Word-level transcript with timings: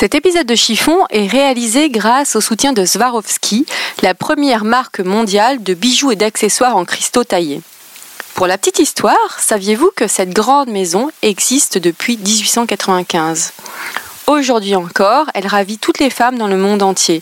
Cet 0.00 0.14
épisode 0.14 0.46
de 0.46 0.54
chiffon 0.54 0.96
est 1.10 1.26
réalisé 1.26 1.90
grâce 1.90 2.34
au 2.34 2.40
soutien 2.40 2.72
de 2.72 2.86
Swarovski, 2.86 3.66
la 4.00 4.14
première 4.14 4.64
marque 4.64 5.00
mondiale 5.00 5.62
de 5.62 5.74
bijoux 5.74 6.10
et 6.10 6.16
d'accessoires 6.16 6.78
en 6.78 6.86
cristaux 6.86 7.22
taillés. 7.22 7.60
Pour 8.32 8.46
la 8.46 8.56
petite 8.56 8.78
histoire, 8.78 9.38
saviez-vous 9.38 9.90
que 9.94 10.06
cette 10.06 10.30
grande 10.30 10.70
maison 10.70 11.10
existe 11.20 11.76
depuis 11.76 12.16
1895 12.16 13.52
Aujourd'hui 14.26 14.74
encore, 14.74 15.26
elle 15.34 15.46
ravit 15.46 15.76
toutes 15.76 15.98
les 15.98 16.08
femmes 16.08 16.38
dans 16.38 16.48
le 16.48 16.56
monde 16.56 16.82
entier. 16.82 17.20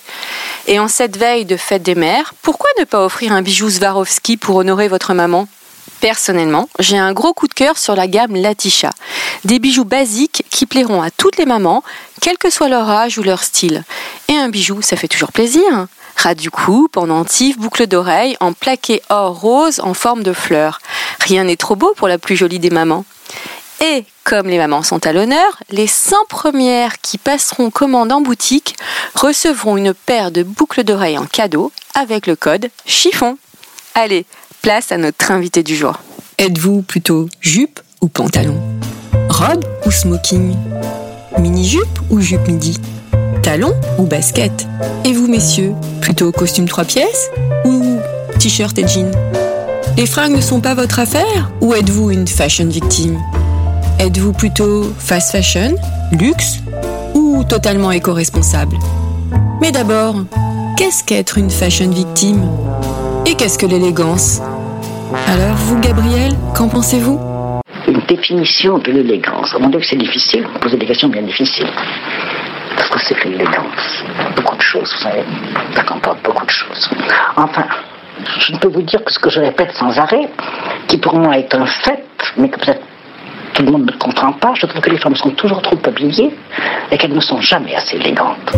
Et 0.69 0.79
en 0.79 0.87
cette 0.87 1.17
veille 1.17 1.47
de 1.47 1.57
fête 1.57 1.83
des 1.83 1.97
mères, 1.97 2.33
pourquoi 2.43 2.71
ne 2.79 2.85
pas 2.85 3.05
offrir 3.05 3.33
un 3.33 3.43
bijou 3.43 3.69
Swarovski 3.69 4.37
pour 4.37 4.55
honorer 4.55 4.87
votre 4.87 5.15
maman? 5.15 5.49
Personnellement, 6.01 6.69
j'ai 6.79 6.96
un 6.96 7.12
gros 7.12 7.33
coup 7.33 7.49
de 7.49 7.55
cœur 7.55 7.77
sur 7.77 7.96
la 7.96 8.07
gamme 8.07 8.37
Latisha. 8.37 8.91
Des 9.45 9.59
bijoux 9.59 9.85
basiques 9.85 10.45
qui 10.49 10.64
plairont 10.64 11.03
à 11.03 11.11
toutes 11.11 11.39
les 11.39 11.46
mamans, 11.46 11.82
quel 12.21 12.39
que 12.39 12.51
soit 12.51 12.69
leur 12.69 12.89
âge 12.89 13.19
ou 13.19 13.23
leur 13.23 13.43
style. 13.43 13.85
Et 14.29 14.37
un 14.37 14.49
bijou, 14.49 14.81
ça 14.81 14.96
fait 14.96 15.08
toujours 15.08 15.32
plaisir. 15.32 15.86
Ras 16.17 16.35
du 16.35 16.50
cou, 16.50 16.89
pendentif, 16.91 17.58
boucle 17.58 17.86
d'oreille, 17.86 18.36
en 18.41 18.53
plaqué 18.53 19.03
or 19.08 19.41
rose 19.41 19.81
en 19.81 19.95
forme 19.95 20.22
de 20.22 20.32
fleurs. 20.32 20.81
Rien 21.21 21.45
n'est 21.45 21.57
trop 21.57 21.77
beau 21.77 21.93
pour 21.96 22.08
la 22.08 22.19
plus 22.19 22.36
jolie 22.36 22.58
des 22.58 22.71
mamans. 22.71 23.05
Et 23.80 24.05
comme 24.25 24.49
les 24.49 24.58
mamans 24.58 24.83
sont 24.83 25.07
à 25.07 25.13
l'honneur, 25.13 25.63
les 25.71 25.86
100 25.86 26.17
premières 26.29 27.00
qui 27.00 27.19
passeront 27.19 27.71
commande 27.71 28.13
en 28.13 28.21
boutique 28.21 28.77
recevront 29.14 29.77
une 29.77 29.94
paire 29.94 30.30
de 30.30 30.43
boucles 30.43 30.83
d'oreilles 30.83 31.19
en 31.19 31.27
cadeau 31.27 31.72
avec 31.94 32.27
le 32.27 32.34
code 32.34 32.70
chiffon. 32.86 33.39
Allez, 33.94 34.27
place 34.62 34.92
à 34.92 34.98
notre 34.98 35.30
invité 35.30 35.62
du 35.62 35.77
jour. 35.77 35.98
Êtes-vous 36.39 36.83
plutôt 36.83 37.28
jupe 37.41 37.80
ou 38.00 38.08
pantalon? 38.08 38.61
Robe 39.28 39.64
ou 39.86 39.91
smoking? 39.91 40.55
Mini-jupe 41.39 42.00
ou 42.11 42.20
jupe 42.20 42.47
midi? 42.48 42.78
Talon 43.42 43.72
ou 43.98 44.05
basket? 44.05 44.66
Et 45.05 45.12
vous, 45.12 45.27
messieurs, 45.28 45.72
plutôt 46.00 46.33
costume 46.33 46.68
trois 46.68 46.84
pièces 46.84 47.30
ou 47.64 47.98
t-shirt 48.38 48.77
et 48.78 48.86
jean 48.86 49.10
Les 49.96 50.06
fringues 50.06 50.36
ne 50.36 50.41
sont 50.41 50.61
pas 50.61 50.74
votre 50.74 50.98
affaire 50.98 51.50
ou 51.61 51.74
êtes-vous 51.74 52.11
une 52.11 52.28
fashion 52.28 52.66
victime? 52.66 53.18
Êtes-vous 53.98 54.33
plutôt 54.33 54.92
fast 54.98 55.33
fashion, 55.33 55.74
luxe 56.12 56.58
ou 57.14 57.42
totalement 57.44 57.90
éco-responsable? 57.90 58.77
Mais 59.61 59.72
d'abord, 59.72 60.24
qu'est-ce 60.77 61.02
qu'être 61.02 61.38
une 61.38 61.50
fashion 61.50 61.90
victime? 61.90 62.48
Et 63.28 63.34
qu'est-ce 63.34 63.58
que 63.58 63.66
l'élégance 63.66 64.40
Alors 65.26 65.54
vous, 65.54 65.78
Gabriel, 65.80 66.32
qu'en 66.56 66.66
pensez-vous 66.66 67.20
Une 67.86 68.00
définition 68.08 68.78
de 68.78 68.90
l'élégance. 68.90 69.54
Mon 69.60 69.70
avis, 69.70 69.86
c'est 69.86 69.96
difficile. 69.96 70.46
Vous 70.50 70.58
posez 70.58 70.78
des 70.78 70.86
questions 70.86 71.08
bien 71.08 71.20
difficiles. 71.20 71.68
Parce 72.74 72.88
que 72.88 72.98
c'est 73.00 73.14
que 73.14 73.28
l'élégance 73.28 74.02
Beaucoup 74.34 74.56
de 74.56 74.62
choses, 74.62 74.90
vous 74.94 75.02
savez. 75.02 75.24
Ça 75.74 75.82
comporte 75.82 76.22
beaucoup 76.24 76.46
de 76.46 76.50
choses. 76.50 76.88
Enfin, 77.36 77.66
je 78.38 78.54
ne 78.54 78.58
peux 78.58 78.68
vous 78.68 78.80
dire 78.80 79.04
que 79.04 79.12
ce 79.12 79.18
que 79.18 79.28
je 79.28 79.40
répète 79.40 79.72
sans 79.74 79.98
arrêt, 79.98 80.30
qui 80.86 80.96
pour 80.96 81.14
moi 81.14 81.36
est 81.36 81.54
un 81.54 81.66
fait, 81.66 82.06
mais 82.38 82.48
que 82.48 82.58
peut-être 82.58 82.80
tout 83.52 83.62
le 83.62 83.72
monde 83.72 83.84
ne 83.92 83.98
comprend 83.98 84.32
pas, 84.32 84.54
je 84.54 84.64
trouve 84.64 84.80
que 84.80 84.88
les 84.88 84.98
femmes 84.98 85.16
sont 85.16 85.32
toujours 85.32 85.60
trop 85.60 85.76
habillées 85.84 86.34
et 86.90 86.96
qu'elles 86.96 87.14
ne 87.14 87.20
sont 87.20 87.42
jamais 87.42 87.74
assez 87.74 87.96
élégantes. 87.96 88.56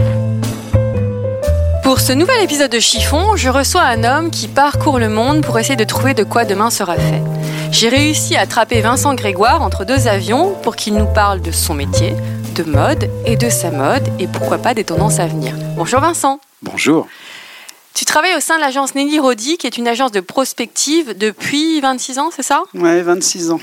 Pour 1.91 1.99
ce 1.99 2.13
nouvel 2.13 2.41
épisode 2.45 2.71
de 2.71 2.79
Chiffon, 2.79 3.35
je 3.35 3.49
reçois 3.49 3.83
un 3.83 4.05
homme 4.05 4.31
qui 4.31 4.47
parcourt 4.47 5.01
le 5.01 5.09
monde 5.09 5.45
pour 5.45 5.59
essayer 5.59 5.75
de 5.75 5.83
trouver 5.83 6.15
de 6.15 6.23
quoi 6.23 6.45
demain 6.45 6.71
sera 6.71 6.95
fait. 6.95 7.21
J'ai 7.73 7.89
réussi 7.89 8.37
à 8.37 8.43
attraper 8.43 8.81
Vincent 8.81 9.13
Grégoire 9.15 9.61
entre 9.61 9.85
deux 9.85 10.07
avions 10.07 10.55
pour 10.63 10.77
qu'il 10.77 10.95
nous 10.95 11.13
parle 11.13 11.43
de 11.43 11.51
son 11.51 11.75
métier, 11.75 12.15
de 12.55 12.63
mode 12.63 13.11
et 13.27 13.37
de 13.37 13.51
sa 13.51 13.73
mode 13.73 14.07
et 14.21 14.29
pourquoi 14.29 14.59
pas 14.59 14.73
des 14.73 14.85
tendances 14.85 15.19
à 15.19 15.27
venir. 15.27 15.57
Bonjour 15.75 15.99
Vincent. 15.99 16.39
Bonjour. 16.63 17.09
Tu 17.93 18.05
travailles 18.05 18.37
au 18.37 18.41
sein 18.41 18.55
de 18.55 18.61
l'agence 18.61 18.95
Nelly 18.95 19.19
Rodi, 19.19 19.59
qui 19.59 19.67
est 19.67 19.77
une 19.77 19.89
agence 19.89 20.13
de 20.13 20.21
prospective 20.21 21.19
depuis 21.19 21.81
26 21.81 22.21
ans, 22.21 22.31
c'est 22.33 22.45
ça? 22.45 22.63
Ouais, 22.73 23.03
26 23.03 23.51
ans. 23.51 23.61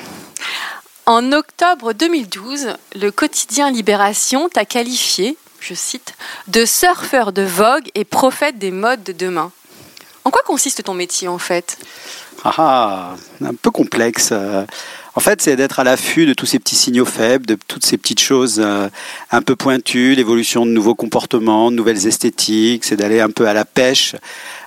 En 1.06 1.32
octobre 1.32 1.94
2012, 1.94 2.74
le 3.00 3.10
quotidien 3.10 3.72
Libération 3.72 4.50
t'a 4.50 4.66
qualifié, 4.66 5.38
je 5.60 5.74
cite, 5.74 6.14
de 6.48 6.66
surfeur 6.66 7.32
de 7.32 7.42
vogue 7.42 7.90
et 7.96 8.06
prophète 8.06 8.58
des 8.58 8.72
modes 8.72 9.04
de 9.04 9.12
demain. 9.12 9.52
En 10.24 10.30
quoi 10.30 10.42
consiste 10.46 10.84
ton 10.84 10.94
métier 10.94 11.28
en 11.28 11.38
fait? 11.38 11.78
Ah, 12.44 12.54
ah, 12.58 13.16
un 13.44 13.54
peu 13.54 13.72
complexe. 13.72 14.30
euh. 14.32 14.66
En 15.16 15.20
fait, 15.20 15.42
c'est 15.42 15.56
d'être 15.56 15.80
à 15.80 15.84
l'affût 15.84 16.28
de 16.28 16.34
tous 16.34 16.46
ces 16.46 16.60
petits 16.60 16.76
signaux 16.76 17.06
faibles, 17.06 17.46
de 17.46 17.58
toutes 17.68 17.86
ces 17.86 17.98
petites 17.98 18.20
choses 18.20 18.62
euh, 18.64 18.88
un 19.32 19.42
peu 19.42 19.56
pointues, 19.56 20.14
l'évolution 20.14 20.66
de 20.66 20.72
nouveaux 20.72 20.94
comportements, 20.94 21.72
de 21.72 21.76
nouvelles 21.76 22.06
esthétiques. 22.06 22.86
C'est 22.86 22.98
d'aller 22.98 23.20
un 23.20 23.32
peu 23.32 23.48
à 23.48 23.54
la 23.54 23.66
pêche 23.66 24.16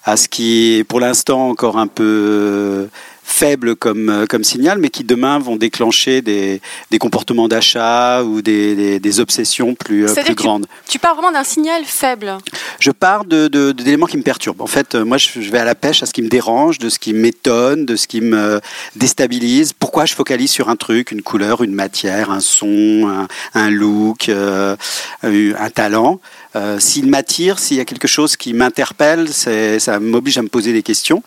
à 0.04 0.16
ce 0.16 0.28
qui 0.28 0.78
est 0.78 0.84
pour 0.84 0.98
l'instant 0.98 1.50
encore 1.50 1.78
un 1.78 1.86
peu 1.86 2.88
euh, 3.30 3.41
faible 3.41 3.76
comme, 3.76 4.08
euh, 4.10 4.26
comme 4.26 4.44
signal, 4.44 4.78
mais 4.78 4.91
qui 4.91 5.04
demain 5.04 5.38
vont 5.38 5.56
déclencher 5.56 6.20
des, 6.22 6.60
des 6.91 6.98
comportements 6.98 7.48
d'achat 7.48 8.22
ou 8.24 8.42
des, 8.42 8.74
des- 8.76 9.00
des 9.00 9.20
obsessions 9.20 9.74
plus, 9.74 10.04
euh, 10.06 10.14
plus 10.14 10.34
grandes. 10.34 10.66
Tu 10.88 10.98
parles 10.98 11.16
vraiment 11.16 11.32
d'un 11.32 11.44
signal 11.44 11.82
faible. 11.84 12.36
Je 12.78 12.91
pars 12.91 13.24
d'éléments 13.24 14.06
qui 14.06 14.16
me 14.16 14.22
perturbent. 14.22 14.60
En 14.62 14.66
fait, 14.66 14.94
euh, 14.94 15.04
moi, 15.04 15.16
je, 15.18 15.41
je 15.41 15.50
vais 15.50 15.58
à 15.58 15.64
la 15.64 15.74
pêche 15.74 16.02
à 16.02 16.06
ce 16.06 16.12
qui 16.12 16.22
me 16.22 16.28
dérange, 16.28 16.78
de 16.78 16.88
ce 16.88 16.98
qui 16.98 17.12
m'étonne, 17.14 17.86
de 17.86 17.96
ce 17.96 18.06
qui 18.06 18.20
me 18.20 18.60
déstabilise. 18.96 19.72
Pourquoi 19.72 20.04
je 20.06 20.14
focalise 20.14 20.50
sur 20.50 20.68
un 20.68 20.76
truc, 20.76 21.10
une 21.10 21.22
couleur, 21.22 21.62
une 21.62 21.74
matière, 21.74 22.30
un 22.30 22.41
son, 22.41 23.08
un, 23.08 23.28
un 23.54 23.70
look, 23.70 24.28
euh, 24.28 24.76
un 25.22 25.70
talent? 25.70 26.20
Euh, 26.56 26.78
S'il 26.80 27.06
m'attire, 27.08 27.58
s'il 27.58 27.76
y 27.76 27.80
a 27.80 27.84
quelque 27.84 28.08
chose 28.08 28.36
qui 28.36 28.52
m'interpelle, 28.54 29.28
ça 29.32 30.00
m'oblige 30.00 30.38
à 30.38 30.42
me 30.42 30.48
poser 30.48 30.72
des 30.72 30.82
questions. 30.82 31.22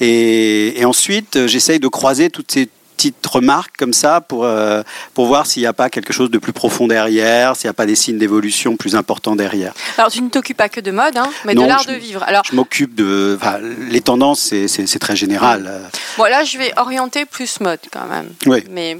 Et, 0.00 0.80
et 0.80 0.84
ensuite, 0.84 1.36
euh, 1.36 1.48
j'essaye 1.48 1.80
de 1.80 1.88
croiser 1.88 2.30
toutes 2.30 2.52
ces 2.52 2.68
petites 2.96 3.26
remarques 3.26 3.76
comme 3.78 3.94
ça 3.94 4.20
pour, 4.20 4.44
euh, 4.44 4.82
pour 5.14 5.24
voir 5.24 5.46
s'il 5.46 5.62
n'y 5.62 5.66
a 5.66 5.72
pas 5.72 5.88
quelque 5.88 6.12
chose 6.12 6.30
de 6.30 6.36
plus 6.36 6.52
profond 6.52 6.86
derrière, 6.86 7.56
s'il 7.56 7.66
n'y 7.66 7.70
a 7.70 7.74
pas 7.74 7.86
des 7.86 7.94
signes 7.96 8.18
d'évolution 8.18 8.76
plus 8.76 8.94
importants 8.94 9.34
derrière. 9.36 9.72
Alors 9.96 10.10
tu 10.10 10.20
ne 10.20 10.28
t'occupes 10.28 10.58
pas 10.58 10.68
que 10.68 10.80
de 10.80 10.90
mode, 10.90 11.16
hein, 11.16 11.30
mais 11.46 11.54
Non, 11.54 11.62
de 11.62 11.68
l'art 11.68 11.86
de 11.86 11.94
vivre. 11.94 12.22
Alors 12.24 12.42
Je 12.48 12.54
m'occupe 12.54 12.94
de. 12.94 13.38
enfin, 13.40 13.58
les 13.90 14.02
tendances, 14.02 14.40
c'est- 14.40 14.98
très 14.98 15.16
général. 15.16 15.66
Euh, 15.66 15.80
bon, 16.18 16.24
là 16.24 16.44
je 16.44 16.58
vais 16.58 16.72
orienter 16.76 17.24
plus 17.24 17.58
mode 17.60 17.80
quand 17.90 18.06
même. 18.06 18.28
Oui. 18.44 18.62
Mais 18.70 18.98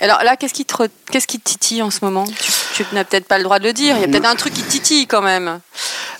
alors 0.00 0.22
là, 0.24 0.36
qu'est-ce 0.36 0.52
qui 0.52 0.64
te, 0.64 0.74
qu'est-ce 1.10 1.26
qui 1.26 1.40
titille 1.40 1.82
en 1.82 1.90
ce 1.90 2.00
moment? 2.02 2.24
Tu, 2.74 2.84
n'as 2.92 3.04
peut-être 3.04 3.26
pas 3.26 3.38
le 3.38 3.44
droit 3.44 3.58
de 3.58 3.64
le 3.64 3.72
dire. 3.72 3.96
Il 3.96 4.02
y 4.02 4.04
a 4.04 4.08
peut-être 4.08 4.28
un 4.28 4.34
truc 4.34 4.52
qui 4.52 4.62
titille 4.62 5.06
quand 5.06 5.22
même. 5.22 5.60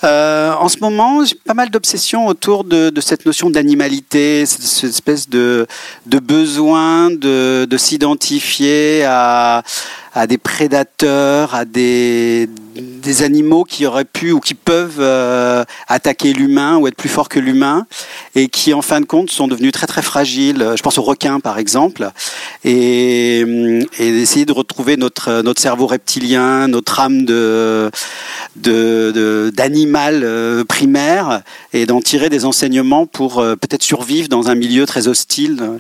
Euh, 0.04 0.52
en 0.54 0.68
ce 0.68 0.78
moment, 0.80 1.24
j'ai 1.24 1.34
pas 1.34 1.54
mal 1.54 1.70
d'obsessions 1.70 2.26
autour 2.26 2.64
de, 2.64 2.90
de 2.90 3.00
cette 3.00 3.26
notion 3.26 3.50
d'animalité, 3.50 4.46
cette, 4.46 4.62
cette 4.62 4.90
espèce 4.90 5.28
de, 5.28 5.66
de 6.06 6.18
besoin 6.18 7.10
de, 7.10 7.66
de 7.68 7.76
s'identifier 7.76 9.04
à, 9.04 9.62
à 10.14 10.26
des 10.26 10.38
prédateurs, 10.38 11.54
à 11.54 11.64
des, 11.64 12.48
des 12.80 13.22
animaux 13.22 13.64
qui 13.64 13.86
auraient 13.86 14.04
pu 14.04 14.32
ou 14.32 14.40
qui 14.40 14.54
peuvent 14.54 14.98
euh, 14.98 15.64
attaquer 15.88 16.32
l'humain 16.32 16.76
ou 16.76 16.86
être 16.86 16.96
plus 16.96 17.08
forts 17.08 17.28
que 17.28 17.38
l'humain 17.38 17.86
et 18.34 18.48
qui, 18.48 18.74
en 18.74 18.82
fin 18.82 19.00
de 19.00 19.06
compte, 19.06 19.30
sont 19.30 19.48
devenus 19.48 19.72
très 19.72 19.86
très 19.86 20.02
fragiles. 20.02 20.72
Je 20.76 20.82
pense 20.82 20.98
aux 20.98 21.02
requins, 21.02 21.40
par 21.40 21.58
exemple, 21.58 22.10
et, 22.64 23.40
et 23.40 24.12
d'essayer 24.12 24.44
de 24.44 24.52
retrouver 24.52 24.96
notre, 24.96 25.42
notre 25.42 25.60
cerveau 25.60 25.86
reptilien, 25.86 26.68
notre 26.68 27.00
âme 27.00 27.24
de 27.24 27.90
d'animal 28.56 30.22
euh, 30.24 30.64
primaire 30.64 31.42
et 31.72 31.86
d'en 31.86 32.00
tirer 32.00 32.28
des 32.28 32.44
enseignements 32.44 33.06
pour 33.06 33.38
euh, 33.38 33.54
peut-être 33.56 33.82
survivre 33.82 34.28
dans 34.28 34.48
un 34.48 34.54
milieu 34.54 34.86
très 34.86 35.08
hostile 35.08 35.58
euh, 35.60 35.78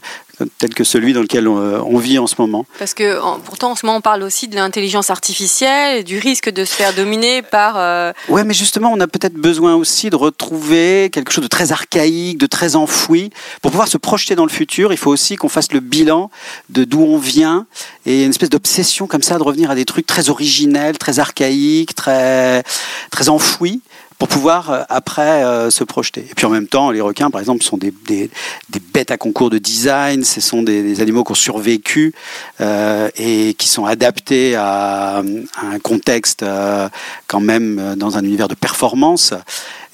tel 0.58 0.74
que 0.74 0.84
celui 0.84 1.12
dans 1.12 1.20
lequel 1.22 1.48
on, 1.48 1.58
euh, 1.58 1.78
on 1.86 1.98
vit 1.98 2.18
en 2.18 2.26
ce 2.26 2.34
moment. 2.38 2.66
Parce 2.78 2.94
que 2.94 3.20
en- 3.20 3.38
pourtant, 3.40 3.70
en 3.72 3.74
ce 3.76 3.86
moment, 3.86 3.98
on 3.98 4.00
parle 4.02 4.22
aussi 4.22 4.48
de 4.48 4.54
l'intelligence 4.56 5.10
artificielle 5.10 5.98
et 5.98 6.02
du 6.04 6.18
risque 6.18 6.50
de 6.50 6.64
se 6.64 6.74
faire 6.74 6.92
dominer 6.94 7.42
par. 7.42 7.74
euh, 7.76 8.12
Ouais, 8.28 8.44
mais 8.44 8.54
justement, 8.54 8.92
on 8.92 9.00
a 9.00 9.06
peut-être 9.06 9.34
besoin 9.34 9.74
aussi 9.74 10.10
de 10.10 10.16
retrouver 10.16 11.10
quelque 11.12 11.32
chose 11.32 11.42
de 11.44 11.48
très 11.48 11.72
archaïque, 11.72 12.38
de 12.38 12.46
très 12.46 12.76
enfoui. 12.76 13.30
Pour 13.62 13.70
pouvoir 13.70 13.88
se 13.88 13.96
projeter 13.98 14.34
dans 14.34 14.44
le 14.44 14.50
futur, 14.50 14.92
il 14.92 14.98
faut 14.98 15.10
aussi 15.10 15.36
qu'on 15.36 15.48
fasse 15.48 15.72
le 15.72 15.80
bilan 15.80 16.30
de 16.70 16.84
d'où 16.84 17.00
on 17.02 17.18
vient 17.18 17.66
et 18.04 18.24
une 18.24 18.30
espèce 18.30 18.50
d'obsession 18.50 19.06
comme 19.06 19.22
ça 19.22 19.38
de 19.38 19.42
revenir 19.42 19.70
à 19.70 19.74
des 19.74 19.84
trucs 19.84 20.06
très 20.06 20.28
originels, 20.28 20.98
très 20.98 21.18
archaïques, 21.18 21.94
très 21.94 22.62
très 23.10 23.28
enfouis 23.28 23.80
pour 24.18 24.28
pouvoir 24.28 24.70
euh, 24.70 24.82
après 24.88 25.44
euh, 25.44 25.70
se 25.70 25.84
projeter. 25.84 26.26
Et 26.30 26.34
puis 26.34 26.46
en 26.46 26.50
même 26.50 26.68
temps, 26.68 26.90
les 26.90 27.00
requins, 27.00 27.30
par 27.30 27.40
exemple, 27.40 27.62
sont 27.62 27.76
des, 27.76 27.92
des, 28.06 28.30
des 28.70 28.80
bêtes 28.80 29.10
à 29.10 29.18
concours 29.18 29.50
de 29.50 29.58
design, 29.58 30.24
ce 30.24 30.40
sont 30.40 30.62
des, 30.62 30.82
des 30.82 31.00
animaux 31.00 31.24
qui 31.24 31.32
ont 31.32 31.34
survécu 31.36 32.14
euh, 32.60 33.10
et 33.16 33.54
qui 33.54 33.68
sont 33.68 33.84
adaptés 33.84 34.54
à, 34.56 35.22
un 35.62 35.78
contexte 35.82 36.42
euh, 36.42 36.88
quand 37.26 37.40
même 37.40 37.78
euh, 37.78 37.96
dans 37.96 38.16
un 38.16 38.24
univers 38.24 38.48
de 38.48 38.54
performance. 38.54 39.34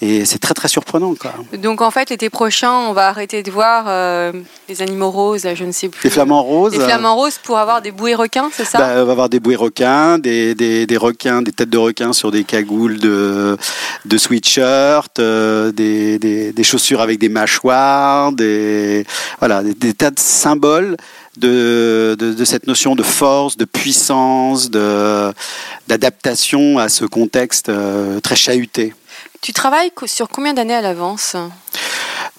Et 0.02 0.24
c'est 0.24 0.40
très 0.40 0.52
très 0.52 0.66
surprenant. 0.66 1.14
Quoi. 1.14 1.32
Donc 1.58 1.80
en 1.80 1.92
fait, 1.92 2.10
l'été 2.10 2.28
prochain, 2.28 2.72
on 2.72 2.92
va 2.92 3.06
arrêter 3.06 3.44
de 3.44 3.52
voir 3.52 3.84
euh, 3.86 4.32
les 4.68 4.82
animaux 4.82 5.12
roses, 5.12 5.46
je 5.54 5.64
ne 5.64 5.70
sais 5.70 5.88
plus. 5.88 6.02
Les 6.02 6.10
flamants 6.10 6.42
roses. 6.42 6.72
Les 6.72 6.80
flamants 6.80 7.14
roses 7.14 7.38
pour 7.38 7.56
avoir 7.56 7.82
des 7.82 7.92
bouées 7.92 8.16
requins, 8.16 8.50
c'est 8.52 8.64
ça? 8.64 8.78
Bah, 8.78 8.94
On 8.96 9.04
va 9.04 9.12
avoir 9.12 9.28
des 9.28 9.38
bouées 9.38 9.54
requins, 9.54 10.18
des, 10.18 10.56
des, 10.56 10.86
des, 10.86 10.96
requins, 10.96 11.40
des 11.40 11.52
têtes 11.52 11.70
de 11.70 11.78
requins 11.78 12.12
sur 12.12 12.32
des 12.32 12.42
cagoules 12.42 12.98
de, 12.98 13.56
de 14.04 14.18
sweatshirt, 14.18 15.20
euh, 15.20 15.70
des, 15.70 16.18
des, 16.18 16.52
des, 16.52 16.64
chaussures 16.64 17.00
avec 17.00 17.20
des 17.20 17.28
mâchoires, 17.28 18.32
des, 18.32 19.06
voilà, 19.38 19.62
des, 19.62 19.94
tas 19.94 20.10
de 20.10 20.18
symboles 20.18 20.96
de, 21.36 22.16
de, 22.18 22.32
de, 22.32 22.44
cette 22.44 22.66
notion 22.66 22.96
de 22.96 23.04
force, 23.04 23.56
de 23.56 23.64
puissance, 23.64 24.68
d'adaptation 24.68 26.78
à 26.78 26.88
ce 26.88 27.04
contexte 27.04 27.68
euh, 27.68 28.18
très 28.18 28.36
chahuté. 28.36 28.94
Tu 29.42 29.52
travailles 29.52 29.90
sur 30.06 30.28
combien 30.28 30.54
d'années 30.54 30.74
à 30.74 30.80
l'avance? 30.80 31.34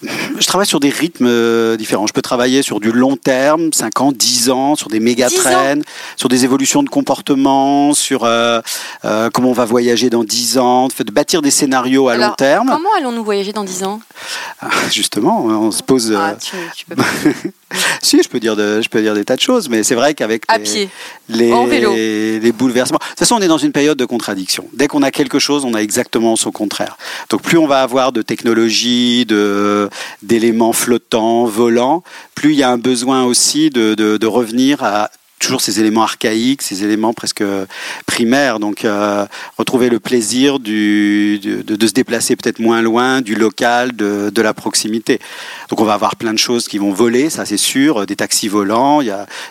Je 0.01 0.47
travaille 0.47 0.67
sur 0.67 0.79
des 0.79 0.89
rythmes 0.89 1.27
euh, 1.27 1.75
différents. 1.75 2.07
Je 2.07 2.13
peux 2.13 2.21
travailler 2.21 2.61
sur 2.61 2.79
du 2.79 2.94
long 2.94 3.17
terme, 3.17 3.73
5 3.73 4.01
ans, 4.01 4.11
10 4.13 4.50
ans, 4.50 4.75
sur 4.75 4.88
des 4.88 5.01
méga 5.01 5.29
traînes, 5.29 5.83
sur 6.15 6.29
des 6.29 6.45
évolutions 6.45 6.81
de 6.81 6.89
comportement, 6.89 7.94
sur 7.94 8.23
euh, 8.23 8.61
euh, 9.03 9.29
comment 9.29 9.50
on 9.50 9.53
va 9.53 9.65
voyager 9.65 10.09
dans 10.09 10.23
10 10.23 10.57
ans, 10.59 10.88
de 10.88 11.11
bâtir 11.11 11.41
des 11.41 11.51
scénarios 11.51 12.07
à 12.07 12.15
long 12.15 12.33
terme. 12.38 12.69
Comment 12.69 12.94
allons-nous 12.97 13.23
voyager 13.23 13.51
dans 13.51 13.65
10 13.65 13.83
ans? 13.83 14.00
Ah, 14.61 14.69
Justement, 14.91 15.44
on 15.45 15.71
se 15.71 15.83
pose. 15.83 16.13
Ah, 16.17 16.35
tu, 16.35 16.55
tu 16.75 16.85
peux 16.85 16.95
si, 18.02 18.22
je 18.22 18.30
peux 18.30 18.40
dire, 18.40 18.56
de, 18.56 18.81
je 18.81 18.90
peux 18.90 19.02
dire 19.02 19.14
des 19.14 19.25
tas 19.25 19.36
de 19.36 19.42
choses, 19.42 19.70
mais 19.70 19.84
c'est 19.84 19.96
vrai 19.96 20.14
qu'avec 20.14 20.44
les, 20.58 20.90
les, 21.30 22.40
les, 22.40 22.52
bouleversements. 22.52 23.00
De 23.02 23.10
toute 23.10 23.20
façon, 23.20 23.36
on 23.36 23.42
est 23.42 23.48
dans 23.48 23.58
une 23.58 23.72
période 23.72 23.98
de 23.98 24.06
contradiction. 24.06 24.68
Dès 24.74 24.88
qu'on 24.88 25.04
a 25.04 25.12
quelque 25.12 25.40
chose, 25.40 25.66
on 25.66 25.74
a 25.74 25.81
exactement 25.81 26.36
son 26.36 26.52
contraire. 26.52 26.98
Donc, 27.30 27.42
plus 27.42 27.58
on 27.58 27.68
va 27.68 27.81
avoir 27.81 28.12
de 28.12 28.22
technologies, 28.22 29.25
de 29.25 29.90
d'éléments 30.22 30.74
flottants, 30.74 31.46
volants, 31.46 32.04
plus 32.36 32.54
il 32.54 32.60
y 32.60 32.64
a 32.64 32.70
un 32.70 32.78
besoin 32.78 33.24
aussi 33.24 33.70
de, 33.70 33.94
de, 33.96 34.18
de 34.18 34.28
revenir 34.28 34.84
à 34.84 35.10
toujours 35.44 35.62
ces 35.62 35.80
éléments 35.80 36.04
archaïques, 36.04 36.62
ces 36.62 36.84
éléments 36.84 37.13
presque 37.13 37.44
primaires. 38.06 38.60
Donc, 38.60 38.86
euh, 38.86 39.25
retrouver 39.57 39.90
le 39.90 40.00
plaisir 40.00 40.60
de, 40.60 41.40
se 41.42 41.94
déplacer 41.94 42.36
peut-être 42.36 42.60
moins 42.60 42.81
loin, 42.81 43.22
du 43.22 43.36
local, 43.36 43.95
de, 43.95 44.42
la 44.42 44.54
proximité. 44.54 45.19
Donc, 45.69 45.80
on 45.80 45.86
va 45.86 45.94
avoir 45.94 46.16
plein 46.18 46.34
de 46.34 46.40
choses 46.40 46.68
qui 46.68 46.78
vont 46.78 46.92
voler, 46.92 47.30
ça 47.30 47.45
c'est 47.45 47.57
sûr, 47.57 48.06
des 48.06 48.16
taxis 48.16 48.50
volants. 48.50 49.01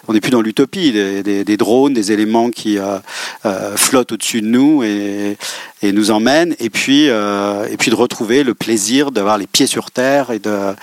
On 0.08 0.12
n'est 0.12 0.20
plus 0.20 0.30
dans 0.30 0.42
l'utopie, 0.42 0.92
des, 0.92 1.56
drones, 1.56 1.94
des 1.94 2.12
éléments 2.12 2.50
qui 2.50 2.78
euh, 2.78 2.98
euh, 3.46 3.76
flottent 3.76 4.12
au-dessus 4.12 4.42
de 4.42 4.46
nous 4.46 4.82
et, 4.82 5.36
nous 5.82 6.10
emmènent. 6.10 6.54
Et 6.60 6.70
puis, 6.70 7.08
euh, 7.08 7.66
de 7.92 7.96
retrouver 7.96 8.42
le 8.42 8.54
plaisir 8.54 9.10
d'avoir 9.10 9.38
les 9.38 9.46
pieds 9.46 9.66
sur 9.66 9.90
terre 9.90 10.30
et 10.30 10.38
de, 10.38 10.74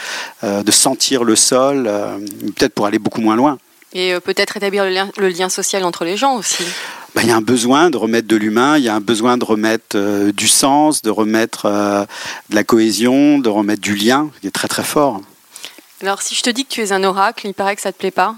euh, 0.43 0.63
sentir 0.71 1.23
le 1.23 1.35
sol, 1.35 1.85
euh, 1.87 2.17
peut-être 2.55 2.73
pour 2.73 2.85
aller 2.85 2.99
beaucoup 2.99 3.21
moins 3.21 3.35
loin. 3.35 3.57
Et 3.93 4.13
euh, 4.13 4.19
peut-être 4.19 4.57
établir 4.57 4.83
le 4.83 4.91
lien, 4.91 5.09
le 5.17 5.29
lien, 5.29 5.49
social 5.49 5.83
entre 5.83 6.05
les 6.05 6.17
gens 6.17 6.35
aussi. 6.35 6.63
Ben, 7.15 7.21
il 7.23 7.29
y 7.29 7.31
a 7.31 7.35
un 7.35 7.41
besoin 7.41 7.89
de 7.89 7.97
remettre 7.97 8.27
de 8.27 8.35
l'humain, 8.35 8.77
il 8.77 8.83
y 8.83 8.89
a 8.89 8.95
un 8.95 9.01
besoin 9.01 9.37
de 9.37 9.43
remettre 9.43 9.95
euh, 9.95 10.31
du 10.31 10.47
sens, 10.47 11.01
de 11.01 11.09
remettre 11.09 11.65
euh, 11.65 12.05
de 12.49 12.55
la 12.55 12.63
cohésion, 12.63 13.39
de 13.39 13.49
remettre 13.49 13.81
du 13.81 13.95
lien, 13.95 14.29
qui 14.41 14.47
est 14.47 14.51
très 14.51 14.67
très 14.67 14.83
fort. 14.83 15.21
Alors 16.01 16.21
si 16.21 16.35
je 16.35 16.43
te 16.43 16.49
dis 16.49 16.65
que 16.65 16.69
tu 16.69 16.81
es 16.81 16.91
un 16.91 17.03
oracle, 17.03 17.47
il 17.47 17.53
paraît 17.53 17.75
que 17.75 17.81
ça 17.81 17.91
te 17.91 17.97
plaît 17.97 18.11
pas 18.11 18.35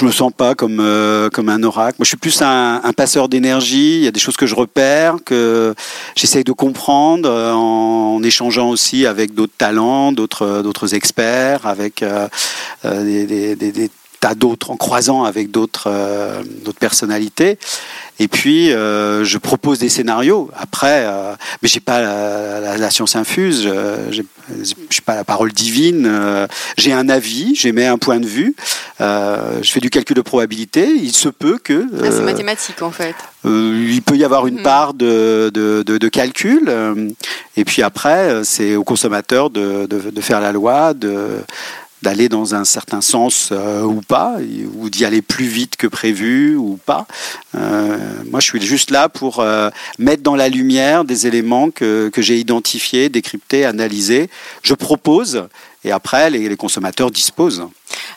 je 0.00 0.04
me 0.06 0.10
sens 0.10 0.32
pas 0.34 0.54
comme 0.54 0.80
euh, 0.80 1.28
comme 1.30 1.48
un 1.48 1.62
oracle. 1.62 1.96
Moi, 1.98 2.04
je 2.04 2.08
suis 2.08 2.16
plus 2.16 2.40
un, 2.42 2.80
un 2.82 2.92
passeur 2.92 3.28
d'énergie. 3.28 3.96
Il 3.96 4.04
y 4.04 4.06
a 4.06 4.10
des 4.10 4.20
choses 4.20 4.36
que 4.36 4.46
je 4.46 4.54
repère, 4.54 5.16
que 5.24 5.74
j'essaye 6.16 6.44
de 6.44 6.52
comprendre 6.52 7.28
euh, 7.28 7.52
en, 7.52 8.22
échangeant 8.22 8.68
aussi 8.68 9.06
avec 9.06 9.34
d'autres 9.34 9.52
talents, 9.56 10.12
d'autres 10.12 10.62
d'autres 10.62 10.94
experts, 10.94 11.66
avec 11.66 12.02
euh, 12.02 12.28
des, 12.84 13.26
des, 13.26 13.56
des, 13.56 13.72
des, 13.72 13.90
tas 14.20 14.34
d'autres, 14.34 14.70
en 14.70 14.76
croisant 14.76 15.24
avec 15.24 15.50
d'autres 15.50 15.88
euh, 15.88 16.42
personnalités. 16.78 17.58
Et 18.20 18.28
puis, 18.28 18.70
euh, 18.70 19.24
je 19.24 19.38
propose 19.38 19.78
des 19.78 19.88
scénarios. 19.88 20.50
Après, 20.54 21.04
euh, 21.06 21.32
mais 21.62 21.68
j'ai 21.70 21.80
pas 21.80 22.02
la, 22.02 22.60
la, 22.60 22.76
la, 22.76 22.90
science 22.90 23.16
infuse, 23.16 23.62
je 23.62 24.20
n'ai 24.20 24.26
pas 25.06 25.14
la 25.14 25.24
parole 25.24 25.52
divine. 25.52 26.04
Euh, 26.06 26.46
j'ai 26.76 26.92
un 26.92 27.08
avis, 27.08 27.54
j'émets 27.54 27.86
un 27.86 27.96
point 27.96 28.20
de 28.20 28.26
vue. 28.26 28.54
Euh, 29.00 29.60
je 29.62 29.72
fais 29.72 29.80
du 29.80 29.88
calcul 29.88 30.14
de 30.14 30.20
probabilité. 30.20 30.86
Il 30.86 31.12
se 31.12 31.30
peut 31.30 31.58
que. 31.62 31.86
Ah, 32.04 32.08
c'est 32.10 32.20
mathématique 32.20 32.82
en 32.82 32.90
fait. 32.90 33.14
il 33.44 34.02
peut 34.04 34.18
y 34.18 34.24
avoir 34.24 34.46
une 34.46 34.60
mmh. 34.60 34.64
part 34.64 34.92
de, 34.92 35.50
de, 35.54 35.82
de, 35.82 35.96
de 35.96 36.08
calcul. 36.08 36.70
et 37.56 37.64
puis 37.64 37.82
après, 37.82 38.44
c'est 38.44 38.76
au 38.76 38.84
consommateur 38.84 39.48
de, 39.48 39.86
de, 39.86 40.20
faire 40.20 40.42
la 40.42 40.52
loi, 40.52 40.92
de 40.92 41.42
d'aller 42.02 42.28
dans 42.28 42.54
un 42.54 42.64
certain 42.64 43.00
sens 43.00 43.50
euh, 43.52 43.82
ou 43.82 44.00
pas, 44.00 44.36
ou 44.76 44.90
d'y 44.90 45.04
aller 45.04 45.22
plus 45.22 45.46
vite 45.46 45.76
que 45.76 45.86
prévu 45.86 46.56
ou 46.56 46.78
pas. 46.84 47.06
Euh, 47.54 47.98
moi, 48.30 48.40
je 48.40 48.46
suis 48.46 48.62
juste 48.62 48.90
là 48.90 49.08
pour 49.08 49.40
euh, 49.40 49.70
mettre 49.98 50.22
dans 50.22 50.36
la 50.36 50.48
lumière 50.48 51.04
des 51.04 51.26
éléments 51.26 51.70
que, 51.70 52.08
que 52.08 52.22
j'ai 52.22 52.38
identifiés, 52.38 53.08
décryptés, 53.08 53.64
analysés. 53.64 54.30
Je 54.62 54.74
propose 54.74 55.48
et 55.84 55.92
après, 55.92 56.30
les, 56.30 56.48
les, 56.48 56.56
consommateurs 56.56 57.10
disposent. 57.10 57.66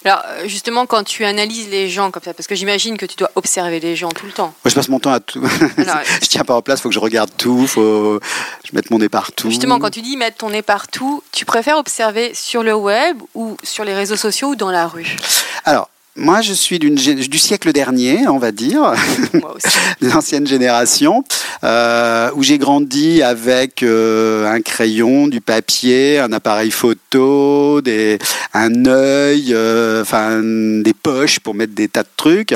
Alors, 0.03 0.21
justement, 0.45 0.85
quand 0.85 1.03
tu 1.03 1.23
analyses 1.23 1.69
les 1.69 1.89
gens 1.89 2.11
comme 2.11 2.21
ça, 2.21 2.33
parce 2.33 2.47
que 2.47 2.55
j'imagine 2.55 2.97
que 2.97 3.05
tu 3.05 3.15
dois 3.15 3.31
observer 3.35 3.79
les 3.79 3.95
gens 3.95 4.09
tout 4.09 4.25
le 4.25 4.33
temps. 4.33 4.53
Moi, 4.63 4.69
je 4.69 4.75
passe 4.75 4.89
mon 4.89 4.99
temps 4.99 5.13
à 5.13 5.19
tout. 5.21 5.41
Alors, 5.77 5.99
je 6.21 6.27
tiens 6.27 6.43
pas 6.43 6.55
en 6.55 6.61
place, 6.61 6.79
il 6.79 6.81
faut 6.83 6.89
que 6.89 6.95
je 6.95 6.99
regarde 6.99 7.31
tout, 7.37 7.65
faut 7.67 8.19
je 8.65 8.71
mette 8.73 8.91
mon 8.91 8.99
nez 8.99 9.09
partout. 9.09 9.49
Justement, 9.49 9.79
quand 9.79 9.91
tu 9.91 10.01
dis 10.01 10.17
mettre 10.17 10.37
ton 10.37 10.49
nez 10.49 10.61
partout, 10.61 11.23
tu 11.31 11.45
préfères 11.45 11.77
observer 11.77 12.33
sur 12.33 12.63
le 12.63 12.73
web 12.73 13.17
ou 13.33 13.55
sur 13.63 13.85
les 13.85 13.93
réseaux 13.93 14.17
sociaux 14.17 14.49
ou 14.49 14.55
dans 14.55 14.71
la 14.71 14.87
rue? 14.87 15.15
Alors, 15.63 15.89
moi, 16.15 16.41
je 16.41 16.53
suis 16.53 16.77
du 16.77 17.37
siècle 17.39 17.71
dernier, 17.71 18.27
on 18.27 18.37
va 18.37 18.51
dire, 18.51 18.81
de 20.01 20.09
l'ancienne 20.09 20.45
génération, 20.45 21.23
euh, 21.63 22.29
où 22.35 22.43
j'ai 22.43 22.59
grandi 22.59 23.23
avec 23.23 23.81
euh, 23.81 24.45
un 24.45 24.61
crayon, 24.61 25.27
du 25.27 25.41
papier, 25.41 26.19
un 26.19 26.31
appareil 26.31 26.69
photo, 26.69 27.81
des, 27.81 28.19
un 28.53 28.85
œil, 28.85 29.53
euh, 29.53 30.03
enfin 30.03 30.41
des 30.43 30.93
poches 30.93 31.39
pour 31.39 31.55
mettre 31.55 31.73
des 31.73 31.87
tas 31.87 32.03
de 32.03 32.09
trucs. 32.15 32.55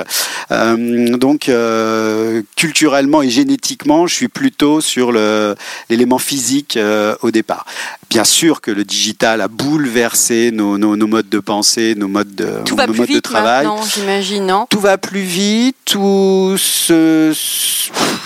Donc, 0.49 1.51
culturellement 2.55 3.23
et 3.23 3.29
génétiquement, 3.29 4.05
je 4.07 4.13
suis 4.13 4.27
plutôt 4.27 4.81
sur 4.81 5.11
l'élément 5.11 6.19
physique 6.19 6.77
au 7.21 7.31
départ. 7.31 7.65
Bien 8.09 8.23
sûr 8.23 8.61
que 8.61 8.71
le 8.71 8.85
digital 8.85 9.41
a 9.41 9.47
bouleversé 9.49 10.51
nos, 10.51 10.77
nos, 10.77 10.95
nos 10.95 11.07
modes 11.07 11.27
de 11.27 11.39
pensée, 11.39 11.95
nos 11.95 12.07
modes 12.07 12.33
de, 12.35 12.45
nos 12.69 12.93
modes 12.93 13.09
de 13.09 13.19
travail. 13.19 13.46
Non, 13.63 13.81
j'imagine, 13.81 14.45
non. 14.45 14.65
Tout 14.69 14.79
va 14.79 14.97
plus 14.97 15.21
vite, 15.21 15.77
tout 15.85 16.55
se... 16.57 17.33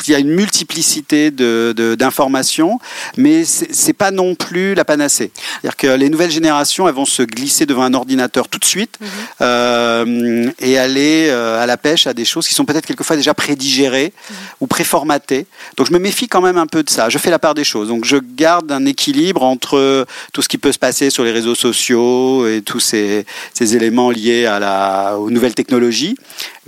il 0.08 0.12
y 0.12 0.16
a 0.16 0.20
une 0.20 0.32
multiplicité 0.32 1.32
d'informations, 1.32 2.76
de, 2.76 3.22
mais 3.22 3.44
c'est 3.46 3.94
pas 3.94 4.12
non 4.12 4.36
plus 4.36 4.74
la 4.74 4.86
panacée. 4.86 5.32
C'est-à-dire 5.36 5.78
que 5.78 5.88
les 5.88 6.10
nouvelles 6.10 6.32
générations, 6.32 6.88
elles 6.88 6.96
vont 6.96 7.06
se 7.06 7.24
glisser 7.24 7.66
devant 7.66 7.84
un 7.84 7.94
ordinateur 7.94 8.48
tout 8.48 8.60
de 8.60 8.66
suite 8.66 8.98
mm 9.00 9.06
-hmm. 9.06 9.10
euh, 9.42 10.50
et 10.60 10.74
aller 10.86 11.28
euh, 11.30 11.64
à 11.64 11.66
la 11.66 11.78
pêche 11.78 12.04
à 12.08 12.14
des 12.14 12.26
choses 12.32 12.46
qui 12.48 12.56
sont 12.60 12.66
peut-être 12.70 12.88
quelquefois 12.90 13.16
déjà 13.22 13.34
prédigérées 13.44 14.12
mm 14.14 14.34
-hmm. 14.34 14.62
ou 14.62 14.66
préformatées. 14.76 15.46
Donc 15.78 15.86
je 15.90 15.94
me 15.98 16.02
méfie 16.08 16.28
quand 16.34 16.44
même 16.48 16.60
un 16.66 16.70
peu 16.76 16.82
de 16.88 16.92
ça. 16.96 17.04
Je 17.14 17.18
fais 17.24 17.32
la 17.38 17.42
part 17.46 17.56
des 17.62 17.68
choses. 17.74 17.88
Donc 17.94 18.04
je 18.14 18.18
garde 18.44 18.70
un 18.80 18.86
équilibre 18.94 19.42
entre 19.54 20.06
tout 20.34 20.42
ce 20.46 20.50
qui 20.52 20.60
peut 20.64 20.74
se 20.78 20.82
passer 20.88 21.08
sur 21.16 21.24
les 21.28 21.34
réseaux 21.40 21.60
sociaux 21.68 22.48
et 22.52 22.60
tous 22.72 22.82
ces, 22.90 23.10
ces 23.58 23.68
éléments 23.78 24.12
liés 24.20 24.46
à 24.56 24.58
la, 24.66 24.80
aux 25.22 25.32
nouvelles 25.36 25.58
technologies, 25.62 26.16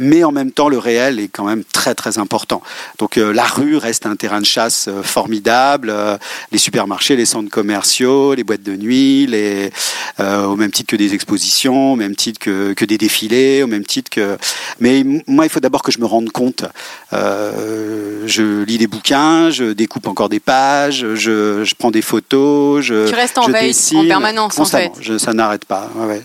mais 0.09 0.21
en 0.29 0.33
même 0.39 0.51
temps 0.57 0.69
le 0.75 0.79
réel 0.89 1.13
est 1.23 1.31
quand 1.35 1.47
même 1.51 1.63
très 1.77 1.93
très 2.01 2.13
important. 2.25 2.61
Donc 3.01 3.11
euh, 3.17 3.22
la 3.31 3.43
rue 3.43 3.77
reste 3.77 4.05
un 4.05 4.15
terrain 4.15 4.41
de 4.41 4.45
chasse 4.45 4.87
euh, 4.87 5.03
formidable, 5.03 5.89
euh, 5.89 6.17
les 6.51 6.57
supermarchés, 6.57 7.15
les 7.15 7.25
centres 7.25 7.49
commerciaux, 7.49 8.33
les 8.33 8.43
boîtes 8.43 8.63
de 8.63 8.75
nuit, 8.75 9.27
les, 9.27 9.71
euh, 10.19 10.45
au 10.45 10.55
même 10.55 10.71
titre 10.71 10.91
que 10.91 10.95
des 10.95 11.13
expositions, 11.13 11.93
au 11.93 11.95
même 11.95 12.15
titre 12.15 12.39
que, 12.39 12.73
que, 12.73 12.85
des 12.85 12.97
défilés, 12.97 13.63
au 13.63 13.67
même 13.67 13.85
titre 13.85 14.09
que. 14.09 14.37
Mais 14.79 15.03
moi 15.27 15.45
il 15.45 15.49
faut 15.49 15.59
d'abord 15.59 15.83
que 15.83 15.91
je 15.91 15.99
me 15.99 16.05
rende 16.05 16.31
compte. 16.31 16.65
Euh, 17.13 18.23
je 18.25 18.63
lis 18.63 18.77
des 18.77 18.87
bouquins, 18.87 19.49
je 19.49 19.73
découpe 19.73 20.07
encore 20.07 20.29
des 20.29 20.39
pages, 20.39 21.05
je, 21.15 21.63
je 21.63 21.75
prends 21.75 21.91
des 21.91 22.01
photos, 22.01 22.83
je. 22.83 23.07
Tu 23.07 23.15
restes 23.15 23.37
en 23.37 23.43
je 23.43 23.51
veille 23.51 23.67
dessine, 23.69 23.99
en 23.99 24.07
permanence 24.07 24.57
en 24.59 24.65
fait. 24.65 24.91
Je, 24.99 25.17
ça 25.17 25.33
n'arrête 25.33 25.65
pas. 25.65 25.89
Ouais. 25.95 26.21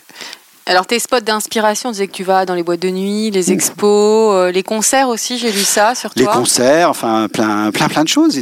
Alors 0.69 0.87
tes 0.87 0.99
spots 0.99 1.21
d'inspiration, 1.21 1.91
tu 1.91 1.95
disais 1.95 2.07
que 2.07 2.13
tu 2.13 2.25
vas 2.25 2.45
dans 2.45 2.55
les 2.55 2.63
boîtes 2.63 2.81
de 2.81 2.91
nuit, 2.91 3.31
les 3.31 3.53
expos, 3.53 4.35
euh, 4.35 4.53
les 4.53 4.63
concerts 4.63 5.09
aussi, 5.09 5.39
j'ai 5.39 5.51
lu 5.51 5.65
ça 5.65 5.95
sur 5.95 6.13
toi. 6.13 6.23
Les 6.23 6.39
concerts, 6.39 6.91
enfin 6.91 7.27
plein, 7.33 7.71
plein, 7.71 7.89
plein 7.89 8.05
de 8.05 8.09
choses. 8.09 8.39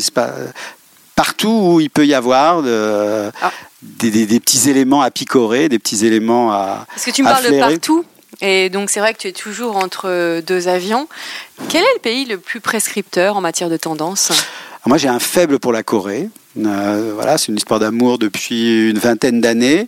Partout 1.15 1.49
où 1.49 1.81
il 1.81 1.89
peut 1.89 2.05
y 2.05 2.15
avoir 2.15 2.63
de, 2.63 3.31
ah. 3.41 3.53
des, 3.81 4.11
des, 4.11 4.27
des, 4.27 4.41
petits 4.41 4.69
éléments 4.69 5.03
à 5.03 5.11
picorer, 5.11 5.69
des 5.69 5.79
petits 5.79 6.05
éléments 6.05 6.53
à. 6.53 6.85
Parce 6.91 7.05
que 7.05 7.13
tu 7.13 7.23
me 7.23 7.29
parles 7.29 7.45
flairer. 7.45 7.57
de 7.57 7.77
partout. 7.77 8.05
Et 8.43 8.69
donc 8.71 8.91
c'est 8.91 9.01
vrai 9.01 9.15
que 9.15 9.19
tu 9.19 9.29
es 9.29 9.33
toujours 9.33 9.77
entre 9.77 10.41
deux 10.41 10.69
avions. 10.69 11.09
Quel 11.69 11.83
est 11.83 11.95
le 11.95 12.01
pays 12.01 12.25
le 12.27 12.39
plus 12.39 12.61
prescripteur 12.61 13.37
en 13.37 13.41
matière 13.41 13.71
de 13.71 13.77
tendance? 13.77 14.33
Moi, 14.87 14.99
j'ai 14.99 15.09
un 15.09 15.19
faible 15.19 15.59
pour 15.59 15.73
la 15.73 15.83
Corée. 15.83 16.29
Euh, 16.59 17.11
voilà, 17.15 17.39
c'est 17.39 17.49
une 17.49 17.57
histoire 17.57 17.81
d'amour 17.81 18.19
depuis 18.19 18.89
une 18.91 18.99
vingtaine 18.99 19.41
d'années. 19.41 19.85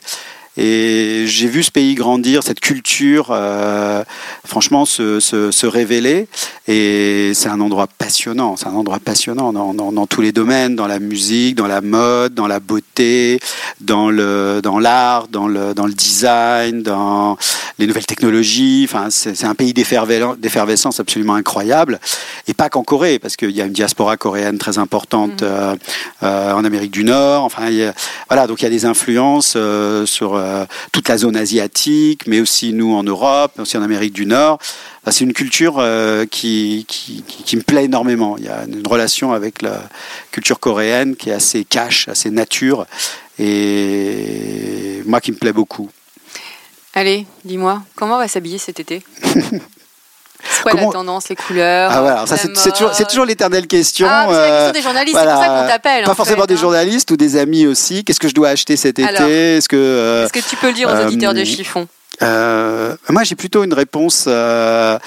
Et 0.60 1.22
j'ai 1.28 1.46
vu 1.46 1.62
ce 1.62 1.70
pays 1.70 1.94
grandir, 1.94 2.42
cette 2.42 2.58
culture, 2.58 3.28
euh, 3.30 4.02
franchement, 4.44 4.84
se, 4.84 5.20
se, 5.20 5.52
se, 5.52 5.66
révéler. 5.66 6.26
Et 6.66 7.30
c'est 7.32 7.48
un 7.48 7.60
endroit 7.60 7.86
passionnant. 7.86 8.56
C'est 8.56 8.66
un 8.66 8.74
endroit 8.74 8.98
passionnant 8.98 9.52
dans, 9.52 9.72
dans, 9.72 9.92
dans, 9.92 10.06
tous 10.08 10.20
les 10.20 10.32
domaines, 10.32 10.74
dans 10.74 10.88
la 10.88 10.98
musique, 10.98 11.54
dans 11.54 11.68
la 11.68 11.80
mode, 11.80 12.34
dans 12.34 12.48
la 12.48 12.58
beauté, 12.58 13.38
dans 13.80 14.10
le 14.10 14.60
dans 14.60 14.80
l'art, 14.80 15.28
dans 15.28 15.46
le 15.46 15.74
dans 15.74 15.86
le 15.86 15.92
design, 15.92 16.82
dans 16.82 17.38
les 17.78 17.86
nouvelles 17.86 18.06
technologies. 18.06 18.84
Enfin, 18.90 19.10
c'est 19.10 19.44
un 19.44 19.54
pays 19.54 19.72
d'effervescence 19.72 20.98
absolument 20.98 21.34
incroyable. 21.34 22.00
Et 22.48 22.54
pas 22.54 22.68
qu'en 22.68 22.82
Corée, 22.82 23.20
parce 23.20 23.36
qu'il 23.36 23.52
y 23.52 23.62
a 23.62 23.64
une 23.64 23.72
diaspora 23.72 24.16
coréenne 24.16 24.58
très 24.58 24.78
importante 24.78 25.42
mmh. 25.42 25.46
euh, 25.46 25.76
euh, 26.24 26.52
en 26.52 26.64
Amérique 26.64 26.90
du 26.90 27.04
Nord. 27.04 27.44
Enfin, 27.44 27.66
a, 27.66 27.92
voilà, 28.28 28.48
donc 28.48 28.60
il 28.60 28.64
y 28.64 28.66
a 28.66 28.70
des 28.70 28.86
influences 28.86 29.56
sur 30.04 30.47
euh, 30.48 30.66
toute 30.92 31.08
la 31.08 31.18
zone 31.18 31.36
asiatique, 31.36 32.26
mais 32.26 32.40
aussi 32.40 32.72
nous 32.72 32.94
en 32.94 33.02
Europe, 33.02 33.52
aussi 33.58 33.76
en 33.76 33.82
Amérique 33.82 34.12
du 34.12 34.26
Nord. 34.26 34.58
Enfin, 35.02 35.10
c'est 35.10 35.24
une 35.24 35.32
culture 35.32 35.76
euh, 35.78 36.26
qui, 36.26 36.84
qui, 36.88 37.22
qui, 37.22 37.56
me 37.56 37.62
plaît 37.62 37.84
énormément. 37.84 38.36
Il 38.38 38.44
y 38.44 38.48
a 38.48 38.64
une 38.64 38.86
relation 38.86 39.32
avec 39.32 39.62
la 39.62 39.82
culture 40.32 40.58
coréenne 40.58 41.16
qui 41.16 41.30
est 41.30 41.34
assez 41.34 41.64
cash, 41.64 42.08
assez 42.08 42.30
nature, 42.30 42.86
et 43.38 45.02
moi 45.06 45.20
qui 45.20 45.32
me 45.32 45.36
plaît 45.36 45.52
beaucoup. 45.52 45.90
Allez, 46.94 47.26
dis-moi, 47.44 47.82
comment 47.94 48.16
on 48.16 48.18
va 48.18 48.28
s'habiller 48.28 48.58
cet 48.58 48.80
été? 48.80 49.02
C'est 50.58 50.62
quoi 50.62 50.72
Comment... 50.72 50.86
la 50.86 50.92
tendance, 50.92 51.28
les 51.28 51.36
couleurs 51.36 51.90
ah, 51.92 52.00
voilà. 52.00 52.26
ça, 52.26 52.36
c'est, 52.36 52.72
toujours, 52.72 52.90
toujours, 52.90 53.24
l'éternelle 53.24 53.66
question. 53.66 54.06
Ah, 54.10 54.26
c'est 54.28 54.34
la 54.34 54.48
question 54.48 54.72
des 54.72 54.82
journalistes, 54.82 55.16
voilà. 55.16 55.30
c'est 55.30 55.36
pour 55.36 55.44
ça 55.44 55.62
qu'on 55.62 55.68
t'appelle. 55.68 56.04
Pas 56.04 56.14
forcément 56.14 56.42
fait, 56.42 56.46
des 56.48 56.54
hein. 56.54 56.60
journalistes 56.60 57.10
ou 57.10 57.16
des 57.16 57.36
amis 57.36 57.66
aussi. 57.66 58.04
Qu'est-ce 58.04 58.20
que 58.20 58.28
je 58.28 58.34
dois 58.34 58.48
acheter 58.48 58.76
cet 58.76 58.98
été? 58.98 59.08
Alors, 59.08 59.28
Est-ce 59.28 59.68
que, 59.68 59.76
euh, 59.76 60.24
est-ce 60.24 60.32
que 60.32 60.48
tu 60.48 60.56
peux 60.56 60.68
le 60.68 60.74
dire 60.74 60.88
aux 60.88 60.92
euh, 60.92 61.06
auditeurs 61.06 61.34
de 61.34 61.44
chiffon? 61.44 61.86
euh, 62.22 62.96
Moi, 63.08 63.24
j'ai 63.24 63.36
plutôt 63.36 63.64
une 63.64 63.74
réponse. 63.74 64.24
Euh, 64.26 64.98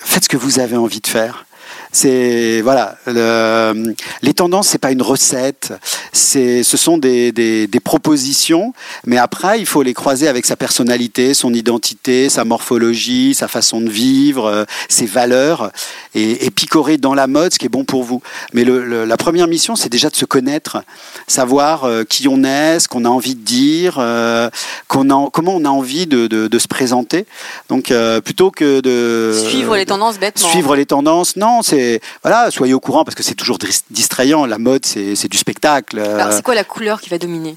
faites 0.00 0.24
ce 0.24 0.28
que 0.28 0.36
vous 0.36 0.58
avez 0.58 0.76
envie 0.76 1.00
de 1.00 1.06
faire. 1.06 1.44
C'est 1.92 2.60
voilà, 2.62 2.96
le, 3.06 3.94
les 4.22 4.34
tendances, 4.34 4.68
c'est 4.68 4.78
pas 4.78 4.92
une 4.92 5.02
recette, 5.02 5.72
c'est, 6.12 6.62
ce 6.62 6.76
sont 6.76 6.98
des, 6.98 7.32
des, 7.32 7.66
des, 7.66 7.80
propositions, 7.80 8.74
mais 9.06 9.16
après 9.16 9.58
il 9.60 9.66
faut 9.66 9.82
les 9.82 9.94
croiser 9.94 10.28
avec 10.28 10.44
sa 10.44 10.56
personnalité, 10.56 11.32
son 11.32 11.54
identité, 11.54 12.28
sa 12.28 12.44
morphologie, 12.44 13.34
sa 13.34 13.48
façon 13.48 13.80
de 13.80 13.88
vivre, 13.88 14.46
euh, 14.46 14.64
ses 14.88 15.06
valeurs, 15.06 15.70
et, 16.14 16.44
et, 16.44 16.50
picorer 16.50 16.98
dans 16.98 17.14
la 17.14 17.26
mode 17.26 17.54
ce 17.54 17.58
qui 17.58 17.66
est 17.66 17.70
bon 17.70 17.84
pour 17.84 18.02
vous. 18.02 18.20
Mais 18.52 18.64
le, 18.64 18.84
le, 18.84 19.04
la 19.04 19.16
première 19.16 19.48
mission, 19.48 19.76
c'est 19.76 19.88
déjà 19.88 20.10
de 20.10 20.16
se 20.16 20.24
connaître, 20.24 20.82
savoir 21.26 21.84
euh, 21.84 22.04
qui 22.04 22.28
on 22.28 22.44
est, 22.44 22.80
ce 22.80 22.88
qu'on 22.88 23.04
a 23.04 23.08
envie 23.08 23.34
de 23.34 23.44
dire, 23.44 23.96
euh, 23.98 24.50
qu'on 24.88 25.10
a, 25.10 25.30
comment 25.30 25.54
on 25.54 25.64
a 25.64 25.70
envie 25.70 26.06
de, 26.06 26.26
de, 26.26 26.48
de 26.48 26.58
se 26.58 26.68
présenter. 26.68 27.26
Donc 27.68 27.90
euh, 27.90 28.20
plutôt 28.20 28.50
que 28.50 28.80
de 28.80 29.32
suivre 29.48 29.76
les 29.76 29.86
tendances 29.86 30.18
bêtement, 30.18 30.48
suivre 30.48 30.76
les 30.76 30.86
tendances, 30.86 31.36
non, 31.36 31.62
c'est 31.62 31.77
voilà, 32.22 32.50
soyez 32.50 32.74
au 32.74 32.80
courant 32.80 33.04
parce 33.04 33.14
que 33.14 33.22
c'est 33.22 33.34
toujours 33.34 33.58
distrayant. 33.90 34.46
La 34.46 34.58
mode, 34.58 34.84
c'est 34.84 35.28
du 35.28 35.38
spectacle. 35.38 35.98
Alors, 35.98 36.32
c'est 36.32 36.42
quoi 36.42 36.54
la 36.54 36.64
couleur 36.64 37.00
qui 37.00 37.10
va 37.10 37.18
dominer? 37.18 37.56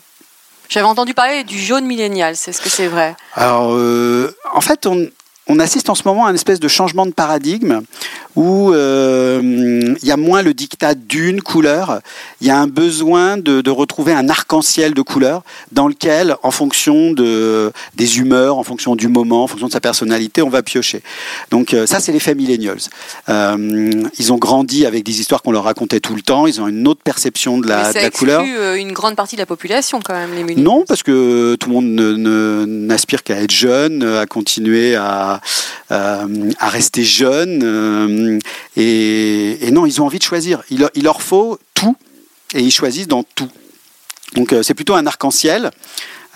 J'avais 0.69 0.85
entendu 0.85 1.13
parler 1.13 1.43
du 1.43 1.59
jaune 1.59 1.85
millénial. 1.85 2.33
Est-ce 2.33 2.61
que 2.61 2.69
c'est 2.69 2.87
vrai? 2.87 3.17
Alors, 3.35 3.73
euh, 3.73 4.33
en 4.53 4.61
fait, 4.61 4.85
on, 4.85 5.05
on 5.51 5.59
assiste 5.59 5.89
en 5.89 5.95
ce 5.95 6.03
moment 6.05 6.25
à 6.25 6.29
une 6.29 6.35
espèce 6.35 6.61
de 6.61 6.67
changement 6.69 7.05
de 7.05 7.11
paradigme 7.11 7.81
où 8.37 8.71
euh, 8.71 9.93
il 10.01 10.07
y 10.07 10.11
a 10.11 10.15
moins 10.15 10.41
le 10.41 10.53
dictat 10.53 10.95
d'une 10.95 11.41
couleur, 11.41 11.99
il 12.39 12.47
y 12.47 12.49
a 12.49 12.57
un 12.57 12.67
besoin 12.67 13.35
de, 13.35 13.59
de 13.59 13.69
retrouver 13.69 14.13
un 14.13 14.29
arc-en-ciel 14.29 14.93
de 14.93 15.01
couleurs 15.01 15.43
dans 15.73 15.89
lequel, 15.89 16.37
en 16.41 16.51
fonction 16.51 17.11
de, 17.11 17.73
des 17.95 18.19
humeurs, 18.19 18.57
en 18.57 18.63
fonction 18.63 18.95
du 18.95 19.09
moment, 19.09 19.43
en 19.43 19.47
fonction 19.47 19.67
de 19.67 19.73
sa 19.73 19.81
personnalité, 19.81 20.41
on 20.41 20.49
va 20.49 20.63
piocher. 20.63 21.01
Donc 21.49 21.73
euh, 21.73 21.85
ça, 21.85 21.99
c'est 21.99 22.13
l'effet 22.13 22.33
millennials. 22.33 22.79
Euh, 23.27 23.91
ils 24.17 24.31
ont 24.31 24.37
grandi 24.37 24.85
avec 24.85 25.03
des 25.03 25.19
histoires 25.19 25.41
qu'on 25.41 25.51
leur 25.51 25.65
racontait 25.65 25.99
tout 25.99 26.15
le 26.15 26.21
temps, 26.21 26.47
ils 26.47 26.61
ont 26.61 26.69
une 26.69 26.87
autre 26.87 27.01
perception 27.03 27.57
de 27.57 27.67
la, 27.67 27.79
Mais 27.79 27.83
ça 27.83 27.99
de 27.99 28.05
la 28.05 28.11
couleur. 28.11 28.41
exclut 28.41 28.79
une 28.79 28.93
grande 28.93 29.17
partie 29.17 29.35
de 29.35 29.41
la 29.41 29.45
population 29.45 29.99
quand 30.01 30.13
même, 30.13 30.33
les 30.33 30.43
millennials. 30.43 30.63
Non, 30.63 30.85
parce 30.87 31.03
que 31.03 31.55
tout 31.55 31.69
le 31.69 31.75
monde 31.75 32.65
n'aspire 32.87 33.23
qu'à 33.23 33.41
être 33.41 33.51
jeune, 33.51 34.03
à 34.03 34.25
continuer 34.25 34.95
à, 34.95 35.40
euh, 35.91 36.51
à 36.59 36.69
rester 36.69 37.03
jeune. 37.03 37.61
Euh, 37.63 38.39
et, 38.75 39.67
et, 39.67 39.71
non, 39.71 39.85
ils 39.85 40.01
ont 40.01 40.05
envie 40.05 40.19
de 40.19 40.23
choisir. 40.23 40.63
Il, 40.69 40.87
il, 40.95 41.03
leur 41.03 41.21
faut 41.21 41.59
tout 41.73 41.95
et 42.53 42.61
ils 42.61 42.71
choisissent 42.71 43.07
dans 43.07 43.23
tout. 43.23 43.49
Donc 44.33 44.53
euh, 44.53 44.63
c'est 44.63 44.73
plutôt 44.73 44.95
un 44.95 45.05
arc-en-ciel. 45.05 45.71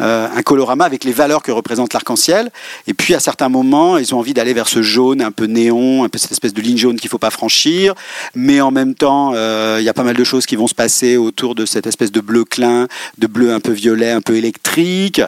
Euh, 0.02 0.28
un 0.36 0.42
colorama 0.42 0.84
avec 0.84 1.06
les 1.06 1.14
valeurs 1.14 1.42
que 1.42 1.52
représente 1.52 1.94
l'arc-en-ciel. 1.94 2.52
Et 2.88 2.94
puis 2.94 3.14
à 3.14 3.22
certains 3.22 3.48
moments, 3.48 3.98
ils 3.98 4.14
ont 4.14 4.20
envie 4.20 4.34
d'aller 4.34 4.54
vers 4.54 4.68
ce 4.68 4.82
jaune 4.82 5.22
un 5.22 5.32
peu 5.32 5.46
néon, 5.46 6.04
un 6.04 6.10
peu 6.10 6.18
cette 6.18 6.34
espèce 6.34 6.54
de 6.54 6.62
ligne 6.62 6.78
jaune 6.78 7.00
qu'il 7.00 7.10
faut 7.10 7.18
pas 7.18 7.30
franchir. 7.30 7.94
Mais 8.34 8.60
en 8.60 8.72
même 8.72 8.94
temps, 8.94 9.32
euh, 9.36 9.78
il 9.80 9.86
y 9.86 9.90
a 9.90 9.94
pas 9.94 10.04
mal 10.04 10.16
de 10.16 10.24
choses 10.26 10.46
qui 10.46 10.58
vont 10.58 10.68
se 10.68 10.76
passer 10.76 11.16
autour 11.16 11.56
de 11.56 11.66
cette 11.66 11.88
espèce 11.88 12.12
de 12.12 12.20
bleu 12.20 12.44
clin, 12.44 12.88
de 13.20 13.28
bleu 13.28 13.54
un 13.54 13.62
peu 13.62 13.72
violet, 13.72 14.12
un 14.12 14.22
peu 14.22 14.36
électrique. 14.36 15.22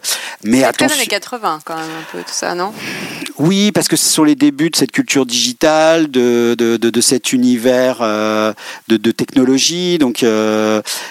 Mais 0.44 0.66
attention. 0.66 0.98
années 0.98 1.08
80 1.08 1.60
quand 1.64 1.76
même 1.76 1.86
un 1.86 2.12
peu 2.12 2.20
tout 2.20 2.34
ça, 2.34 2.54
non? 2.54 2.74
Oui, 3.38 3.72
parce 3.72 3.88
que 3.88 3.96
ce 3.96 4.06
sont 4.06 4.26
les 4.26 4.36
débuts 4.36 4.70
de 4.70 4.76
cette 4.76 4.92
culture 4.92 5.26
digitale, 5.26 6.12
de, 6.12 6.56
de, 6.58 6.76
de, 6.76 6.90
de 6.90 7.02
cet 7.02 7.32
univers 7.32 8.00
euh, 8.02 8.52
de, 8.90 8.98
de, 8.98 9.12
technologie. 9.12 9.98
Donc 9.98 10.22
il 10.24 10.28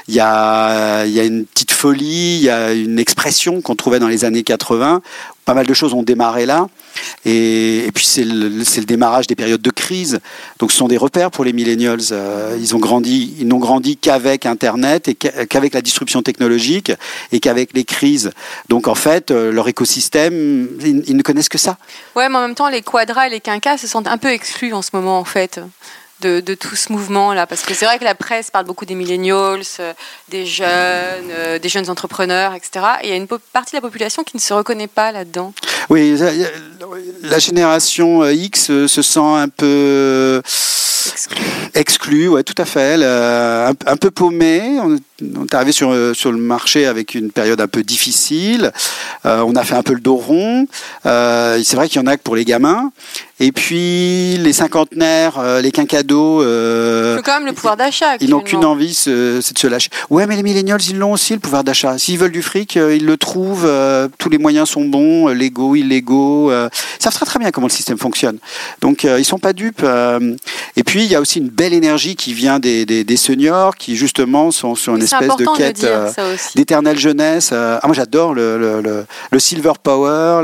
y, 0.09 0.21
a, 0.21 1.07
y 1.07 1.21
a 1.21 1.25
une 1.25 1.47
petite 1.47 1.73
folie, 1.73 2.37
il 2.37 2.43
y 2.43 2.51
a 2.51 2.73
une 2.73 2.99
expression 2.99 3.46
qu'on 3.63 3.75
trouvait 3.75 3.99
dans 3.99 4.09
les 4.09 4.25
années 4.25 4.43
80. 4.43 5.03
Pas 5.45 5.55
mal 5.55 5.67
de 5.67 5.75
choses 5.75 5.95
ont 5.95 6.03
démarré 6.03 6.45
là. 6.45 6.69
Et, 7.25 7.89
puis 7.95 8.05
c'est 8.05 8.25
le, 8.25 8.85
démarrage 8.85 9.27
des 9.27 9.37
périodes 9.37 9.63
de 9.63 9.71
crise. 9.71 10.21
Donc 10.59 10.73
ce 10.73 10.79
sont 10.79 10.89
des 10.89 10.97
repères 10.97 11.31
pour 11.31 11.45
les 11.45 11.53
millennials. 11.53 12.01
Euh, 12.11 12.57
ils 12.59 12.75
ont 12.75 12.79
grandi, 12.79 13.37
ils 13.39 13.47
n'ont 13.47 13.59
grandi 13.59 13.97
qu'avec 13.97 14.47
Internet 14.47 15.09
et 15.09 15.15
qu'avec 15.15 15.75
la 15.75 15.83
disruption 15.83 16.23
technologique 16.23 16.93
et 17.33 17.41
qu'avec 17.41 17.75
les 17.75 17.85
crises. 17.85 18.33
Donc 18.69 18.89
en 18.89 18.95
fait, 18.95 19.31
euh, 19.31 19.53
leur 19.53 19.69
écosystème, 19.69 20.69
ils, 20.81 21.05
ils, 21.07 21.17
ne 21.17 21.23
connaissent 21.23 21.49
que 21.49 21.59
ça. 21.59 21.77
Ouais, 22.17 22.29
mais 22.29 22.37
en 22.37 22.43
même 22.43 22.55
temps, 22.55 22.69
les 22.69 22.83
quadras 22.83 23.29
et 23.29 23.31
les 23.31 23.41
quinquas 23.41 23.79
se 23.79 23.87
sentent 23.87 24.09
un 24.09 24.19
peu 24.19 24.29
exclus 24.29 24.73
en 24.73 24.83
ce 24.83 24.91
moment 24.93 25.19
en 25.19 25.25
fait 25.25 25.61
de, 26.21 26.55
tout 26.55 26.77
ce 26.77 26.93
mouvement-là 26.93 27.47
Parce 27.47 27.63
que 27.63 27.75
c'est 27.75 27.85
vrai 27.85 27.99
que 27.99 28.05
la 28.05 28.15
presse 28.15 28.51
parle 28.51 28.65
beaucoup 28.65 28.87
des 28.87 28.95
millennials, 28.95 29.63
euh, 29.81 29.93
des 30.29 30.47
jeunes, 30.47 30.69
euh, 31.31 31.59
des 31.59 31.69
jeunes 31.69 31.91
entrepreneurs, 31.91 32.55
etc. 32.55 32.85
Et 33.03 33.09
il 33.09 33.11
y 33.11 33.13
a 33.13 33.17
une 33.17 33.27
partie 33.27 33.73
de 33.73 33.77
la 33.77 33.81
population 33.81 34.25
qui 34.25 34.37
ne 34.37 34.41
se 34.41 34.55
reconnaît 34.55 34.87
pas 34.87 35.13
là-dedans. 35.13 35.53
Oui, 35.91 36.17
la 37.23 37.39
génération 37.39 38.23
euh, 38.23 38.33
X 38.33 38.67
se 38.87 39.03
sent 39.03 39.21
un 39.21 39.49
peu 39.49 40.43
exclu. 41.13 41.37
Exclu, 41.75 42.29
ouais, 42.29 42.43
tout 42.43 42.61
à 42.61 42.65
fait. 42.65 43.03
un, 43.05 43.75
un, 43.87 43.97
peu 43.97 44.11
paumé. 44.11 44.79
On, 44.81 44.97
on 45.37 45.45
est 45.45 45.55
arrivé 45.55 45.73
sur, 45.73 45.95
sur 46.15 46.33
le 46.33 46.39
marché 46.39 46.87
avec 46.87 47.15
une 47.15 47.31
période 47.31 47.61
un 47.61 47.69
peu 47.69 47.83
difficile. 47.83 48.73
Euh, 49.25 49.43
on 49.47 49.55
a 49.57 49.65
fait 49.65 49.75
un 49.75 49.83
peu 49.83 49.95
le 49.95 50.01
dos 50.01 50.17
rond. 50.17 50.67
Euh, 51.07 51.61
c'est 51.65 51.77
vrai 51.77 51.89
qu'il 51.89 52.01
y 52.01 52.05
en 52.05 52.07
a 52.07 52.17
que 52.17 52.23
pour 52.23 52.37
les 52.37 52.45
gamins. 52.45 52.91
Et 53.39 53.53
puis 53.53 54.39
les 54.39 54.53
cinquantenaires, 54.55 55.39
euh, 55.39 55.61
les 55.61 55.71
quinquados. 55.71 56.43
Euh, 56.43 57.21
quand 57.23 57.35
même 57.35 57.47
le 57.47 57.53
pouvoir 57.53 57.77
d'achat. 57.77 58.17
Ils 58.21 58.31
n'ont 58.31 58.41
qu'une 58.41 58.65
envie, 58.65 58.95
c'est 58.95 59.11
de 59.11 59.59
se 59.59 59.67
lâcher. 59.67 59.91
Ouais, 60.09 60.27
mais 60.27 60.37
les 60.37 60.43
millennials, 60.43 60.81
ils 60.89 60.97
l'ont 60.97 61.13
aussi 61.13 61.35
le 61.35 61.39
pouvoir 61.39 61.63
d'achat. 61.63 61.99
S'ils 61.99 62.19
veulent 62.19 62.33
du 62.33 62.43
fric, 62.43 62.79
euh, 62.79 62.97
ils 62.97 63.05
le 63.05 63.19
trouvent. 63.19 63.67
Euh, 63.67 64.09
tous 64.19 64.31
les 64.31 64.39
moyens 64.39 64.71
sont 64.71 64.87
bons, 64.87 65.29
légaux, 65.29 65.77
illégaux. 65.77 66.51
ils 66.51 66.71
savent 66.99 67.13
très 67.13 67.27
très 67.27 67.39
bien 67.39 67.51
comment 67.51 67.67
le 67.67 67.73
système 67.73 67.99
fonctionne. 67.99 68.39
Donc 68.81 69.05
ils 69.05 69.25
sont 69.25 69.39
pas 69.39 69.53
dupes. 69.53 69.85
et 70.77 70.83
puis 70.83 70.96
il 71.05 71.11
y 71.11 71.15
a 71.15 71.21
aussi 71.21 71.39
une 71.39 71.49
belle 71.49 71.73
énergie 71.73 72.17
qui 72.17 72.33
vient 72.35 72.59
des, 72.59 72.87
des, 72.87 73.05
des 73.05 73.17
seniors, 73.17 73.77
qui 73.77 73.97
justement 73.97 74.51
sont 74.51 74.75
sur 74.75 74.95
une 74.95 75.03
espèce 75.03 75.37
de 75.37 75.57
quête 75.57 75.85
euh, 75.85 76.11
d'éternelle 76.55 76.99
jeunesse. 76.99 77.51
Euh, 77.53 77.79
ah, 77.83 77.87
moi, 77.87 77.95
j'adore 77.95 78.35
le, 78.35 78.59
le, 78.59 78.81
le, 78.81 79.07
le, 79.31 79.39
silver 79.39 79.73
power, 79.83 80.43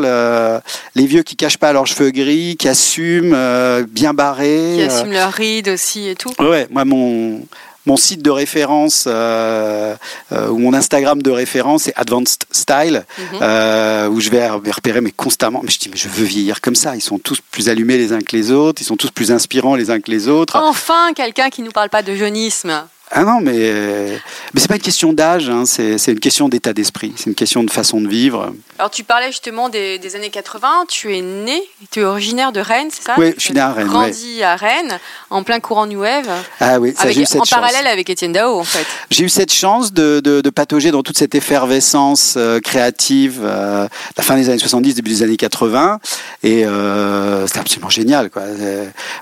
les 0.94 1.06
vieux 1.06 1.22
qui 1.22 1.36
cachent 1.36 1.58
pas 1.58 1.72
leurs 1.72 1.86
cheveux 1.86 2.10
gris, 2.10 2.56
qui 2.56 2.68
assument, 2.68 3.34
euh, 3.34 3.84
bien 3.88 4.14
barrés. 4.14 4.74
Qui 4.76 4.82
assument 4.82 5.12
leurs 5.12 5.32
rides 5.32 5.68
aussi 5.68 6.08
et 6.08 6.14
tout. 6.14 6.32
Ouais, 6.38 6.66
moi, 6.70 6.84
mon 6.84 7.40
mon 7.86 7.96
site 7.96 8.22
de 8.22 8.30
référence 8.30 9.04
euh, 9.06 9.94
euh, 10.32 10.48
ou 10.48 10.58
mon 10.58 10.72
Instagram 10.74 11.20
de 11.22 11.30
référence 11.30 11.84
c'est 11.84 11.94
Advanced 11.96 12.44
Style 12.50 13.04
mm 13.18 13.22
-hmm. 13.22 13.38
euh, 13.42 14.08
où 14.08 14.20
je 14.20 14.30
vais 14.30 14.48
repérer 14.48 15.00
mais 15.00 15.10
constamment. 15.10 15.60
Mais 15.64 15.70
je 15.70 15.78
dis 15.78 15.88
mais 15.88 15.96
je 15.96 16.08
veux 16.08 16.24
vieillir 16.24 16.60
comme 16.60 16.76
ça. 16.76 16.94
Ils 16.94 17.06
sont 17.10 17.18
tous 17.18 17.40
plus 17.54 17.68
allumés 17.68 17.98
les 17.98 18.10
uns 18.12 18.22
que 18.26 18.36
les 18.36 18.50
autres. 18.50 18.80
Ils 18.82 18.88
sont 18.92 19.00
tous 19.04 19.12
plus 19.18 19.30
inspirants 19.30 19.76
les 19.82 19.88
uns 19.90 20.00
que 20.04 20.10
les 20.16 20.24
autres. 20.28 20.54
Enfin 20.56 21.04
quelqu'un 21.14 21.48
qui 21.54 21.62
nous 21.62 21.74
parle 21.78 21.90
pas 21.96 22.02
de 22.02 22.14
jeunisme 22.14 22.72
Ah 23.14 23.24
non, 23.24 23.40
mais, 23.42 23.52
euh, 23.54 24.16
mais 24.54 24.60
c'est 24.60 24.68
pas 24.68 24.76
une 24.76 24.80
question 24.80 25.12
d'âge, 25.12 25.50
hein, 25.50 25.64
c'est 25.66 25.98
c'est 25.98 26.12
une 26.12 26.18
question 26.20 26.48
d'état 26.48 26.72
d'esprit, 26.72 27.12
c'est 27.16 27.26
une 27.26 27.34
question 27.34 27.62
de 27.62 27.70
façon 27.70 28.00
de 28.00 28.08
vivre. 28.08 28.54
Alors 28.78 28.90
tu 28.90 29.04
parlais 29.04 29.26
justement 29.26 29.68
des, 29.68 29.98
des 29.98 30.16
années 30.16 30.30
80, 30.30 30.86
tu 30.88 31.14
es 31.14 31.20
né, 31.20 31.62
tu 31.90 32.00
es 32.00 32.04
originaire 32.04 32.52
de 32.52 32.60
Rennes, 32.60 32.88
c'est 32.90 33.02
ça? 33.02 33.14
Oui, 33.18 33.34
je 33.36 33.42
suis 33.42 33.52
né 33.52 33.60
à 33.60 33.70
Rennes, 33.72 33.84
Tu 33.86 33.90
as 33.90 33.92
grandi 33.92 34.42
à 34.42 34.56
Rennes, 34.56 34.98
en 35.28 35.42
plein 35.42 35.60
courant 35.60 35.84
New 35.86 36.00
Wave, 36.00 36.26
Ah 36.58 36.80
oui, 36.80 36.94
ça 36.96 37.02
avec- 37.02 37.14
j'ai 37.16 37.22
eu 37.22 37.26
cette 37.26 37.42
en 37.42 37.44
chance. 37.44 37.50
parallèle 37.50 37.86
avec 37.86 38.08
Étienne 38.08 38.32
Dao 38.32 38.58
en 38.58 38.64
fait. 38.64 38.86
J'ai 39.10 39.24
eu 39.24 39.28
cette 39.28 39.52
chance 39.52 39.92
de, 39.92 40.20
de, 40.24 40.40
de 40.40 40.50
patauger 40.50 40.90
dans 40.90 41.02
toute 41.02 41.18
cette 41.18 41.34
effervescence 41.34 42.34
euh, 42.38 42.60
créative, 42.60 43.40
euh, 43.44 43.86
la 44.16 44.22
fin 44.22 44.36
des 44.36 44.48
années 44.48 44.58
70, 44.58 44.94
début 44.94 45.10
des 45.10 45.22
années 45.22 45.36
80, 45.36 46.00
et 46.44 46.64
euh, 46.64 47.46
c'était 47.46 47.60
absolument 47.60 47.90
génial. 47.90 48.30
Quoi. 48.30 48.42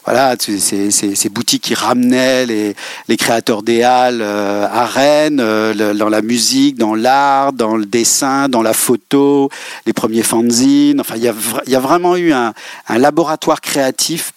Voilà, 0.04 0.36
ces 0.38 1.28
boutiques 1.28 1.64
qui 1.64 1.74
ramenaient 1.74 2.46
les, 2.46 2.76
les 3.08 3.16
créateurs 3.16 3.62
des 3.64 3.79
Halles 3.82 4.20
euh, 4.22 4.66
à 4.70 4.84
Rennes, 4.86 5.40
euh, 5.40 5.72
le- 5.74 5.94
dans 5.98 6.08
la 6.08 6.22
musique, 6.22 6.76
dans 6.76 6.94
l'art, 6.94 7.52
dans 7.52 7.76
le 7.76 7.86
dessin, 7.86 8.48
dans 8.48 8.62
la 8.62 8.72
photo, 8.72 9.50
les 9.86 9.92
premiers 9.92 10.22
fanzines. 10.22 11.00
Enfin, 11.00 11.14
il 11.16 11.22
y 11.22 11.28
a, 11.28 11.34
y 11.66 11.74
vraiment 11.74 12.16
eu 12.16 12.32
un, 12.32 12.52
un 12.88 12.98
laboratoire 12.98 13.60
créatif 13.60 14.32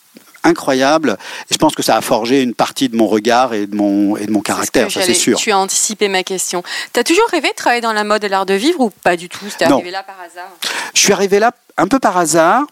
incroyable. 0.45 1.17
Et 1.49 1.53
je 1.53 1.57
pense 1.57 1.73
que 1.73 1.83
ça 1.83 1.95
a 1.95 2.01
forgé 2.01 2.41
une 2.41 2.53
partie 2.53 2.89
de 2.89 2.97
mon 2.97 3.07
regard 3.07 3.53
et 3.53 3.65
de 3.65 3.75
mon 3.75 4.17
et 4.17 4.25
de 4.25 4.31
mon 4.31 4.41
caractère 4.41 4.87
ce 4.91 4.99
ça 4.99 5.05
c'est 5.05 5.13
sûr. 5.13 5.37
Tu 5.37 5.51
as 5.51 5.57
anticipé 5.57 6.09
ma 6.09 6.23
question. 6.23 6.63
Tu 6.93 6.99
as 6.99 7.03
toujours 7.05 7.27
rêvé 7.31 7.47
de 7.49 7.55
travailler 7.55 7.81
dans 7.81 7.93
la 7.93 8.03
mode 8.03 8.23
et 8.25 8.29
l'art 8.29 8.45
de 8.45 8.53
vivre 8.53 8.81
ou 8.81 8.89
pas 8.89 9.15
du 9.15 9.29
tout? 9.29 9.45
C'était 9.49 9.65
arrivé 9.65 9.89
là 9.91 10.03
par 10.03 10.17
hasard? 10.19 10.49
Je 10.93 10.99
suis 10.99 11.13
arrivé 11.13 11.39
là 11.39 11.53
un 11.77 11.87
peu 11.87 11.99
par 11.99 12.17
hasard. 12.17 12.63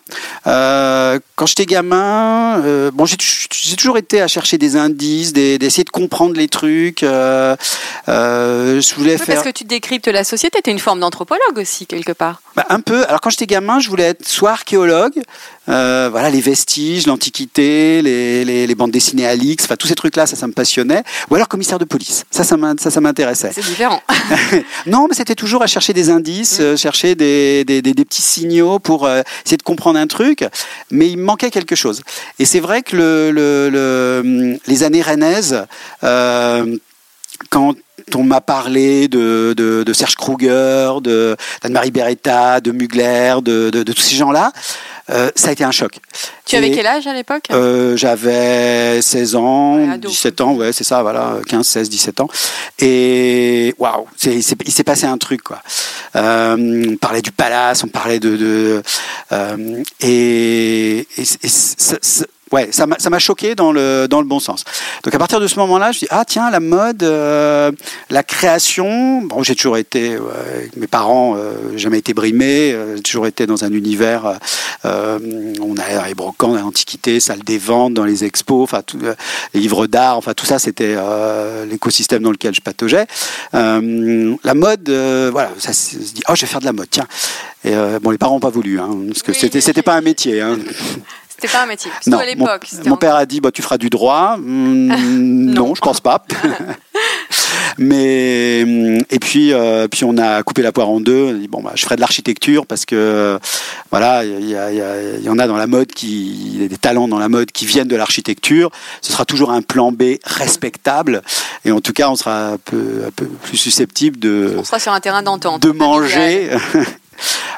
Euh, 0.48 1.20
quand 1.36 1.46
j'étais 1.48 1.66
gamin, 1.66 2.62
euh, 2.64 2.92
bon, 2.94 3.06
j'ai 3.06 3.18
toujours 3.76 3.98
été 3.98 4.22
à 4.22 4.28
chercher 4.28 4.58
des 4.58 4.76
indices, 4.76 5.34
des- 5.34 5.58
d'essayer 5.58 5.84
de 5.84 5.90
comprendre 5.90 6.36
les 6.36 6.48
trucs. 6.48 7.04
euh, 7.04 7.56
euh, 8.10 8.82
je 8.82 8.96
voulais 8.96 9.14
Oui, 9.14 9.18
faire 9.18 9.36
Parce 9.36 9.48
que 9.48 9.52
tu 9.52 9.64
décryptes 9.64 10.08
la 10.08 10.24
société, 10.24 10.60
tu 10.64 10.70
es 10.70 10.74
une 10.74 10.80
forme 10.80 11.00
d'anthropologue 11.00 11.58
aussi 11.58 11.86
quelque 11.86 12.12
part. 12.12 12.42
bah, 12.56 12.66
un 12.70 12.80
peu. 12.80 13.06
Alors 13.08 13.22
quand 13.22 13.30
j'étais 13.30 13.48
gamin, 13.48 13.80
je 13.80 13.90
voulais 13.90 14.10
être 14.10 14.28
soit 14.28 14.52
archéologue, 14.52 15.20
euh, 15.70 16.10
voilà 16.12 16.30
les 16.30 16.42
vestiges, 16.42 17.06
l'antiquité, 17.08 18.02
les, 18.02 18.44
les, 18.44 18.66
les 18.68 18.76
bandes 18.76 18.92
dessinées 18.92 19.28
Alix, 19.28 19.64
enfin 19.66 19.76
tous 19.76 19.88
ces 19.88 19.96
trucs-là, 19.96 20.26
ça, 20.26 20.36
ça 20.36 20.48
me 20.48 20.54
passionnait. 20.54 21.04
Ou 21.30 21.36
alors 21.36 21.48
commissaire 21.48 21.78
de 21.80 21.86
police, 21.86 22.26
ça, 22.32 22.44
ça 22.44 22.58
m'in- 22.58 22.76
ça, 22.80 22.90
ça 22.90 23.00
m'intéressait. 23.02 23.52
C'est 23.54 23.64
différent. 23.66 24.02
Non, 24.88 25.08
mais 25.10 25.16
c'était 25.16 25.36
toujours 25.36 25.62
à 25.62 25.68
chercher 25.68 25.94
des 25.94 26.10
indices, 26.10 26.58
euh, 26.60 26.76
chercher 26.76 27.14
des, 27.16 27.64
des, 27.66 27.82
des- 27.82 27.94
des 27.94 28.06
petits 28.06 28.22
signaux 28.24 28.80
pour 28.80 29.06
euh, 29.06 29.22
essayer 29.46 29.58
de 29.58 29.64
comprendre 29.64 30.00
un 30.00 30.08
truc, 30.08 30.44
mais 30.90 31.10
il 31.10 31.18
me 31.18 31.24
manquait 31.24 31.52
quelque 31.52 31.76
chose. 31.76 32.02
Et 32.40 32.46
c'est 32.46 32.60
vrai 32.60 32.82
que 32.82 32.96
le, 32.98 33.32
le- 33.32 33.70
le- 33.70 34.60
les 34.68 34.84
années 34.84 35.02
rennaises, 35.04 35.64
quand 37.50 37.76
on 38.16 38.24
m'a 38.24 38.42
parlé 38.42 39.08
de, 39.08 39.54
de, 39.56 39.84
de 39.84 39.94
Serge 39.94 40.16
Kruger, 40.16 40.94
de 41.02 41.36
d'Anne-Marie 41.62 41.92
Beretta, 41.92 42.60
de 42.60 42.72
Mugler, 42.72 43.36
de, 43.42 43.70
de, 43.70 43.84
de 43.84 43.94
tous 43.94 44.02
ces 44.02 44.16
gens-là, 44.16 44.52
euh, 45.10 45.30
ça 45.36 45.50
a 45.50 45.52
été 45.52 45.64
un 45.64 45.72
choc. 45.72 45.98
tu 46.46 46.56
avais 46.56 46.70
Et- 46.70 46.72
quel 46.72 46.86
âge 46.88 47.08
à 47.08 47.14
l'époque? 47.14 47.46
euh, 47.52 47.96
j'avais 47.98 49.02
16 49.02 49.36
ans, 49.36 49.76
Ouais, 49.78 49.90
ado. 49.94 50.08
17 50.10 50.42
ans, 50.42 50.54
ouais, 50.56 50.72
c'est 50.74 50.84
ça, 50.84 51.02
voilà, 51.02 51.36
15, 51.48 51.66
16, 51.68 51.90
17 51.90 52.20
ans. 52.22 52.28
Et 52.80 53.74
waouh, 53.78 54.06
il 54.26 54.44
s'est- 54.44 54.84
passé 54.84 55.06
un 55.06 55.18
truc, 55.18 55.42
quoi. 55.44 55.62
Euh, 56.16 56.86
on 56.92 56.96
parlait 56.98 57.22
du 57.22 57.32
palace, 57.32 57.84
on 57.84 57.88
parlait 57.88 58.20
de. 58.20 58.36
de 58.38 58.84
euh, 59.32 59.84
et 60.02 61.00
et, 61.18 61.22
et 61.22 61.48
ça- 61.48 61.98
ça- 62.02 62.26
ouais, 62.52 62.70
ça 62.72 62.88
m'a 62.88 62.98
ça 63.00 63.10
m'a 63.10 63.20
choqué 63.20 63.56
dans 63.56 63.72
le, 63.72 64.08
dans 64.08 64.22
le 64.22 64.28
bon 64.28 64.40
sens. 64.40 64.64
Donc 65.04 65.14
à 65.14 65.20
partir 65.20 65.40
de 65.40 65.48
ce 65.48 65.58
moment-là, 65.60 65.92
je 65.92 66.00
dis, 66.00 66.08
ah 66.10 66.24
tiens, 66.26 66.50
la 66.50 66.60
mode, 66.60 67.04
euh, 67.04 67.72
la 68.10 68.24
création. 68.24 69.22
Bon, 69.22 69.44
j'ai 69.44 69.56
toujours 69.56 69.78
été, 69.78 70.16
avec 70.16 70.76
mes 70.78 70.88
parents, 70.88 71.36
euh, 71.38 71.78
jamais 71.78 72.00
été 72.00 72.14
brimé, 72.14 72.72
euh, 72.72 72.96
j'ai 72.98 73.04
toujours 73.04 73.28
été 73.28 73.46
dans 73.48 73.64
un 73.64 73.72
univers. 73.72 74.40
euh, 74.86 75.20
on 75.62 75.76
a 75.78 76.08
les 76.08 76.16
brocantes, 76.16 76.60
l'antiquité, 76.60 77.20
salle 77.20 77.40
des 77.44 77.58
ventes, 77.58 77.94
dans 77.94 78.06
les 78.06 78.24
expos, 78.24 78.64
enfin 78.64 78.82
tout, 78.86 79.00
euh, 79.04 79.14
les 79.54 79.60
livres 79.60 79.88
d'art, 79.88 80.18
enfin 80.18 80.34
tout 80.34 80.46
ça, 80.46 80.60
c'était 80.60 80.96
euh, 80.98 81.66
l'écosystème 81.66 82.24
dans 82.24 82.32
lequel 82.32 82.54
je 82.54 82.62
pataugeais. 82.62 83.06
Euh, 83.54 84.36
la 84.44 84.54
mode, 84.54 84.90
euh, 84.90 85.30
voilà, 85.32 85.52
ça 85.60 85.74
se 85.74 85.96
dit, 85.98 86.22
oh, 86.28 86.34
je 86.36 86.42
vais 86.42 86.48
faire 86.48 86.60
de 86.60 86.66
la 86.66 86.74
mode, 86.74 86.88
tiens. 86.90 87.08
Et 87.64 87.76
euh, 87.76 88.00
bon, 88.00 88.10
les 88.10 88.18
parents 88.18 88.36
n'ont 88.36 88.40
pas 88.40 88.50
voulu, 88.50 88.80
hein, 88.80 88.90
parce 89.08 89.22
que 89.22 89.34
c'était, 89.34 89.62
c'était 89.62 89.84
pas 89.84 89.96
un 89.96 90.02
métier. 90.02 90.42
Hein. 90.42 90.58
C'était 91.42 91.54
pas 91.54 91.64
un 91.64 91.68
métier. 91.68 91.90
Surtout 92.02 92.20
à 92.20 92.22
mon, 92.22 92.26
l'époque. 92.28 92.68
mon 92.86 92.98
père 92.98 93.16
a 93.16 93.26
dit, 93.26 93.42
bah, 93.42 93.52
tu 93.52 93.64
feras 93.64 93.80
du 93.80 93.90
droit. 93.90 94.36
Hum, 94.36 94.88
non. 95.48 95.68
Non. 95.68 95.76
je 95.76 95.82
pense 95.82 96.00
pas. 96.00 96.24
Mais 97.78 98.62
hum, 98.64 99.00
et 99.10 99.20
puis 99.20 99.54
euh, 99.54 99.88
puis 99.88 100.04
on 100.04 100.18
a 100.18 100.44
coupé 100.44 100.62
la 100.62 100.72
poire 100.72 100.90
en 100.90 101.00
deux. 101.00 101.24
On 101.24 101.30
a 101.30 101.34
dit 101.34 101.48
bon 101.48 101.62
bah 101.64 101.72
je 101.76 101.84
ferai 101.84 101.96
de 101.96 102.02
l'architecture 102.02 102.66
parce 102.66 102.86
que 102.86 102.96
euh, 102.96 103.40
voilà 103.92 104.24
il 104.26 104.50
y, 104.50 105.30
en 105.30 105.40
a 105.40 105.48
dans 105.48 105.56
la 105.56 105.68
mode 105.68 105.88
qui 105.88 106.52
il 106.54 106.62
y 106.62 106.66
a 106.66 106.68
des 106.68 106.78
talents 106.78 107.08
dans 107.08 107.18
la 107.18 107.30
mode 107.30 107.52
qui 107.52 107.66
viennent 107.66 107.88
de 107.88 107.96
l'architecture. 107.96 108.72
Ce 109.02 109.12
sera 109.12 109.26
toujours 109.26 109.52
un 109.52 109.62
plan 109.62 109.92
B 109.92 110.18
respectable 110.26 111.22
et 111.66 111.72
en 111.72 111.80
tout 111.80 111.94
cas 111.94 112.10
on 112.10 112.16
sera 112.16 112.50
un 112.50 112.58
peu 112.58 113.04
un 113.08 113.12
peu 113.12 113.26
plus 113.26 113.58
susceptible 113.58 114.20
de 114.20 114.56
On 114.58 114.64
sera 114.64 114.80
sur 114.80 114.92
un 114.92 115.00
terrain 115.00 115.24
d'entente. 115.24 115.62
de 115.62 115.72
manger. 115.72 116.50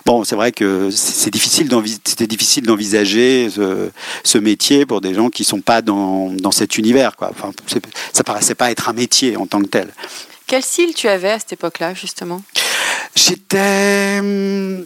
Bon, 0.06 0.24
c'est 0.24 0.36
vrai 0.36 0.52
que 0.52 0.90
c'est 0.92 1.32
difficile 1.32 1.70
c'était 2.06 2.28
difficile 2.28 2.66
d'envisager 2.66 3.50
ce, 3.50 3.90
ce 4.24 4.38
métier 4.38 4.86
pour 4.86 5.02
des 5.02 5.14
gens 5.14 5.30
qui 5.30 5.44
sont 5.44 5.62
pas 5.62 5.82
dans, 5.82 6.30
dans 6.30 6.52
cet 6.52 6.78
univers. 6.78 7.16
Quoi. 7.16 7.32
Enfin, 7.32 7.52
ça 8.12 8.24
paraissait 8.24 8.56
pas 8.56 8.72
être 8.72 8.90
un 8.90 8.94
métier 8.94 9.38
en 9.38 9.46
tant 9.48 9.62
que 9.62 9.68
tel. 9.68 9.94
Quel 10.48 10.62
style 10.62 10.94
tu 10.94 11.08
avais 11.08 11.32
à 11.32 11.40
cette 11.40 11.54
époque-là, 11.54 11.94
justement? 11.94 12.42
J'étais 13.16 14.18
hum, 14.20 14.86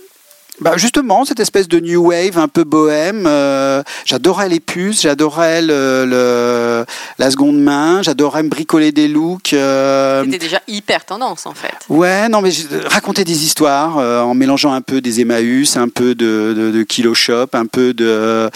bah 0.59 0.73
justement 0.75 1.23
cette 1.23 1.39
espèce 1.39 1.67
de 1.67 1.79
new 1.79 2.07
wave 2.09 2.37
un 2.39 2.47
peu 2.47 2.63
bohème. 2.63 3.25
euh, 3.27 3.83
j'adorais 4.05 4.49
les 4.49 4.59
puces, 4.59 5.01
j'adorais 5.03 5.61
le, 5.61 6.05
le- 6.07 6.85
la 7.19 7.29
seconde 7.31 7.59
main, 7.61 8.01
j'adorais 8.01 8.41
me 8.41 8.49
bricoler 8.49 8.91
des 8.91 9.07
looks. 9.07 9.53
euh, 9.53 10.23
C'était 10.25 10.39
déjà 10.39 10.61
hyper 10.67 11.05
tendance, 11.05 11.45
en 11.45 11.53
fait. 11.53 11.73
Ouais, 11.89 12.27
non, 12.27 12.41
mais 12.41 12.49
je- 12.49 12.65
raconter 12.87 13.23
des 13.23 13.45
histoires 13.45 13.99
euh, 13.99 14.21
en 14.21 14.33
mélangeant 14.33 14.73
un 14.73 14.81
peu 14.81 14.99
des 14.99 15.21
Emmaüs, 15.21 15.77
un 15.77 15.89
peu 15.89 16.15
de, 16.15 16.55
de, 16.57 16.71
de 16.71 16.83
Kilo 16.83 17.13
Shop, 17.13 17.49
un 17.53 17.67
peu 17.67 17.93
de, 17.93 18.49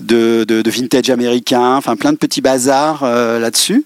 de, 0.00 0.44
vintage 0.70 1.08
américain, 1.08 1.76
enfin 1.76 1.96
plein 1.96 2.12
de 2.12 2.18
petits 2.18 2.42
bazars 2.42 3.00
euh, 3.02 3.38
là-dessus. 3.38 3.82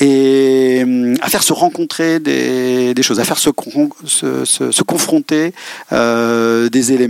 Et 0.00 0.80
hum, 0.82 1.16
à 1.20 1.28
faire 1.28 1.42
se 1.42 1.52
rencontrer 1.52 2.20
des, 2.20 2.94
des 2.94 3.02
choses, 3.02 3.20
à 3.20 3.24
faire 3.24 3.38
se, 3.38 3.50
se, 4.06 4.44
se, 4.46 4.70
se 4.70 4.82
confronter 4.82 5.52
euh, 5.92 6.70
des 6.70 6.92
éléments. 6.92 7.01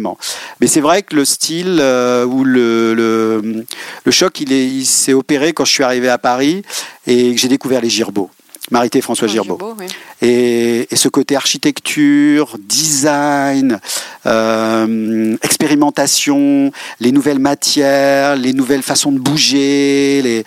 Mais 0.61 0.66
c'est 0.66 0.81
vrai 0.81 1.02
que 1.02 1.14
le 1.16 1.24
style 1.24 1.78
euh, 1.81 2.24
ou 2.24 2.44
le, 2.44 3.64
choc, 4.11 4.40
il 4.40 4.52
est- 4.52 4.66
il 4.66 4.85
s'est 4.87 5.12
opéré 5.12 5.52
quand 5.52 5.64
je 5.64 5.72
suis 5.72 5.85
arrivé 5.85 6.09
à 6.09 6.18
Paris 6.18 6.62
et 7.07 7.35
que 7.35 7.40
j'ai 7.40 7.48
découvert 7.48 7.81
les 7.81 7.90
Girbeaux. 7.90 8.31
Marité 8.72 9.00
François 9.02 9.28
Girbeau. 9.28 9.74
oui. 9.78 9.87
Et, 10.22 10.88
et 10.90 10.96
ce 10.96 11.08
côté 11.08 11.37
architecture, 11.37 12.56
design, 12.58 13.78
euh, 14.26 15.37
expérimentation, 15.42 16.70
les 16.98 17.12
nouvelles 17.12 17.38
matières, 17.38 18.35
les 18.37 18.52
nouvelles 18.52 18.82
façons 18.82 19.12
de 19.12 19.18
bouger, 19.18 20.22
les... 20.22 20.44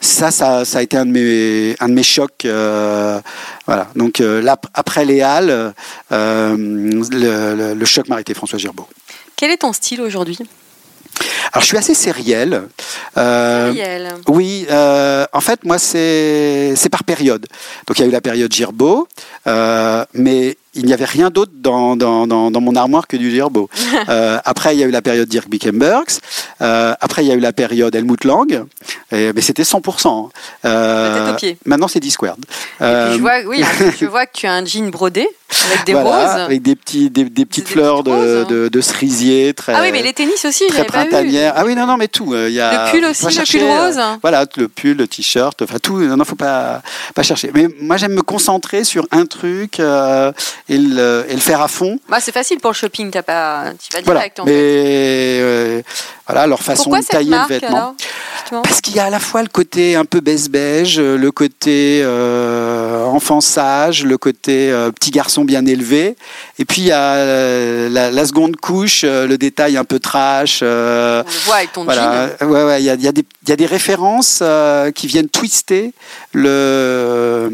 ça, 0.00 0.30
ça, 0.30 0.64
ça 0.64 0.78
a 0.78 0.82
été 0.82 0.96
un 0.96 1.06
de 1.06 1.12
mes, 1.12 1.76
un 1.80 1.88
de 1.88 1.94
mes 1.94 2.02
chocs. 2.02 2.44
euh, 2.44 3.20
voilà. 3.66 3.88
Donc 3.96 4.20
euh, 4.20 4.42
là, 4.42 4.56
après 4.74 5.04
les 5.04 5.20
Halles, 5.22 5.72
le, 6.10 7.02
le- 7.10 7.74
le 7.74 7.84
choc 7.86 8.08
m'a 8.08 8.20
été 8.20 8.34
François 8.34 8.58
Girbeau. 8.58 8.86
Quel 9.36 9.50
est 9.52 9.58
ton 9.58 9.72
style 9.72 10.00
aujourd'hui? 10.00 10.38
Alors 11.52 11.62
je 11.62 11.66
suis 11.66 11.76
assez 11.76 11.94
sériel. 11.94 12.62
Euh, 13.16 13.72
oui, 14.28 14.66
euh, 14.70 15.26
en 15.32 15.40
fait, 15.40 15.64
moi, 15.64 15.78
c'est 15.78 16.88
par 16.90 17.04
période. 17.04 17.46
Donc, 17.86 17.98
il 17.98 18.02
y 18.02 18.04
a 18.04 18.08
eu 18.08 18.12
la 18.12 18.20
période 18.20 18.52
Girbeau, 18.52 19.08
euh, 19.46 20.04
mais 20.14 20.56
il 20.74 20.84
n'y 20.84 20.92
avait 20.92 21.04
rien 21.04 21.30
d'autre 21.30 21.52
dans, 21.54 21.96
dans, 21.96 22.26
dans, 22.26 22.50
dans 22.50 22.60
mon 22.60 22.76
armoire 22.76 23.06
que 23.06 23.16
du 23.16 23.30
Girbeau. 23.30 23.68
Euh, 24.08 24.38
après, 24.44 24.74
il 24.74 24.80
y 24.80 24.82
a 24.82 24.86
eu 24.86 24.90
la 24.90 25.02
période 25.02 25.28
Dirk 25.28 25.48
Bickenbergs. 25.48 26.20
Euh, 26.62 26.94
après, 27.00 27.24
il 27.24 27.28
y 27.28 27.32
a 27.32 27.34
eu 27.34 27.40
la 27.40 27.52
période 27.52 27.94
Helmut 27.94 28.24
Lang. 28.24 28.64
Et, 29.12 29.32
mais 29.34 29.40
c'était 29.42 29.64
100%. 29.64 30.30
Euh, 30.64 31.14
La 31.14 31.20
tête 31.20 31.34
aux 31.34 31.36
pieds. 31.36 31.58
Maintenant, 31.66 31.88
c'est 31.88 32.00
puis 32.00 33.16
je 33.16 33.20
vois, 33.20 33.40
oui, 33.46 33.62
je 34.00 34.06
vois 34.06 34.24
que 34.26 34.32
tu 34.32 34.46
as 34.46 34.52
un 34.52 34.64
jean 34.64 34.90
brodé 34.90 35.28
avec 35.72 35.84
des 35.86 35.92
voilà, 35.92 36.32
roses. 36.34 36.40
avec 36.42 36.62
des, 36.62 36.76
petits, 36.76 37.08
des, 37.10 37.24
des 37.24 37.46
petites 37.46 37.66
Des 37.66 37.72
fleurs 37.72 38.02
petites 38.02 38.06
de, 38.06 38.18
roses, 38.18 38.44
hein. 38.44 38.46
de, 38.50 38.68
de 38.68 38.80
cerisier 38.80 39.54
très, 39.54 39.74
Ah 39.74 39.80
oui, 39.82 39.90
mais 39.92 40.02
les 40.02 40.12
tennis 40.12 40.44
aussi, 40.44 40.66
très 40.68 40.78
j'avais 40.78 40.88
pas 40.88 41.02
vu. 41.04 41.08
printanières. 41.08 41.54
Ah 41.56 41.64
oui, 41.64 41.74
non, 41.74 41.86
non, 41.86 41.96
mais 41.96 42.08
tout. 42.08 42.34
euh, 42.34 42.48
il 42.48 42.54
y 42.54 42.60
a, 42.60 42.86
Le 42.86 42.90
pull 42.92 43.04
aussi, 43.06 43.24
le 43.24 43.30
chercher, 43.30 43.58
pull 43.60 43.68
euh, 43.68 43.86
rose. 43.86 43.98
voilà, 44.22 44.44
le 44.56 44.68
pull, 44.68 44.96
le 44.96 45.08
t-shirt, 45.08 45.60
enfin 45.62 45.78
tout. 45.82 45.98
Non, 45.98 46.24
faut 46.24 46.36
pas 46.36 46.82
pas 47.14 47.22
chercher. 47.22 47.50
Mais 47.54 47.68
moi, 47.80 47.96
j'aime 47.96 48.12
me 48.12 48.22
concentrer 48.22 48.84
sur 48.84 49.06
un 49.10 49.24
truc 49.26 49.80
euh, 49.80 50.32
et, 50.68 50.76
le, 50.78 51.24
et 51.28 51.34
le 51.34 51.40
faire 51.40 51.62
à 51.62 51.68
fond. 51.68 51.98
Bah, 52.08 52.18
c'est 52.20 52.32
facile 52.32 52.58
pour 52.60 52.70
le 52.70 52.76
shopping, 52.76 53.10
t'as 53.10 53.22
pas, 53.22 53.72
tu 53.82 53.96
vas 53.96 54.02
Voilà. 54.04 54.20
direct 54.20 54.40
en 54.40 54.44
Mais 54.44 54.50
fait. 54.52 55.40
euh, 55.40 55.82
voilà, 56.26 56.46
leur 56.46 56.62
façon 56.62 56.84
Pourquoi 56.84 57.00
de 57.00 57.06
tailler 57.06 57.30
marque 57.30 57.48
le 57.50 57.54
vêtement. 57.60 57.94
alors 58.50 58.62
Parce 58.62 58.80
qu'il 58.82 58.94
y 58.94 59.00
a 59.00 59.06
à 59.06 59.10
la 59.10 59.18
fois 59.20 59.42
le 59.42 59.48
côté 59.48 59.96
un 59.96 60.04
peu 60.04 60.20
beige 60.20 60.48
beige, 60.50 61.00
le 61.00 61.30
côté 61.30 62.04
enfant 63.06 63.40
sage, 63.40 64.04
le 64.04 64.18
côté 64.18 64.70
petit 64.94 65.10
garçon 65.10 65.37
bien 65.44 65.64
élevé. 65.66 66.16
Et 66.58 66.64
puis 66.64 66.82
il 66.82 66.86
y 66.88 66.92
a 66.92 67.14
euh, 67.14 67.88
la, 67.88 68.10
la 68.10 68.26
seconde 68.26 68.56
couche, 68.56 69.02
euh, 69.04 69.26
le 69.26 69.38
détail 69.38 69.76
un 69.76 69.84
peu 69.84 69.98
trash. 69.98 70.60
euh, 70.62 71.22
On 71.26 71.30
le 71.30 71.36
voit 71.46 71.54
avec 71.56 71.72
ton 71.72 71.84
voilà, 71.84 72.30
jean. 72.40 72.46
ouais, 72.48 72.64
ouais, 72.64 72.82
il 72.82 72.84
y 72.84 72.90
a, 72.90 72.94
y 72.94 73.08
a 73.08 73.12
y 73.46 73.52
a 73.52 73.56
des 73.56 73.66
références 73.66 74.42
qui 74.94 75.06
viennent 75.06 75.28
twister 75.28 75.92
le, 76.32 77.50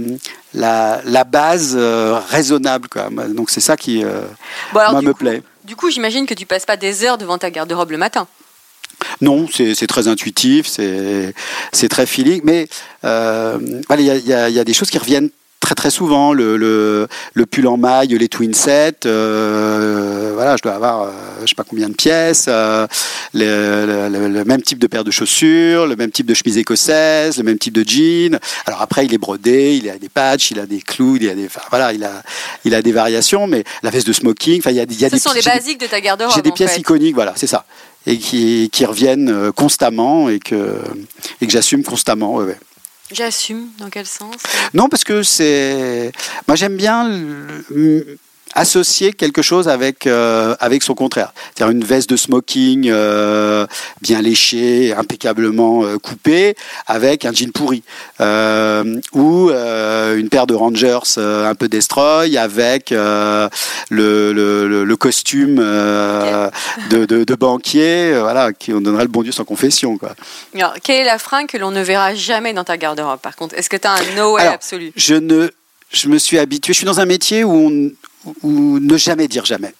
la, 0.54 1.00
la 1.04 1.24
base 1.24 1.76
raisonnable. 2.30 2.88
Quoi. 2.88 3.08
Donc 3.28 3.50
c'est 3.50 3.60
ça 3.60 3.76
qui 3.76 4.04
Bon, 4.72 4.80
alors, 4.80 4.92
moi, 4.92 5.00
du 5.00 5.06
me 5.08 5.12
coup- 5.12 5.18
plaît. 5.18 5.42
Du 5.64 5.76
coup, 5.76 5.90
j'imagine 5.90 6.26
que 6.26 6.34
tu 6.34 6.44
passes 6.46 6.66
pas 6.66 6.76
des 6.76 7.04
heures 7.04 7.16
devant 7.18 7.38
ta 7.38 7.50
garde-robe 7.50 7.90
le 7.92 7.96
matin. 7.98 8.26
Non, 9.20 9.46
c'est 9.52 9.86
très 9.86 10.08
intuitif, 10.08 10.66
c'est 10.66 11.88
très 11.88 12.06
feeling, 12.06 12.40
mais 12.44 12.68
euh, 13.04 13.58
voilà, 13.88 14.02
il 14.02 14.06
y 14.06 14.10
il 14.18 14.28
y 14.28 14.32
il 14.50 14.54
y 14.54 14.58
a 14.60 14.64
des 14.64 14.74
choses 14.74 14.90
qui 14.90 14.98
reviennent 14.98 15.30
très 15.64 15.74
très 15.74 15.90
souvent. 15.90 16.32
Le, 16.34 16.56
le, 16.56 17.08
le 17.32 17.46
pull 17.46 17.66
en 17.66 17.76
maille, 17.78 18.08
les 18.08 18.28
twin 18.28 18.52
sets, 18.52 19.06
euh, 19.06 20.32
voilà, 20.34 20.56
je 20.56 20.62
dois 20.62 20.74
avoir 20.74 21.02
euh, 21.02 21.10
je 21.42 21.46
sais 21.46 21.54
pas 21.54 21.64
combien 21.64 21.88
de 21.88 21.94
pièces, 21.94 22.46
euh, 22.48 22.86
le, 23.32 24.44
même 24.44 24.60
type 24.60 24.78
de 24.78 24.86
paire 24.86 25.04
de 25.04 25.10
chaussures, 25.10 25.86
le 25.86 25.96
même 25.96 26.10
type 26.10 26.26
de 26.26 26.34
chemise 26.34 26.58
écossaise, 26.58 27.38
le 27.38 27.44
même 27.44 27.58
type 27.58 27.72
de 27.74 27.82
jean. 27.86 28.38
Alors 28.66 28.82
après, 28.82 29.06
il 29.06 29.14
est 29.14 29.18
brodé, 29.18 29.76
il 29.76 29.88
a 29.88 29.96
des 29.98 30.10
patchs, 30.10 30.50
il 30.50 30.60
a 30.60 30.66
des 30.66 30.80
clous, 30.80 31.16
il 31.20 31.28
a 31.30 31.34
des, 31.34 31.46
enfin, 31.46 31.62
voilà, 31.70 31.92
il 31.92 32.04
a 32.04 32.22
il 32.64 32.74
a 32.74 32.82
des 32.82 32.92
variations, 32.92 33.46
mais 33.46 33.64
la 33.82 33.90
veste 33.90 34.06
de 34.06 34.12
smoking, 34.12 34.58
enfin, 34.58 34.70
il 34.70 34.76
y 34.76 34.80
a, 34.80 34.84
il 34.84 35.00
y 35.00 35.04
a 35.06 35.08
Ce 35.08 35.14
des 35.14 35.20
sont 35.20 35.32
les 35.32 35.42
basiques 35.42 35.80
de 35.80 35.86
ta 35.86 36.00
garde-robe. 36.00 36.32
j'ai 36.34 36.42
des 36.42 36.52
pièces 36.52 36.72
fait. 36.72 36.80
iconiques, 36.80 37.14
voilà, 37.14 37.32
c'est 37.36 37.46
ça. 37.46 37.64
Et 38.06 38.18
qui, 38.18 38.68
qui 38.70 38.84
reviennent 38.84 39.50
constamment 39.52 40.28
et 40.28 40.38
que, 40.38 40.78
et 41.40 41.46
que 41.46 41.52
j'assume 41.52 41.82
constamment. 41.82 42.34
ouais, 42.34 42.44
ouais. 42.44 42.58
J'assume. 43.12 43.68
Dans 43.78 43.90
quel 43.90 44.06
sens? 44.06 44.36
Non, 44.72 44.88
parce 44.88 45.04
que 45.04 45.22
c'est. 45.22 46.12
Moi, 46.48 46.56
j'aime 46.56 46.76
bien 46.76 47.08
associer 48.54 49.12
quelque 49.12 49.42
chose 49.42 49.68
avec, 49.68 50.06
euh, 50.06 50.54
avec 50.60 50.82
son 50.82 50.94
contraire. 50.94 51.32
C'est-à-dire 51.54 51.76
une 51.76 51.84
veste 51.84 52.08
de 52.08 52.16
smoking 52.16 52.88
euh, 52.88 53.66
bien 54.00 54.22
léchée, 54.22 54.94
impeccablement 54.96 55.84
euh, 55.84 55.98
coupée, 55.98 56.54
avec 56.86 57.24
un 57.24 57.32
jean 57.32 57.52
pourri. 57.52 57.82
Ou 58.20 59.50
une 59.50 60.28
paire 60.28 60.46
de 60.46 60.54
Rangers 60.54 61.18
un 61.18 61.54
peu 61.54 61.68
destroy 61.68 62.36
avec 62.36 62.90
le, 62.90 63.50
le, 63.90 64.96
costume 64.96 65.56
de, 65.56 67.04
de, 67.04 67.24
de 67.24 67.34
banquier, 67.34 68.16
voilà, 68.18 68.52
qui 68.52 68.72
on 68.72 68.80
donnerait 68.80 69.04
le 69.04 69.08
bon 69.08 69.22
Dieu 69.22 69.32
sans 69.32 69.44
confession. 69.44 69.98
Quoi. 69.98 70.14
Alors, 70.54 70.74
quelle 70.82 71.02
est 71.02 71.04
la 71.04 71.18
fringue 71.18 71.48
que 71.48 71.58
l'on 71.58 71.70
ne 71.70 71.82
verra 71.82 72.14
jamais 72.14 72.52
dans 72.52 72.64
ta 72.64 72.76
garde-robe, 72.76 73.20
par 73.20 73.36
contre? 73.36 73.54
Est-ce 73.56 73.68
que 73.68 73.76
tu 73.76 73.86
as 73.86 73.92
un 73.92 74.16
no 74.16 74.34
way 74.34 74.42
Alors, 74.42 74.54
absolu? 74.54 74.92
je 74.96 75.14
ne 75.14 75.50
je 75.94 76.08
me 76.08 76.18
suis 76.18 76.38
habitué 76.38 76.72
je 76.72 76.78
suis 76.78 76.86
dans 76.86 77.00
un 77.00 77.06
métier 77.06 77.44
où 77.44 77.92
on, 78.42 78.80
ne 78.80 78.96
jamais 78.96 79.28
dire 79.28 79.44
jamais. 79.44 79.74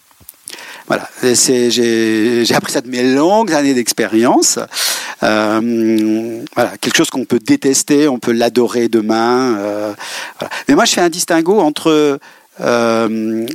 J'ai 1.23 2.55
appris 2.55 2.71
ça 2.71 2.81
de 2.81 2.89
mes 2.89 3.15
longues 3.15 3.51
années 3.53 3.73
d'expérience. 3.73 4.59
Euh, 5.23 6.43
voilà. 6.53 6.77
Quelque 6.79 6.97
chose 6.97 7.09
qu'on 7.09 7.25
peut 7.25 7.39
détester 7.39 8.07
on 8.07 8.19
peut 8.19 8.33
l'adorer 8.33 8.89
demain 8.89 9.57
euh, 9.57 9.93
mais 10.67 10.75
moi 10.75 10.85
je 10.85 10.93
fais 10.93 11.01
un 11.01 11.09
distinguo 11.09 11.59
entre 11.59 12.19
euh, 12.61 13.45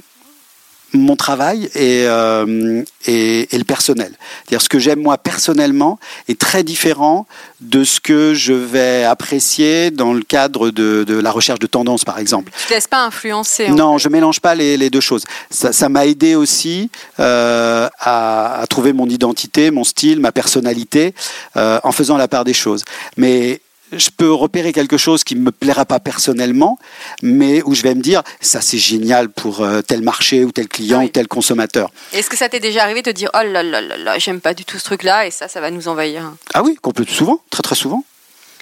mon 0.93 1.17
travail 1.17 1.71
et, 1.75 2.05
euh, 2.07 2.83
et, 3.07 3.55
et 3.55 3.59
le 3.59 3.65
personnel. 3.65 4.13
C'est-à-dire 4.45 4.63
ce 4.63 4.69
que 4.69 4.79
j'aime 4.79 5.01
moi 5.01 5.19
personnellement 5.19 5.99
est 6.29 6.39
très 6.39 6.63
différent 6.65 7.27
de 7.61 7.85
ce 7.85 8.01
que 8.01 8.35
je 8.35 8.53
vais 8.53 9.05
apprécier 9.05 9.91
dans 9.91 10.13
le 10.13 10.23
cadre 10.23 10.71
de, 10.71 11.05
de 11.07 11.19
la 11.19 11.31
recherche 11.31 11.59
de 11.59 11.67
tendance, 11.67 12.05
par 12.05 12.19
exemple. 12.19 12.53
Tu 12.63 12.69
te 12.69 12.75
laisses 12.75 12.89
pas 12.89 13.05
influencer 13.05 13.67
en 13.69 13.75
Non, 13.75 13.99
je 13.99 14.09
mélange 14.09 14.41
pas 14.41 14.55
les, 14.55 14.77
les 14.77 14.91
deux 14.91 15.01
choses. 15.01 15.25
Ça 15.51 15.73
ça 15.73 15.89
m'a 15.89 16.05
aidé 16.07 16.35
aussi 16.35 16.91
euh, 17.21 17.89
à, 17.99 18.61
à 18.61 18.67
trouver 18.67 18.93
mon 18.93 19.09
identité, 19.09 19.71
mon 19.71 19.85
style, 19.85 20.21
ma 20.21 20.33
personnalité 20.33 21.15
euh, 21.57 21.81
en 21.85 21.93
faisant 21.93 22.17
la 22.17 22.29
part 22.29 22.45
des 22.45 22.53
choses. 22.53 22.85
Mais 23.17 23.61
je 23.93 24.09
peux 24.17 24.33
repérer 24.33 24.73
quelque 24.73 24.97
chose 24.97 25.25
qui 25.25 25.37
me 25.37 25.51
plaira 25.51 25.85
pas 25.85 26.01
personnellement, 26.01 26.79
mais 27.23 27.63
où 27.65 27.75
je 27.75 27.83
vais 27.83 27.95
me 27.95 28.03
dire 28.03 28.23
ça 28.41 28.61
c'est 28.61 28.79
génial 28.79 29.29
pour 29.31 29.61
euh, 29.63 29.83
tel 29.83 30.03
marché 30.03 30.45
ou 30.45 30.53
tel 30.53 30.69
client 30.69 31.01
oui. 31.01 31.07
ou 31.07 31.09
tel 31.09 31.29
consommateur. 31.29 31.91
Est-ce 32.13 32.31
que 32.31 32.37
ça 32.37 32.49
t'est 32.49 32.61
déjà 32.61 32.83
arrivé 32.83 33.03
de 33.03 33.13
dire 33.13 33.31
oh 33.35 33.43
là 33.45 33.63
là 33.63 33.81
là 33.81 33.97
là, 33.97 34.19
j'aime 34.19 34.41
pas 34.41 34.55
du 34.55 34.65
tout 34.65 34.79
ce 34.79 34.85
truc-là 34.85 35.27
et 35.27 35.31
ça, 35.31 35.49
ça 35.49 35.61
va 35.61 35.71
nous 35.71 35.89
envahir? 35.89 36.33
Ah 36.55 36.63
oui, 36.63 36.77
complètement 36.81 37.15
souvent, 37.15 37.41
très 37.51 37.63
très 37.63 37.75
souvent, 37.75 38.05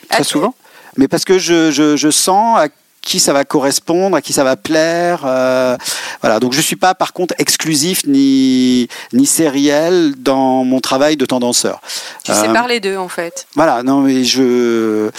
très 0.08 0.20
Ah, 0.20 0.24
souvent. 0.24 0.54
Mais 0.96 1.08
parce 1.08 1.24
que 1.24 1.38
je, 1.38 1.70
je, 1.70 1.96
je 1.96 2.10
sens 2.10 2.58
à 2.58 2.68
qui 3.08 3.20
ça 3.20 3.32
va 3.32 3.44
correspondre, 3.44 4.14
à 4.16 4.20
qui 4.22 4.32
ça 4.32 4.44
va 4.44 4.56
plaire. 4.56 5.22
euh, 5.24 5.76
voilà. 6.20 6.40
Donc 6.40 6.52
je 6.52 6.60
suis 6.60 6.76
pas 6.76 6.94
par 6.94 7.12
contre 7.12 7.34
exclusif 7.38 8.02
ni 8.06 8.86
ni 9.12 9.24
sériel 9.26 10.12
dans 10.18 10.62
mon 10.64 10.80
travail 10.80 11.16
de 11.16 11.24
tendanceur. 11.26 11.80
Tu 12.24 12.30
Euh, 12.32 12.42
sépares 12.42 12.68
les 12.68 12.80
deux 12.80 12.96
en 12.98 13.08
fait. 13.08 13.46
Voilà. 13.54 13.82
Non, 13.82 14.00
mais 14.02 14.24
je 14.24 15.10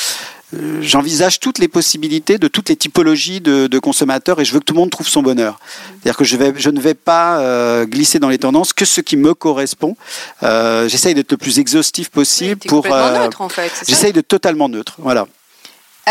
J'envisage 0.81 1.39
toutes 1.39 1.59
les 1.59 1.67
possibilités 1.67 2.39
de 2.39 2.47
toutes 2.47 2.69
les 2.69 2.75
typologies 2.75 3.39
de, 3.39 3.67
de 3.67 3.79
consommateurs 3.79 4.41
et 4.41 4.45
je 4.45 4.51
veux 4.53 4.59
que 4.59 4.65
tout 4.65 4.73
le 4.73 4.79
monde 4.79 4.89
trouve 4.89 5.07
son 5.07 5.21
bonheur. 5.21 5.59
C'est-à-dire 6.01 6.17
que 6.17 6.23
je, 6.23 6.37
vais, 6.37 6.53
je 6.57 6.71
ne 6.71 6.79
vais 6.81 6.95
pas 6.95 7.37
euh, 7.39 7.85
glisser 7.85 8.17
dans 8.17 8.29
les 8.29 8.39
tendances 8.39 8.73
que 8.73 8.83
ce 8.83 8.99
qui 8.99 9.15
me 9.15 9.35
correspond. 9.35 9.95
Euh, 10.41 10.87
J'essaye 10.89 11.13
d'être 11.13 11.29
le 11.33 11.37
plus 11.37 11.59
exhaustif 11.59 12.09
possible 12.09 12.55
pour. 12.67 12.83
euh, 12.87 13.19
neutre 13.25 13.41
en 13.41 13.49
fait. 13.49 13.69
c'est 13.75 13.85
ça 13.85 13.89
J'essaye 13.89 14.11
de 14.11 14.21
totalement 14.21 14.69
neutre. 14.69 14.95
Voilà. 14.97 15.27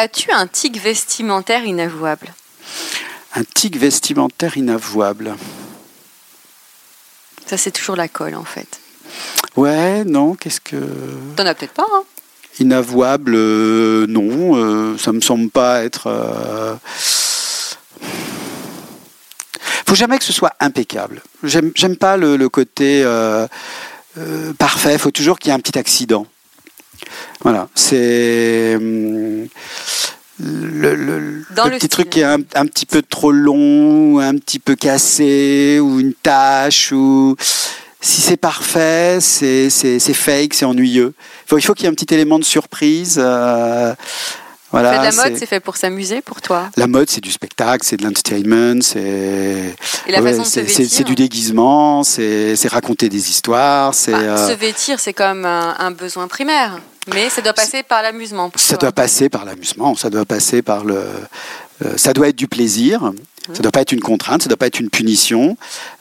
As-tu 0.00 0.30
un 0.30 0.46
tic 0.46 0.80
vestimentaire 0.80 1.64
inavouable? 1.64 2.32
Un 3.34 3.42
tic 3.42 3.76
vestimentaire 3.76 4.56
inavouable. 4.56 5.34
Ça, 7.46 7.56
c'est 7.56 7.72
toujours 7.72 7.96
la 7.96 8.06
colle 8.06 8.37
en 8.37 8.44
fait. 8.44 8.78
Ouais, 9.56 10.04
non, 10.04 10.37
qu'est-ce 10.37 10.61
que. 10.61 10.76
T'en 11.34 11.46
as 11.46 11.54
peut-être 11.56 11.72
pas, 11.72 11.87
hein? 11.92 12.04
Inavouable, 12.61 13.34
euh, 13.34 14.06
non, 14.08 14.54
euh, 14.54 14.96
ça 14.98 15.11
me 15.11 15.20
semble 15.20 15.50
pas 15.50 15.82
être. 15.82 16.06
euh, 16.06 16.76
Faut 19.88 19.96
jamais 19.96 20.18
que 20.18 20.24
ce 20.24 20.32
soit 20.32 20.52
impeccable. 20.61 21.22
J'aime 21.42 21.96
pas 21.96 22.16
le, 22.16 22.37
le 22.37 22.48
côté 22.48 23.02
euh, 23.04 23.48
euh, 24.16 24.52
parfait. 24.52 24.96
Faut 24.96 25.11
toujours 25.11 25.40
qu'il 25.40 25.48
y 25.48 25.50
ait 25.50 25.56
un 25.56 25.61
petit 25.61 25.76
accident. 25.76 26.24
Voilà, 27.42 27.68
c'est 27.74 28.74
hum, 28.76 29.46
le, 30.40 30.94
le- 30.94 31.44
Dans 31.54 31.64
le 31.64 31.70
le 31.70 31.76
petit 31.76 31.86
style. 31.86 31.88
truc 31.88 32.10
qui 32.10 32.20
est 32.20 32.24
un, 32.24 32.38
un 32.54 32.66
petit 32.66 32.86
peu 32.86 33.02
trop 33.02 33.32
long, 33.32 34.18
un 34.20 34.36
petit 34.36 34.58
peu 34.60 34.76
cassé, 34.76 35.80
ou 35.80 35.98
une 36.00 36.14
tache, 36.14 36.92
ou 36.92 37.34
si 38.00 38.20
c'est 38.20 38.36
parfait, 38.36 39.18
c'est 39.20 39.68
fake, 40.14 40.54
c'est 40.54 40.64
ennuyeux. 40.64 41.14
Il 41.52 41.60
faut 41.62 41.74
qu'il 41.74 41.84
y 41.84 41.86
ait 41.86 41.90
un 41.90 41.94
petit 41.94 42.12
élément 42.14 42.38
de 42.38 42.44
surprise. 42.44 43.16
euh, 43.20 43.94
voilà, 44.70 44.98
de 44.98 45.16
la 45.16 45.24
mode, 45.24 45.36
c'est- 45.38 45.46
fait 45.46 45.60
pour 45.60 45.76
s'amuser 45.78 46.20
pour 46.20 46.42
toi. 46.42 46.68
la 46.76 46.86
mode, 46.86 47.08
c'est 47.10 47.22
du 47.22 47.32
spectacle, 47.32 47.84
c'est 47.84 47.96
de 47.96 48.04
l'entertainment, 48.04 48.82
c'est 48.82 49.74
Et 50.06 50.12
la 50.12 50.20
ouais, 50.20 50.30
façon 50.32 50.42
de 50.42 50.46
se 50.46 50.52
c'est- 50.52 50.66
c'est- 50.68 50.82
vêtir. 50.82 50.96
c'est 50.98 51.04
du 51.04 51.14
déguisement, 51.14 52.04
c'est 52.04 52.54
c'est 52.54 52.68
raconter 52.68 53.08
des 53.08 53.30
histoires, 53.30 53.94
c'est 53.94 54.12
Bah, 54.12 54.18
euh, 54.18 54.48
Se 54.48 54.52
vêtir, 54.52 55.00
c'est 55.00 55.14
comme 55.14 55.46
un, 55.46 55.74
un 55.78 55.90
besoin 55.90 56.28
primaire. 56.28 56.78
Mais 57.14 57.28
ça 57.30 57.42
doit 57.42 57.52
passer 57.52 57.82
par 57.82 58.02
l'amusement. 58.02 58.50
ça 58.56 58.76
toi. 58.76 58.88
doit 58.88 58.92
passer 58.92 59.28
par 59.28 59.44
l'amusement, 59.44 59.94
ça 59.94 60.10
doit 60.10 60.24
passer 60.24 60.62
par 60.62 60.84
le 60.84 61.04
euh, 61.84 61.96
ça 61.96 62.12
doit 62.12 62.28
être 62.28 62.36
du 62.36 62.48
plaisir, 62.48 63.12
ça 63.52 63.62
doit 63.62 63.72
pas 63.72 63.80
être 63.80 63.92
une 63.92 64.00
contrainte, 64.00 64.42
ça 64.42 64.48
doit 64.48 64.56
pas 64.56 64.66
être 64.66 64.80
une 64.80 64.90
punition. 64.90 65.56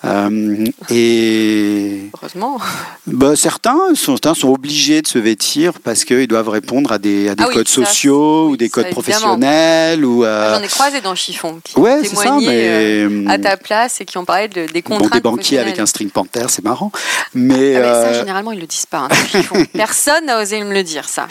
Euh, 0.06 0.66
et 0.90 2.10
Heureusement. 2.22 2.60
bah, 3.06 3.36
certains 3.36 3.78
sont, 3.96 4.14
certains 4.16 4.34
sont 4.34 4.50
obligés 4.50 5.02
de 5.02 5.08
se 5.08 5.18
vêtir 5.20 5.74
parce 5.84 6.04
qu'ils 6.06 6.28
doivent 6.28 6.50
répondre 6.50 6.92
à 6.92 6.98
des, 7.00 7.30
à 7.30 7.36
des 7.36 7.44
Ah 7.44 7.48
oui, 7.50 7.54
codes 7.56 7.68
ça, 7.68 7.76
sociaux 7.86 8.46
oui, 8.48 8.54
ou 8.54 8.58
des 8.58 8.70
codes 8.70 8.90
professionnels 8.90 10.04
ou 10.06 10.24
euh, 10.26 10.56
J'en 10.58 10.64
ai 10.64 10.68
croisé 10.68 11.02
dans 11.02 11.16
Chiffon 11.16 11.60
qui 11.64 11.78
ouais 11.80 12.00
c'est 12.04 12.16
ça 12.16 12.24
témoignaient 12.24 12.68
euh, 13.06 13.10
mais 13.10 13.32
à 13.34 13.38
ta 13.40 13.58
place 13.58 14.02
et 14.02 14.06
qui 14.06 14.18
ont 14.18 14.26
parlé 14.26 14.48
de, 14.48 14.66
des 14.66 14.82
bon, 14.82 14.98
contraintes. 14.98 15.14
des 15.14 15.20
banquiers 15.22 15.60
avec 15.60 15.80
un 15.80 15.86
string 15.86 16.10
panther 16.10 16.46
c'est 16.50 16.64
marrant 16.64 16.92
mais 17.34 17.76
Ah, 17.76 17.80
mais 17.80 18.14
ça, 18.14 18.14
généralement, 18.20 18.52
ils 18.52 18.60
le 18.60 18.68
disent 18.68 18.86
pas. 18.86 19.08
hein. 19.10 19.64
Personne 19.74 20.26
n'a 20.26 20.42
osé 20.42 20.62
me 20.64 20.74
le 20.74 20.84
dire, 20.84 21.08
ça. 21.08 21.28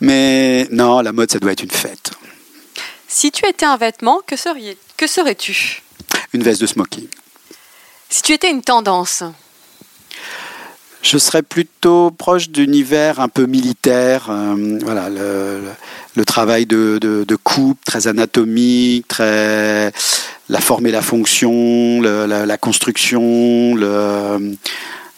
mais 0.00 0.66
non 0.70 1.00
la 1.00 1.12
mode 1.12 1.30
ça 1.30 1.38
doit 1.38 1.52
être 1.52 1.62
une 1.62 1.70
fête 1.70 2.10
Si 3.08 3.30
tu 3.30 3.46
étais 3.48 3.64
un 3.66 3.76
vêtement, 3.76 4.20
que, 4.26 4.36
seriez, 4.36 4.76
que 4.96 5.06
serais-tu 5.06 5.82
une 6.32 6.42
veste 6.42 6.60
de 6.60 6.66
smoking 6.66 7.06
Si 8.10 8.22
tu 8.22 8.32
étais 8.32 8.50
une 8.50 8.62
tendance, 8.62 9.22
Je 11.02 11.18
serais 11.18 11.42
plutôt 11.42 12.10
proche 12.10 12.48
d'univers 12.50 13.20
un 13.20 13.28
peu 13.28 13.46
militaire. 13.46 14.26
euh, 14.30 14.78
voilà, 14.82 15.08
le, 15.08 15.60
le- 15.60 15.72
le 16.16 16.24
travail 16.24 16.64
de, 16.66 16.98
de, 17.00 17.24
de 17.28 17.36
coupe 17.36 17.84
très 17.84 18.06
anatomique, 18.08 19.06
très 19.06 19.92
la 20.48 20.60
forme 20.60 20.86
et 20.86 20.90
la 20.90 21.02
fonction, 21.02 22.00
le- 22.00 22.26
la, 22.26 22.46
la 22.46 22.56
construction, 22.58 23.74
le, 23.74 24.56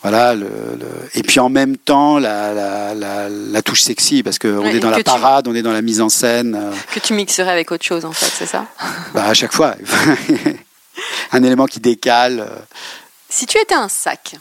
voilà, 0.03 0.35
le, 0.35 0.47
le- 0.47 0.87
et 1.15 1.23
puis 1.23 1.41
en 1.41 1.49
même 1.49 1.77
temps 1.77 2.19
la, 2.19 2.53
la, 2.55 2.95
la, 2.95 3.29
la 3.29 3.63
touche 3.63 3.83
sexy 3.83 4.23
parce 4.23 4.39
qu'on 4.39 4.59
Ouais, 4.59 4.77
est 4.77 4.81
dans 4.81 4.91
la 4.91 4.99
tu- 4.99 5.05
parade, 5.05 5.49
on 5.49 5.55
est 5.55 5.63
dans 5.63 5.73
la 5.73 5.83
mise 5.83 6.01
en 6.01 6.09
scène. 6.09 6.55
euh, 6.55 6.73
Que 6.95 7.01
tu 7.01 7.15
mixerais 7.15 7.51
avec 7.51 7.71
autre 7.73 7.85
chose, 7.85 8.05
en 8.05 8.13
fait, 8.13 8.31
c'est 8.33 8.47
ça? 8.47 8.67
Bah, 9.15 9.25
à 9.27 9.35
chaque 9.35 9.53
fois, 9.53 9.75
un 11.33 11.43
élément 11.43 11.67
qui 11.67 11.81
décale. 11.81 12.41
euh. 12.41 12.59
Si 13.29 13.47
tu 13.47 13.59
étais 13.59 13.75
un 13.75 13.89
sac, 13.89 14.37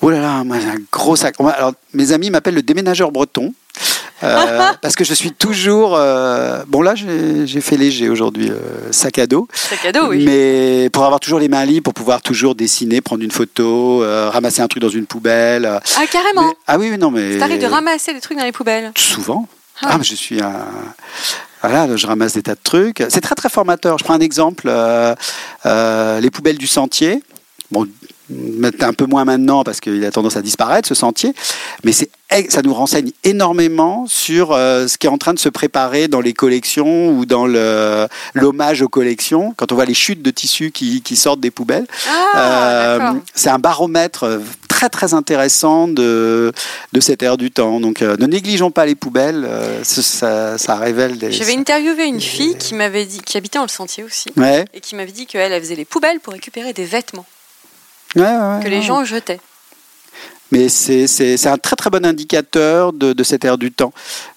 Oh 0.00 0.10
là 0.10 0.20
là, 0.20 0.44
moi 0.44 0.58
j'ai 0.60 0.68
un 0.68 0.78
gros 0.92 1.16
sac. 1.16 1.34
Alors, 1.40 1.72
mes 1.94 2.12
amis 2.12 2.30
m'appellent 2.30 2.54
le 2.54 2.62
déménageur 2.62 3.10
breton. 3.10 3.52
Euh, 4.22 4.72
parce 4.82 4.94
que 4.96 5.04
je 5.04 5.14
suis 5.14 5.32
toujours. 5.32 5.94
euh, 5.96 6.62
bon, 6.66 6.82
là, 6.82 6.94
j'ai 6.94 7.60
fait 7.60 7.76
léger 7.76 8.08
aujourd'hui, 8.08 8.50
euh, 8.50 8.90
sac 8.90 9.18
à 9.18 9.26
dos. 9.26 9.48
sac 9.52 9.84
à 9.86 9.92
dos, 9.92 10.08
oui. 10.08 10.24
Mais 10.24 10.90
pour 10.90 11.04
avoir 11.04 11.20
toujours 11.20 11.38
les 11.38 11.48
mains 11.48 11.64
libres, 11.64 11.84
pour 11.84 11.94
pouvoir 11.94 12.22
toujours 12.22 12.54
dessiner, 12.54 13.00
prendre 13.00 13.22
une 13.22 13.30
photo, 13.30 14.00
ramasser 14.30 14.60
un 14.62 14.68
truc 14.68 14.82
dans 14.82 14.88
une 14.88 15.06
poubelle. 15.06 15.66
Ah, 15.66 16.06
carrément 16.10 16.48
mais- 16.48 16.54
ah 16.66 16.78
oui, 16.78 16.88
oui, 16.90 16.98
non, 16.98 17.10
mais. 17.10 17.38
T'arrives 17.38 17.60
de 17.60 17.66
ramasser 17.66 18.12
des 18.12 18.20
trucs 18.20 18.38
dans 18.38 18.44
les 18.44 18.52
poubelles? 18.52 18.92
Souvent. 18.96 19.46
Ah. 19.82 19.88
Ah, 19.92 19.98
mais 19.98 20.04
je 20.04 20.14
suis 20.14 20.40
un. 20.42 20.52
Voilà, 21.62 21.96
je 21.96 22.06
ramasse 22.06 22.34
des 22.34 22.42
tas 22.42 22.54
de 22.54 22.60
trucs. 22.62 23.02
C'est 23.10 23.20
très 23.20 23.34
très 23.34 23.48
formateur. 23.48 23.98
Je 23.98 24.04
prends 24.04 24.14
un 24.14 24.20
exemple. 24.20 24.68
les 25.64 26.30
poubelles 26.30 26.58
du 26.58 26.66
sentier. 26.66 27.22
Bon, 27.70 27.86
un 28.80 28.92
peu 28.92 29.06
moins 29.06 29.24
maintenant 29.24 29.64
parce 29.64 29.80
qu'il 29.80 30.04
a 30.04 30.10
tendance 30.10 30.36
à 30.36 30.42
disparaître 30.42 30.88
ce 30.88 30.94
sentier, 30.94 31.34
mais 31.84 31.92
c'est 31.92 32.10
ça 32.50 32.60
nous 32.60 32.74
renseigne 32.74 33.10
énormément 33.24 34.06
sur 34.06 34.52
euh, 34.52 34.86
ce 34.86 34.98
qui 34.98 35.06
est 35.06 35.10
en 35.10 35.16
train 35.16 35.32
de 35.32 35.38
se 35.38 35.48
préparer 35.48 36.08
dans 36.08 36.20
les 36.20 36.34
collections 36.34 37.08
ou 37.08 37.24
dans 37.24 37.46
le 37.46 38.06
l'hommage 38.34 38.82
aux 38.82 38.88
collections. 38.88 39.54
Quand 39.56 39.72
on 39.72 39.74
voit 39.76 39.86
les 39.86 39.94
chutes 39.94 40.22
de 40.22 40.30
tissus 40.30 40.70
qui, 40.70 41.00
qui 41.00 41.16
sortent 41.16 41.40
des 41.40 41.50
poubelles, 41.50 41.86
Ah, 42.34 42.36
euh, 42.36 43.12
c'est 43.34 43.48
un 43.48 43.58
baromètre 43.58 44.40
très 44.78 44.90
très 44.90 45.14
intéressant 45.14 45.88
de, 45.88 46.52
de 46.92 47.00
cette 47.00 47.22
ère 47.22 47.36
du 47.36 47.50
temps. 47.50 47.80
Donc 47.80 48.02
euh, 48.02 48.16
ne 48.18 48.26
négligeons 48.26 48.70
pas 48.70 48.86
les 48.86 48.94
poubelles, 48.94 49.44
euh, 49.44 49.82
ça, 49.82 50.56
ça 50.56 50.76
révèle 50.76 51.18
des... 51.18 51.32
J'avais 51.32 51.56
interviewé 51.56 52.04
une 52.04 52.20
fille 52.20 52.56
qui 52.58 52.74
m'avait 52.74 53.04
dit, 53.04 53.20
qui 53.20 53.36
habitait 53.36 53.58
dans 53.58 53.64
le 53.64 53.70
sentier 53.70 54.04
aussi, 54.04 54.28
Ouais, 54.36 54.66
et 54.74 54.80
qui 54.80 54.94
m'avait 54.94 55.12
dit 55.12 55.26
qu'elle, 55.26 55.52
elle 55.52 55.62
faisait 55.62 55.74
les 55.74 55.84
poubelles 55.84 56.20
pour 56.20 56.34
récupérer 56.34 56.72
des 56.72 56.84
vêtements 56.84 57.26
ouais, 58.16 58.22
ouais, 58.22 58.62
que 58.62 58.68
les 58.68 58.82
gens 58.82 59.04
jetaient. 59.04 59.40
Mais 60.50 60.70
c'est 60.70 61.46
un 61.46 61.58
très 61.58 61.76
très 61.76 61.90
bon 61.90 62.06
indicateur 62.06 62.94
de, 62.94 63.12
de 63.12 63.22
cette 63.22 63.44
ère 63.44 63.58
du 63.58 63.70
temps. 63.70 63.92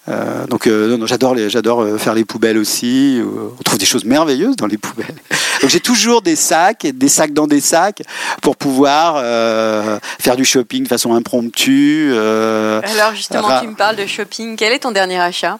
Euh, 0.08 0.46
donc 0.46 0.66
euh, 0.66 0.98
j'adore 1.06 1.80
euh, 1.80 1.96
faire 1.96 2.12
les 2.12 2.26
poubelles 2.26 2.58
aussi. 2.58 3.18
Euh, 3.18 3.48
On 3.58 3.62
trouve 3.62 3.78
des 3.78 3.86
choses 3.86 4.04
merveilleuses 4.04 4.56
dans 4.56 4.66
les 4.66 4.76
poubelles. 4.76 5.14
Donc 5.62 5.70
j'ai 5.70 5.80
toujours 5.80 6.22
des 6.22 6.34
sacs, 6.34 6.86
des 6.86 7.08
sacs 7.08 7.32
dans 7.32 7.46
des 7.46 7.60
sacs 7.60 8.02
pour 8.42 8.56
pouvoir 8.56 9.14
euh, 9.18 10.00
faire 10.20 10.34
du 10.34 10.44
shopping 10.44 10.82
de 10.82 10.88
façon 10.88 11.14
impromptue. 11.14 12.12
Alors 12.12 13.14
justement, 13.14 13.60
tu 13.60 13.68
me 13.68 13.76
parles 13.76 13.96
de 13.96 14.06
shopping. 14.06 14.56
Quel 14.56 14.72
est 14.72 14.80
ton 14.80 14.90
dernier 14.90 15.20
achat? 15.20 15.58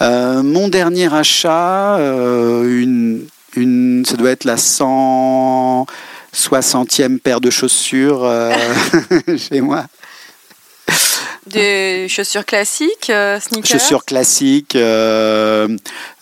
Mon 0.00 0.68
dernier 0.68 1.12
achat, 1.12 1.96
une, 1.98 3.26
une, 3.56 4.04
ça 4.04 4.16
doit 4.16 4.30
être 4.30 4.44
la 4.44 4.58
160e 6.34 7.18
paire 7.18 7.40
de 7.40 7.50
chaussures 7.50 8.24
euh, 8.24 8.52
chez 9.38 9.60
moi. 9.60 9.84
Des 11.46 12.06
chaussures 12.08 12.44
classiques, 12.44 13.10
euh, 13.10 13.38
sneakers 13.38 13.78
Chaussures 13.80 14.04
classiques, 14.04 14.76
euh, 14.76 15.68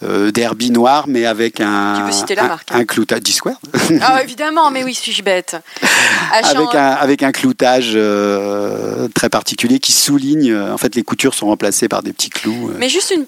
euh, 0.03 0.31
derby 0.33 0.71
noir, 0.71 1.05
mais 1.07 1.27
avec 1.27 1.61
un, 1.61 1.95
Tu 1.99 2.03
peux 2.07 2.13
citer 2.13 2.35
la 2.35 2.45
un, 2.45 2.49
marque, 2.49 2.73
un 2.73 2.81
hein. 2.81 2.85
cloutage, 2.85 3.21
Discwear, 3.21 3.57
Ah 4.01 4.23
évidemment, 4.23 4.71
mais 4.71 4.83
oui, 4.85 4.95
suis-je 4.95 5.23
bête. 5.23 5.57
Avec 6.33 6.75
un, 6.75 6.87
avec 6.93 7.23
un 7.23 7.31
cloutage 7.33 7.93
euh, 7.95 9.07
très 9.15 9.29
particulier 9.29 9.79
qui 9.81 9.93
souligne, 9.93 10.51
euh, 10.51 10.73
en 10.73 10.79
fait 10.79 10.95
les 10.95 11.03
coutures 11.03 11.35
sont 11.35 11.47
remplacées 11.47 11.89
par 11.89 12.03
des 12.03 12.13
petits 12.15 12.31
clous. 12.31 12.71
euh. 12.71 12.77
Mais 12.79 12.89
juste 12.89 13.13
une, 13.15 13.27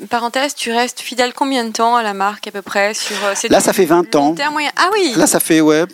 une 0.00 0.06
parenthèse, 0.08 0.54
tu 0.54 0.70
restes 0.70 1.00
fidèle 1.00 1.32
combien 1.34 1.64
de 1.64 1.70
temps 1.72 1.96
à 1.96 2.02
la 2.02 2.12
marque 2.12 2.46
à 2.46 2.50
peu 2.50 2.60
près 2.62 2.92
sur 2.94 3.16
Là 3.48 3.60
ça 3.60 3.72
fait 3.72 3.86
20 3.86 4.14
long 4.14 4.20
ans, 4.20 4.50
moyen? 4.52 4.70
Ah 4.76 4.90
oui, 4.92 5.14
là 5.16 5.26
ça 5.26 5.40
fait 5.40 5.60
ouais, 5.62 5.84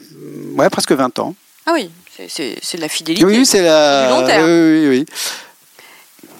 ouais 0.56 0.68
presque 0.68 0.92
20 0.92 1.18
ans. 1.20 1.34
ah 1.66 1.70
oui, 1.74 1.90
c'est- 2.28 2.56
de 2.76 2.80
la 2.80 2.88
fidélité. 2.88 3.24
Oui, 3.24 3.44
c'est 3.46 3.62
la... 3.62 4.04
Du 4.06 4.10
long 4.20 4.26
terme. 4.26 4.44
Oui, 4.44 4.86
oui, 4.88 4.88
oui. 4.88 5.06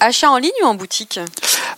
Achat 0.00 0.30
en 0.30 0.38
ligne 0.38 0.50
ou 0.62 0.66
en 0.66 0.74
boutique 0.74 1.20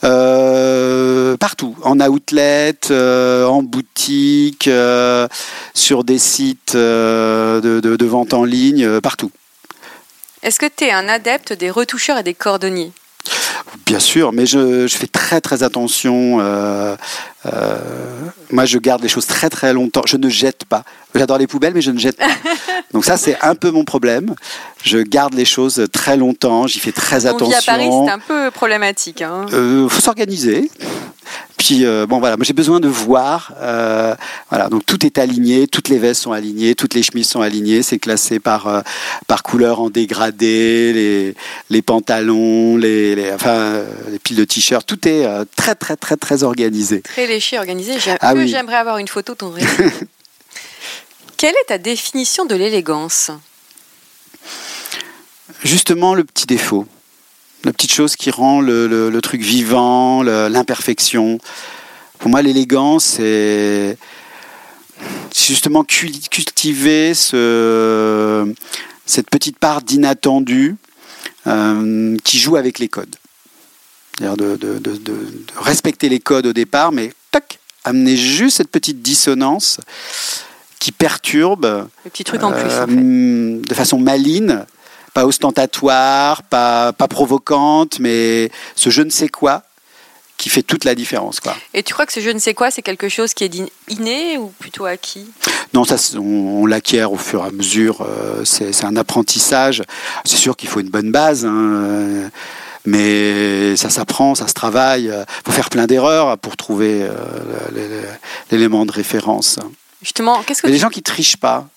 Euh, 0.03 1.37
partout, 1.37 1.77
en 1.83 1.99
outlet, 2.01 2.75
euh, 2.91 3.45
en 3.47 3.63
boutique, 3.63 4.69
euh, 4.69 5.29
sur 5.75 6.05
des 6.05 6.19
sites 6.19 6.75
de, 6.77 7.81
de- 7.83 7.97
de 7.97 8.07
vente 8.07 8.35
en 8.35 8.45
ligne, 8.45 9.01
partout. 9.01 9.31
Est-ce 10.43 10.59
que 10.59 10.67
tu 10.67 10.85
es 10.85 10.91
un 10.93 11.09
adepte 11.09 11.53
des 11.55 11.71
retoucheurs 11.71 12.19
et 12.19 12.23
des 12.23 12.35
cordonniers? 12.35 12.93
Bien 13.87 13.99
sûr, 13.99 14.33
mais 14.33 14.47
je, 14.47 14.87
je 14.87 14.97
fais 14.97 15.07
très 15.07 15.41
très 15.41 15.63
attention. 15.63 16.39
euh, 16.41 16.97
euh, 17.47 17.77
moi, 18.51 18.65
je 18.65 18.79
garde 18.79 19.03
les 19.03 19.09
choses 19.09 19.27
très 19.27 19.51
très 19.51 19.73
longtemps. 19.73 20.03
Je 20.07 20.17
ne 20.17 20.29
jette 20.29 20.65
pas. 20.65 20.85
J'adore 21.15 21.39
les 21.39 21.47
poubelles, 21.47 21.75
mais 21.75 21.83
je 21.83 21.91
ne 21.91 21.99
jette 21.99 22.17
pas. 22.17 22.27
Donc 22.93 23.05
ça, 23.05 23.17
c'est 23.17 23.37
un 23.43 23.55
peu 23.55 23.71
mon 23.71 23.85
problème. 23.85 24.35
Je 24.83 24.99
garde 24.99 25.35
les 25.35 25.45
choses 25.45 25.85
très 25.93 26.17
longtemps. 26.17 26.67
J'y 26.67 26.79
fais 26.81 26.93
très 26.93 27.17
On 27.27 27.37
vit 27.37 27.53
attention. 27.55 27.59
à 27.59 27.77
Paris, 27.77 27.89
c'est 28.07 28.13
un 28.13 28.19
peu 28.21 28.51
problématique. 28.51 29.23
hein. 29.23 29.47
Euh, 29.53 29.89
faut 29.89 30.01
s'organiser. 30.01 30.71
Puis 31.65 31.87
euh, 31.87 32.05
bon 32.07 32.19
voilà, 32.19 32.37
moi 32.37 32.45
j'ai 32.45 32.53
besoin 32.53 32.79
de 32.79 32.89
voir. 32.89 33.55
euh, 33.63 34.15
voilà, 34.51 34.69
donc 34.69 34.85
tout 34.85 35.07
est 35.07 35.17
aligné, 35.17 35.67
toutes 35.67 35.89
les 35.89 35.97
vestes 35.99 36.21
sont 36.21 36.33
alignées, 36.33 36.75
toutes 36.75 36.93
les 36.93 37.03
chemises 37.03 37.31
sont 37.31 37.41
alignées. 37.41 37.83
C'est 37.83 37.99
classé 37.99 38.39
par 38.39 38.67
euh, 38.69 38.83
par 39.29 39.43
couleur 39.43 39.81
en 39.81 39.89
dégradé, 39.89 40.93
les 40.93 41.35
les 41.71 41.81
pantalons, 41.81 42.77
les, 42.77 43.15
les 43.15 43.33
enfin 43.33 43.83
les 44.11 44.19
piles 44.19 44.37
de 44.37 44.45
t-shirts, 44.45 44.87
tout 44.87 45.09
est 45.09 45.27
très 45.57 45.75
très 45.75 45.97
très 45.97 46.19
très 46.19 46.43
organisé. 46.43 47.01
Très 47.01 47.27
léché, 47.27 47.59
organisé. 47.59 47.95
Ah 48.21 48.35
oui. 48.35 48.47
J'aimerais 48.47 48.77
avoir 48.77 48.99
une 48.99 49.09
photo 49.09 49.35
ton. 49.35 49.55
Quelle 51.39 51.55
est 51.55 51.69
ta 51.69 51.79
définition 51.79 52.45
de 52.45 52.57
l'élégance? 52.57 53.31
Justement 55.63 56.15
le 56.15 56.25
petit 56.25 56.45
défaut, 56.45 56.85
la 57.65 57.73
petite 57.73 57.93
chose 57.93 58.17
qui 58.17 58.31
rend 58.31 58.61
le, 58.61 58.87
le- 58.87 59.11
le 59.11 59.21
truc 59.21 59.41
vivant, 59.41 60.23
l'imperfection. 60.23 61.39
Pour 62.19 62.31
moi, 62.31 62.43
l'élégance, 62.43 63.05
c'est 63.05 63.97
justement 65.35 65.85
cul- 65.85 66.13
cultiver 66.31 67.15
ce, 67.15 68.53
cette 69.07 69.31
petite 69.31 69.59
part 69.59 69.83
d'inattendu 69.83 70.77
euh, 71.47 72.17
qui 72.25 72.39
joue 72.39 72.57
avec 72.57 72.79
les 72.79 72.89
codes. 72.89 73.17
C'est-à-dire 74.19 74.37
de, 74.37 74.57
de- 74.57 74.79
de- 74.79 74.97
de- 74.97 75.13
de 75.13 75.45
respecter 75.61 76.09
les 76.09 76.21
codes 76.21 76.47
au 76.47 76.53
départ, 76.53 76.93
mais 76.93 77.13
tac, 77.31 77.59
amener 77.85 78.17
juste 78.17 78.59
cette 78.59 78.71
petite 78.71 79.03
dissonance 79.03 79.81
qui 80.79 80.93
perturbe 80.93 81.89
Le 82.05 82.11
petit 82.11 82.25
truc 82.25 82.43
en 82.43 82.53
plus. 82.53 82.61
euh, 82.71 82.85
en 82.85 82.87
fait. 82.87 83.69
de 83.69 83.75
façon 83.75 83.99
maligne, 83.99 84.65
pas 85.15 85.25
ostentatoire, 85.25 86.43
pas, 86.43 86.93
pas 86.93 87.09
provocante, 87.09 88.01
mais 88.01 88.51
ce 88.75 88.91
je 88.91 89.03
ne 89.03 89.11
sais 89.11 89.29
quoi 89.29 89.63
qui 90.37 90.49
fait 90.49 90.63
toute 90.63 90.85
la 90.85 90.97
différence. 90.97 91.39
Quoi. 91.39 91.55
Et 91.73 91.85
tu 91.85 91.95
crois 91.95 92.07
que 92.07 92.13
ce 92.13 92.21
je 92.21 92.31
ne 92.31 92.41
sais 92.41 92.55
quoi, 92.55 92.71
c'est 92.73 92.83
quelque 92.83 93.09
chose 93.09 93.33
qui 93.35 93.45
est 93.45 93.55
inné 93.89 94.37
ou 94.37 94.49
plutôt 94.59 94.85
acquis? 94.85 95.27
Non, 95.73 95.85
ça, 95.85 95.97
on, 96.17 96.63
on 96.63 96.67
l'acquiert 96.67 97.13
au 97.13 97.17
fur 97.17 97.45
et 97.45 97.47
à 97.47 97.51
mesure. 97.53 98.03
euh, 98.03 98.45
c'est 98.45 98.73
c'est 98.73 98.85
un 98.85 98.97
apprentissage. 98.97 99.83
C'est 100.25 100.37
sûr 100.37 100.57
qu'il 100.57 100.69
faut 100.69 100.81
une 100.81 100.91
bonne 100.91 101.13
base, 101.13 101.45
hein, 101.45 101.55
euh, 101.55 102.29
mais 102.85 103.77
ça 103.77 103.91
s'apprend, 103.91 104.35
ça 104.35 104.49
se 104.49 104.55
travaille. 104.55 105.05
Il 105.05 105.25
faut 105.47 105.53
faire 105.53 105.71
plein 105.71 105.87
d'erreurs 105.87 106.37
pour 106.39 106.57
trouver 106.57 107.03
euh, 107.03 107.13
l'élément 108.51 108.85
de 108.87 108.93
référence. 108.93 109.61
Justement, 110.03 110.43
qu'est-ce 110.43 110.63
que 110.63 110.67
tu 110.67 110.77
gens 110.77 110.91
qui 110.91 111.03
trichent 111.03 111.39
pas. 111.39 111.69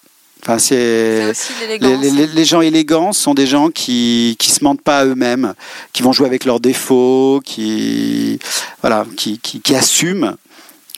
Enfin, 0.44 0.60
c'est 0.60 1.34
Les, 1.82 2.28
les- 2.28 2.46
gens 2.46 2.62
élégants 2.62 3.12
sont 3.12 3.34
des 3.34 3.48
gens 3.48 3.70
qui 3.70 4.36
qui 4.40 4.50
se 4.52 4.64
mentent 4.64 4.82
pas 4.82 5.00
à 5.00 5.06
eux-mêmes, 5.06 5.54
qui 5.94 6.04
vont 6.04 6.14
jouer 6.14 6.26
avec 6.28 6.46
leurs 6.46 6.60
défauts, 6.62 7.42
qui 7.44 8.40
voilà, 8.82 9.06
qui, 9.18 9.40
qui, 9.40 9.60
qui 9.60 9.76
assument 9.76 10.36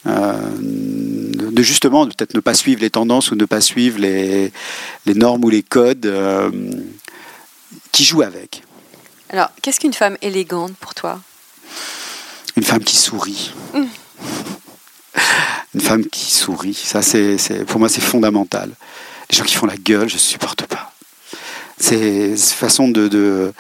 euh, 0.06 0.34
de 0.60 1.64
justement 1.64 2.06
peut-être 2.06 2.36
ne 2.36 2.40
pas 2.42 2.54
suivre 2.54 2.82
les 2.82 2.90
tendances 2.92 3.32
ou 3.32 3.36
ne 3.36 3.46
pas 3.46 3.60
suivre 3.62 3.98
les, 4.00 4.52
les 5.06 5.14
normes 5.16 5.44
ou 5.44 5.50
les 5.50 5.64
codes, 5.64 6.06
euh, 6.06 6.52
qui 7.92 8.04
jouent 8.04 8.22
avec. 8.22 8.64
Alors, 9.32 9.50
qu'est-ce 9.62 9.80
qu'une 9.80 9.94
femme 9.94 10.18
élégante 10.22 10.74
pour 10.80 10.94
toi? 10.94 11.20
Une 12.56 12.64
femme 12.64 12.84
qui 12.84 12.96
sourit. 12.98 13.52
Une 15.76 15.82
femme 15.82 16.06
qui 16.06 16.32
sourit, 16.32 16.74
ça 16.74 17.02
c'est- 17.02 17.66
pour 17.66 17.80
moi 17.80 17.90
c'est 17.90 18.02
fondamental. 18.02 18.72
Les 19.32 19.38
gens 19.38 19.44
qui 19.44 19.56
font 19.56 19.68
la 19.68 19.78
gueule, 19.78 20.10
je 20.10 20.18
supporte 20.18 20.66
pas. 20.66 20.92
C'est 21.78 22.36
cette 22.36 22.58
façon 22.58 22.90
de, 22.90 23.08
de, 23.08 23.54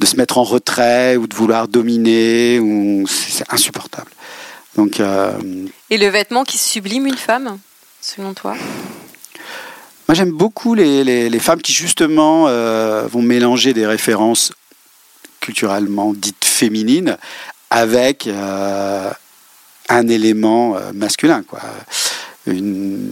de 0.00 0.06
se 0.06 0.16
mettre 0.16 0.38
en 0.38 0.42
retrait 0.42 1.16
ou 1.16 1.26
de 1.26 1.34
vouloir 1.34 1.68
dominer, 1.68 2.58
ou 2.58 3.06
c'est, 3.06 3.44
insupportable. 3.50 4.10
Donc 4.76 5.00
euh, 5.00 5.32
Et 5.90 5.98
le 5.98 6.08
vêtement 6.08 6.44
qui 6.44 6.58
sublime 6.58 7.06
une 7.06 7.16
femme, 7.16 7.58
selon 8.00 8.34
toi? 8.34 8.54
Moi, 10.08 10.14
j'aime 10.14 10.32
beaucoup 10.32 10.74
les, 10.74 11.04
les, 11.04 11.30
les, 11.30 11.38
femmes 11.38 11.62
qui, 11.62 11.72
justement, 11.72 12.48
euh, 12.48 13.06
vont 13.06 13.22
mélanger 13.22 13.72
des 13.72 13.86
références 13.86 14.52
culturellement 15.40 16.12
dites 16.12 16.44
féminines 16.44 17.16
avec 17.70 18.26
euh, 18.26 19.10
un 19.88 20.08
élément 20.08 20.76
masculin, 20.92 21.42
quoi. 21.42 21.60
Une, 22.46 23.10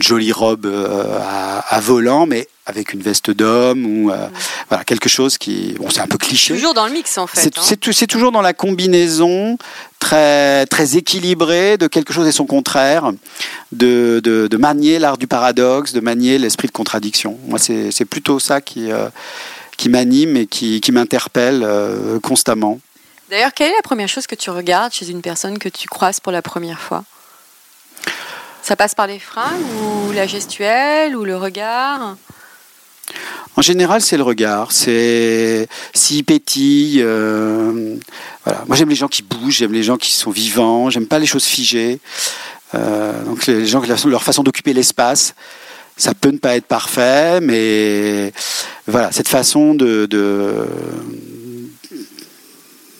une 0.00 0.06
jolie 0.06 0.32
robe 0.32 0.64
euh, 0.64 1.18
à, 1.20 1.58
à, 1.58 1.80
volant, 1.80 2.24
mais 2.24 2.48
avec 2.64 2.94
une 2.94 3.02
veste 3.02 3.30
d'homme 3.30 3.84
ou 3.84 4.10
euh, 4.10 4.28
voilà 4.70 4.82
quelque 4.84 5.10
chose 5.10 5.36
qui 5.36 5.74
bon 5.78 5.90
c'est 5.90 6.00
un 6.00 6.06
peu 6.06 6.16
cliché. 6.16 6.54
Toujours 6.54 6.72
dans 6.72 6.86
le 6.86 6.92
mix 6.92 7.18
en 7.18 7.26
fait. 7.26 7.52
C'est 7.60 7.86
hein. 7.88 8.06
toujours 8.08 8.32
dans 8.32 8.40
la 8.40 8.54
combinaison 8.54 9.58
très 9.98 10.64
très 10.66 10.96
équilibrée 10.96 11.76
de 11.76 11.86
quelque 11.86 12.14
chose 12.14 12.26
et 12.26 12.32
son 12.32 12.46
contraire, 12.46 13.12
de, 13.72 14.20
de, 14.24 14.46
de 14.46 14.56
manier 14.56 14.98
l'art 14.98 15.18
du 15.18 15.26
paradoxe, 15.26 15.92
de 15.92 16.00
manier 16.00 16.38
l'esprit 16.38 16.68
de 16.68 16.72
contradiction. 16.72 17.38
Moi 17.46 17.58
c'est 17.58 18.04
plutôt 18.06 18.38
ça 18.38 18.62
qui 18.62 18.90
euh, 18.90 19.10
qui 19.76 19.88
m'anime 19.90 20.36
et 20.36 20.46
qui, 20.46 20.80
qui 20.80 20.92
m'interpelle 20.92 21.62
euh, 21.62 22.20
constamment. 22.20 22.80
D'ailleurs, 23.30 23.54
quelle 23.54 23.70
est 23.70 23.76
la 23.76 23.82
première 23.82 24.08
chose 24.08 24.26
que 24.26 24.34
tu 24.34 24.50
regardes 24.50 24.92
chez 24.92 25.08
une 25.08 25.22
personne 25.22 25.58
que 25.58 25.68
tu 25.68 25.88
croises 25.88 26.20
pour 26.20 26.32
la 26.32 26.42
première 26.42 26.80
fois? 26.80 27.04
Ça 28.62 28.76
passe 28.76 28.94
par 28.94 29.06
les 29.06 29.18
fringues 29.18 29.60
ou 29.82 30.12
la 30.12 30.26
gestuelle 30.26 31.16
ou 31.16 31.24
le 31.24 31.36
regard? 31.36 32.16
En 33.56 33.62
général, 33.62 34.00
c'est 34.00 34.16
le 34.16 34.22
regard. 34.22 34.72
C'est 34.72 35.68
s'il 35.94 36.24
pétille. 36.24 37.02
Euh, 37.02 37.96
voilà. 38.44 38.64
Moi, 38.66 38.76
j'aime 38.76 38.88
les 38.88 38.94
gens 38.94 39.08
qui 39.08 39.22
bougent, 39.22 39.56
j'aime 39.56 39.72
les 39.72 39.82
gens 39.82 39.96
qui 39.96 40.12
sont 40.12 40.30
vivants. 40.30 40.90
J'aime 40.90 41.06
pas 41.06 41.18
les 41.18 41.26
choses 41.26 41.44
figées. 41.44 42.00
Euh, 42.74 43.24
donc, 43.24 43.46
les 43.46 43.66
gens, 43.66 43.82
leur 44.04 44.22
façon 44.22 44.42
d'occuper 44.42 44.72
l'espace, 44.72 45.34
ça 45.96 46.14
peut 46.14 46.30
ne 46.30 46.38
pas 46.38 46.56
être 46.56 46.66
parfait, 46.66 47.40
mais 47.40 48.32
voilà, 48.86 49.10
cette 49.12 49.28
façon 49.28 49.74
de 49.74 50.06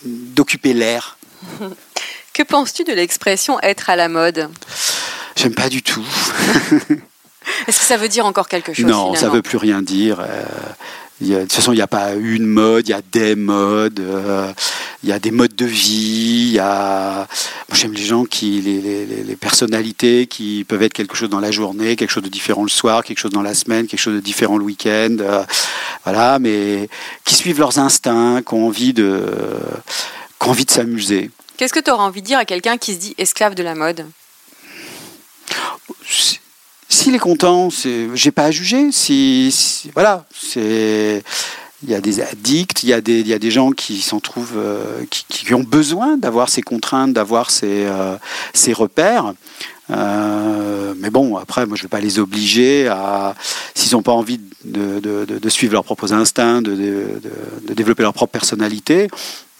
d'occuper 0.03 0.73
l'air. 0.73 1.17
Que 2.33 2.43
penses-tu 2.43 2.85
de 2.85 2.93
l'expression 2.93 3.59
être 3.59 3.89
à 3.89 3.97
la 3.97 4.07
mode? 4.07 4.49
J'aime 5.41 5.55
pas 5.55 5.69
du 5.69 5.81
tout. 5.81 6.05
Est-ce 7.67 7.79
que 7.79 7.85
ça 7.85 7.97
veut 7.97 8.09
dire 8.09 8.27
encore 8.27 8.47
quelque 8.47 8.73
chose 8.73 8.85
Non, 8.85 9.15
ça 9.15 9.27
veut 9.27 9.41
plus 9.41 9.57
rien 9.57 9.81
dire. 9.81 10.19
Euh, 10.19 10.43
y 11.19 11.33
a, 11.33 11.37
de 11.37 11.41
toute 11.41 11.53
façon, 11.53 11.71
il 11.71 11.77
n'y 11.77 11.81
a 11.81 11.87
pas 11.87 12.13
une 12.13 12.45
mode, 12.45 12.87
il 12.87 12.91
y 12.91 12.93
a 12.93 13.01
des 13.01 13.35
modes, 13.35 13.99
euh, 14.01 14.53
il 15.01 15.09
y 15.09 15.11
a 15.11 15.17
des 15.17 15.31
modes 15.31 15.55
de 15.55 15.65
vie, 15.65 16.49
il 16.49 16.53
y 16.53 16.59
a... 16.59 17.27
Moi, 17.69 17.75
j'aime 17.75 17.93
les 17.93 18.03
gens 18.03 18.25
qui... 18.25 18.61
Les, 18.61 18.81
les, 18.81 19.05
les, 19.05 19.35
personnalités 19.35 20.27
qui 20.27 20.63
peuvent 20.63 20.83
être 20.83 20.93
quelque 20.93 21.15
chose 21.15 21.29
dans 21.29 21.39
la 21.39 21.49
journée, 21.49 21.95
quelque 21.95 22.11
chose 22.11 22.21
de 22.21 22.29
différent 22.29 22.61
le 22.61 22.69
soir, 22.69 23.03
quelque 23.03 23.17
chose 23.17 23.31
dans 23.31 23.41
la 23.41 23.55
semaine, 23.55 23.87
quelque 23.87 23.99
chose 23.99 24.13
de 24.13 24.19
différent 24.19 24.59
le 24.59 24.63
week-end, 24.63 25.17
euh, 25.21 25.43
voilà, 26.03 26.37
mais 26.37 26.87
qui 27.25 27.33
suivent 27.33 27.57
leurs 27.57 27.79
instincts, 27.79 28.43
qui 28.47 28.53
ont 28.53 28.67
envie 28.67 28.93
de, 28.93 29.25
qui 30.39 30.47
ont 30.47 30.51
envie 30.51 30.65
de 30.65 30.71
s'amuser. 30.71 31.31
Qu'est-ce 31.57 31.73
que 31.73 31.79
tu 31.79 31.89
auras 31.89 32.03
envie 32.03 32.21
de 32.21 32.27
dire 32.27 32.37
à 32.37 32.45
quelqu'un 32.45 32.77
qui 32.77 32.93
se 32.93 32.99
dit 32.99 33.15
esclave 33.17 33.55
de 33.55 33.63
la 33.63 33.73
mode? 33.73 34.05
S'il 36.89 37.15
est 37.15 37.19
content, 37.19 37.69
j'ai 38.13 38.31
pas 38.31 38.45
à 38.45 38.51
juger. 38.51 38.91
Si, 38.91 39.51
si 39.51 39.91
voilà, 39.93 40.25
c'est 40.33 41.23
il 41.83 41.89
y 41.89 41.95
a 41.95 42.01
des 42.01 42.21
addicts, 42.21 42.83
il 42.83 42.89
y 42.89 42.93
a 42.93 43.01
des, 43.01 43.21
il 43.21 43.27
y 43.27 43.33
a 43.33 43.39
des 43.39 43.51
gens 43.51 43.71
qui 43.71 44.01
s'en 44.01 44.19
trouvent, 44.19 44.57
euh, 44.57 45.03
qui, 45.09 45.53
ont 45.53 45.63
besoin 45.63 46.17
d'avoir 46.17 46.49
ces 46.49 46.61
contraintes, 46.61 47.13
d'avoir 47.13 47.49
ces, 47.49 47.85
euh, 47.85 48.17
ces 48.53 48.73
repères. 48.73 49.33
Euh, 49.89 50.93
mais 50.97 51.09
bon, 51.09 51.37
après, 51.37 51.65
moi, 51.65 51.75
je 51.75 51.81
ne 51.81 51.85
vais 51.85 51.89
pas 51.89 51.99
les 51.99 52.19
obliger 52.19 52.87
à, 52.87 53.35
s'ils 53.73 53.93
n'ont 53.93 54.03
pas 54.03 54.11
envie 54.11 54.39
de, 54.63 55.49
suivre 55.49 55.73
leurs 55.73 55.83
propres 55.83 56.13
instincts, 56.13 56.61
de, 56.61 57.19
développer 57.73 58.03
leur 58.03 58.13
propre 58.13 58.31
personnalité. 58.31 59.07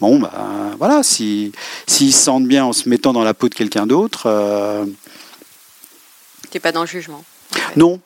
Bon, 0.00 0.20
bah, 0.20 0.32
voilà, 0.78 1.02
s'ils 1.02 1.52
si, 1.86 2.12
se 2.12 2.24
sentent 2.24 2.46
bien 2.46 2.64
en 2.64 2.72
se 2.72 2.88
mettant 2.88 3.12
dans 3.12 3.24
la 3.24 3.34
peau 3.34 3.48
de 3.48 3.54
quelqu'un 3.54 3.86
d'autre. 3.86 4.28
T'es 6.52 6.60
pas 6.60 6.70
dans 6.70 6.82
le 6.82 6.86
jugement. 6.86 7.24
Non, 7.76 7.98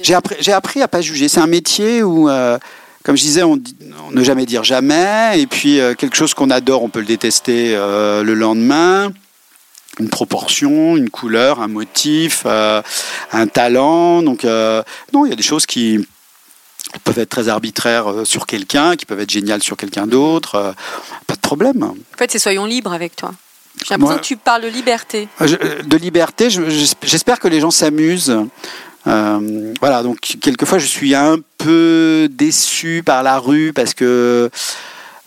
j'ai 0.00 0.14
appris, 0.14 0.52
appris 0.52 0.80
à 0.80 0.86
pas 0.86 1.00
juger. 1.00 1.28
C'est 1.28 1.40
un 1.40 1.48
métier 1.48 2.04
où, 2.04 2.28
euh, 2.28 2.56
comme 3.02 3.16
je 3.16 3.22
disais, 3.22 3.42
on, 3.42 3.60
on, 4.06 4.12
ne 4.12 4.22
jamais 4.22 4.46
dire 4.46 4.62
jamais. 4.62 5.40
Et 5.40 5.48
puis 5.48 5.80
euh, 5.80 5.94
quelque 5.94 6.16
chose 6.16 6.34
qu'on 6.34 6.50
adore, 6.50 6.84
on 6.84 6.88
peut 6.88 7.00
le 7.00 7.06
détester 7.06 7.74
euh, 7.74 8.22
le 8.22 8.34
lendemain. 8.34 9.10
Une 9.98 10.08
proportion, 10.08 10.96
une 10.96 11.10
couleur, 11.10 11.60
un 11.60 11.66
motif, 11.66 12.44
euh, 12.46 12.80
un 13.32 13.48
talent. 13.48 14.22
Donc 14.22 14.44
non, 14.44 15.26
il 15.26 15.30
y 15.30 15.32
a 15.32 15.36
des 15.36 15.42
choses 15.42 15.66
qui 15.66 16.06
peuvent 17.02 17.18
être 17.18 17.30
très 17.30 17.48
arbitraires 17.48 18.06
sur 18.22 18.46
quelqu'un, 18.46 18.94
qui 18.94 19.04
peuvent 19.04 19.18
être 19.18 19.30
géniales 19.30 19.64
sur 19.64 19.76
quelqu'un 19.76 20.06
d'autre. 20.06 20.76
pas 21.26 21.34
de 21.34 21.40
problème. 21.40 21.82
En 21.82 21.96
fait, 22.16 22.30
c'est 22.30 22.38
soyons 22.38 22.66
libres 22.66 22.92
avec 22.92 23.16
toi. 23.16 23.32
J'ai 23.86 23.94
l'impression 23.94 24.18
que 24.18 24.24
tu 24.24 24.36
parles 24.36 24.62
de 24.62 24.68
liberté. 24.68 25.28
De 25.40 25.96
liberté, 25.96 26.48
j'espère 27.02 27.38
que 27.38 27.48
les 27.48 27.60
gens 27.60 27.70
s'amusent. 27.70 28.36
Euh, 29.06 29.74
voilà, 29.80 30.02
donc 30.02 30.18
quelquefois 30.40 30.78
je 30.78 30.86
suis 30.86 31.14
un 31.14 31.36
peu 31.56 32.28
déçu 32.30 33.02
par 33.04 33.22
la 33.22 33.38
rue 33.38 33.72
parce 33.72 33.94
que 33.94 34.50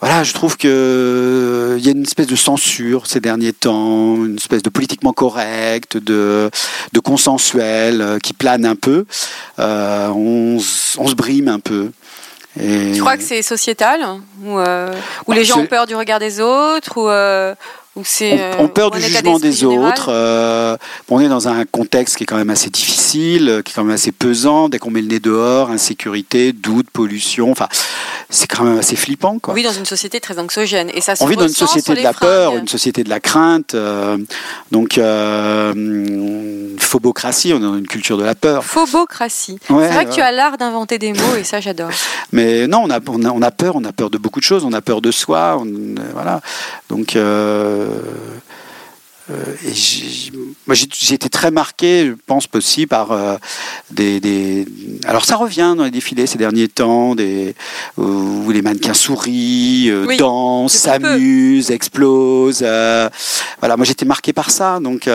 voilà, 0.02 0.24
je 0.24 0.34
trouve 0.34 0.58
que 0.58 1.76
il 1.78 1.86
y 1.86 1.88
a 1.88 1.92
une 1.92 2.02
espèce 2.02 2.26
de 2.26 2.36
censure 2.36 3.06
ces 3.06 3.20
derniers 3.20 3.54
temps, 3.54 4.16
une 4.16 4.36
espèce 4.36 4.64
de 4.64 4.70
politiquement 4.70 5.14
correct, 5.14 5.98
de, 5.98 6.50
de 6.92 7.00
consensuel 7.00 8.02
euh, 8.02 8.18
qui 8.18 8.34
plane 8.34 8.66
un 8.66 8.76
peu. 8.76 9.06
Euh, 9.60 10.08
on, 10.10 10.58
on, 10.98 11.08
se 11.08 11.14
brime 11.14 11.48
un 11.48 11.60
peu. 11.60 11.92
Et... 12.60 12.94
Tu 12.94 13.00
crois 13.00 13.16
que 13.16 13.24
c'est 13.24 13.44
sociétal 13.44 14.02
ou, 14.44 14.58
euh, 14.58 14.92
où 15.28 15.32
les 15.34 15.46
gens 15.46 15.60
ont 15.60 15.68
peur 15.68 15.86
du 15.86 15.96
regard 15.96 16.20
des 16.20 16.42
autres 16.42 16.98
ou 16.98 17.08
euh, 17.08 17.54
on, 17.96 18.04
on, 18.60 18.68
peur 18.70 18.92
du 18.92 19.02
jugement 19.02 19.38
des 19.38 19.52
général. 19.52 19.90
autres. 19.90 20.10
Euh, 20.10 20.78
on 21.10 21.20
est 21.20 21.28
dans 21.28 21.50
un 21.50 21.66
contexte 21.66 22.16
qui 22.16 22.24
est 22.24 22.26
quand 22.26 22.38
même 22.38 22.50
assez 22.50 22.70
difficile, 22.70 23.62
qui 23.66 23.72
est 23.72 23.76
quand 23.76 23.84
même 23.84 23.94
assez 23.94 24.14
pesant. 24.14 24.70
Dès 24.70 24.80
qu'on 24.80 24.92
met 24.92 25.02
le 25.02 25.08
nez 25.08 25.20
dehors, 25.20 25.70
insécurité, 25.70 26.54
doute, 26.54 26.90
pollution. 26.92 27.52
Enfin, 27.52 27.68
c'est 28.32 28.48
quand 28.48 28.64
même 28.64 28.80
assez 28.80 28.96
flippant. 28.96 29.38
Quoi. 29.40 29.54
On 29.54 29.56
vit 29.56 29.64
dans 29.64 29.74
une 29.74 29.86
société 29.86 30.20
très 30.20 30.40
anxiogène. 30.40 30.90
Et 30.94 31.02
ça 31.02 31.16
se 31.16 31.24
on 31.24 31.28
vit 31.28 31.36
dans 31.36 31.48
une 31.48 31.54
société 31.54 31.94
de 31.94 32.02
la 32.02 32.14
fringues. 32.14 32.30
peur, 32.30 32.58
une 32.58 32.68
société 32.68 33.04
de 33.04 33.10
la 33.10 33.20
crainte. 33.20 33.76
Euh, 33.76 34.18
donc, 34.72 34.98
euh, 34.98 35.74
phobocratie, 36.80 37.54
on 37.54 37.58
est 37.58 37.62
dans 37.62 37.78
une 37.78 37.88
culture 37.88 38.18
de 38.18 38.24
la 38.24 38.34
peur. 38.34 38.64
Phobocratie. 38.64 39.60
Ouais, 39.70 39.88
c'est 39.88 39.94
vrai 39.94 40.06
que 40.06 40.14
tu 40.14 40.22
as 40.22 40.32
l'art 40.32 40.58
d'inventer 40.58 40.98
des 40.98 41.12
mots 41.12 41.36
et 41.38 41.44
ça, 41.44 41.60
j'adore. 41.60 41.92
Mais 42.32 42.68
non, 42.68 42.84
on 42.86 42.90
a, 42.90 43.00
on, 43.06 43.24
a, 43.26 43.30
on 43.30 43.42
a 43.42 43.52
peur, 43.52 43.76
on 43.76 43.84
a 43.84 43.92
peur 43.92 44.10
de 44.10 44.18
beaucoup 44.18 44.40
de 44.40 44.46
choses. 44.46 44.64
On 44.64 44.74
a 44.74 44.82
peur 44.82 45.02
de 45.02 45.12
soi. 45.12 45.58
On, 45.60 45.68
voilà. 46.14 46.40
Donc, 46.90 47.16
euh, 47.16 47.82
euh, 47.82 48.02
et 49.66 49.74
j'ai, 49.74 50.32
moi 50.68 50.76
j'ai 50.76 51.16
été 51.16 51.30
très 51.30 51.52
marqué, 51.52 52.06
je 52.08 52.14
pense 52.26 52.48
aussi 52.54 52.86
par 52.88 53.12
euh, 53.12 53.38
des, 53.90 54.20
des, 54.20 54.66
Alors 55.06 55.26
ça 55.26 55.36
revient 55.36 55.74
dans 55.78 55.84
les 55.84 55.92
défilés 55.92 56.28
ces 56.28 56.38
derniers 56.38 56.68
temps, 56.68 57.16
des, 57.16 57.56
où 57.98 58.50
les 58.52 58.62
mannequins 58.62 58.94
sourient, 58.94 59.90
euh, 59.90 60.06
oui, 60.08 60.18
dansent, 60.18 60.74
s'amusent, 60.74 61.72
explosent. 61.72 62.62
Euh, 62.64 63.10
voilà, 63.60 63.78
moi 63.78 63.86
j'étais 63.86 64.06
marqué 64.06 64.34
par 64.34 64.52
ça. 64.52 64.80
Donc 64.80 65.10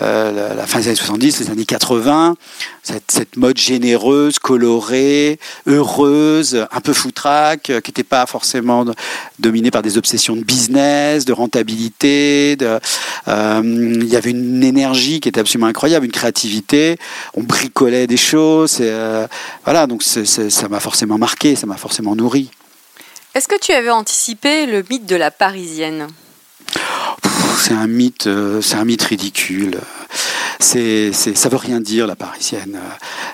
euh, 0.00 0.54
la 0.54 0.66
fin 0.66 0.80
des 0.80 0.88
années 0.88 0.96
70, 0.96 1.40
les 1.40 1.50
années 1.50 1.64
80, 1.64 2.36
cette, 2.82 3.36
mode 3.36 3.56
généreuse, 3.56 4.38
colorée, 4.38 5.38
heureuse, 5.66 6.66
un 6.70 6.80
peu 6.80 6.92
foutraque, 6.92 7.70
euh, 7.70 7.80
qui 7.80 7.90
n'était 7.90 8.04
pas 8.04 8.26
forcément 8.26 8.84
dominée 9.38 9.70
par 9.70 9.82
des 9.82 9.96
obsessions 9.96 10.36
de 10.36 10.42
business, 10.42 11.24
de 11.24 11.32
rentabilité. 11.32 12.58
Euh, 12.60 13.60
il 13.64 14.08
y 14.08 14.16
avait 14.16 14.30
une 14.30 14.62
énergie 14.62 15.20
qui 15.20 15.28
était 15.28 15.40
absolument 15.40 15.68
incroyable, 15.68 16.04
une 16.04 16.12
créativité. 16.12 16.98
On 17.34 17.42
bricolait 17.42 18.06
des 18.06 18.16
choses. 18.16 18.82
Voilà, 19.64 19.86
donc 19.86 20.02
ça 20.02 20.68
m'a 20.68 20.80
forcément 20.80 21.18
marqué, 21.18 21.56
ça 21.56 21.66
m'a 21.66 21.76
forcément 21.76 22.14
nourri. 22.14 22.50
Est-ce 23.34 23.48
que 23.48 23.58
tu 23.58 23.72
avais 23.72 23.90
anticipé 23.90 24.66
le 24.66 24.84
mythe 24.88 25.06
de 25.06 25.16
la 25.16 25.30
Parisienne? 25.30 26.08
C'est 27.58 27.74
un 27.74 27.86
mythe, 27.86 28.26
euh, 28.26 28.60
c'est 28.60 28.76
un 28.76 28.84
mythe 28.84 29.02
ridicule. 29.02 29.78
C'est, 30.58 31.10
c'est, 31.12 31.36
ça 31.36 31.48
veut 31.50 31.56
rien 31.58 31.80
dire 31.80 32.06
la 32.06 32.16
parisienne. 32.16 32.78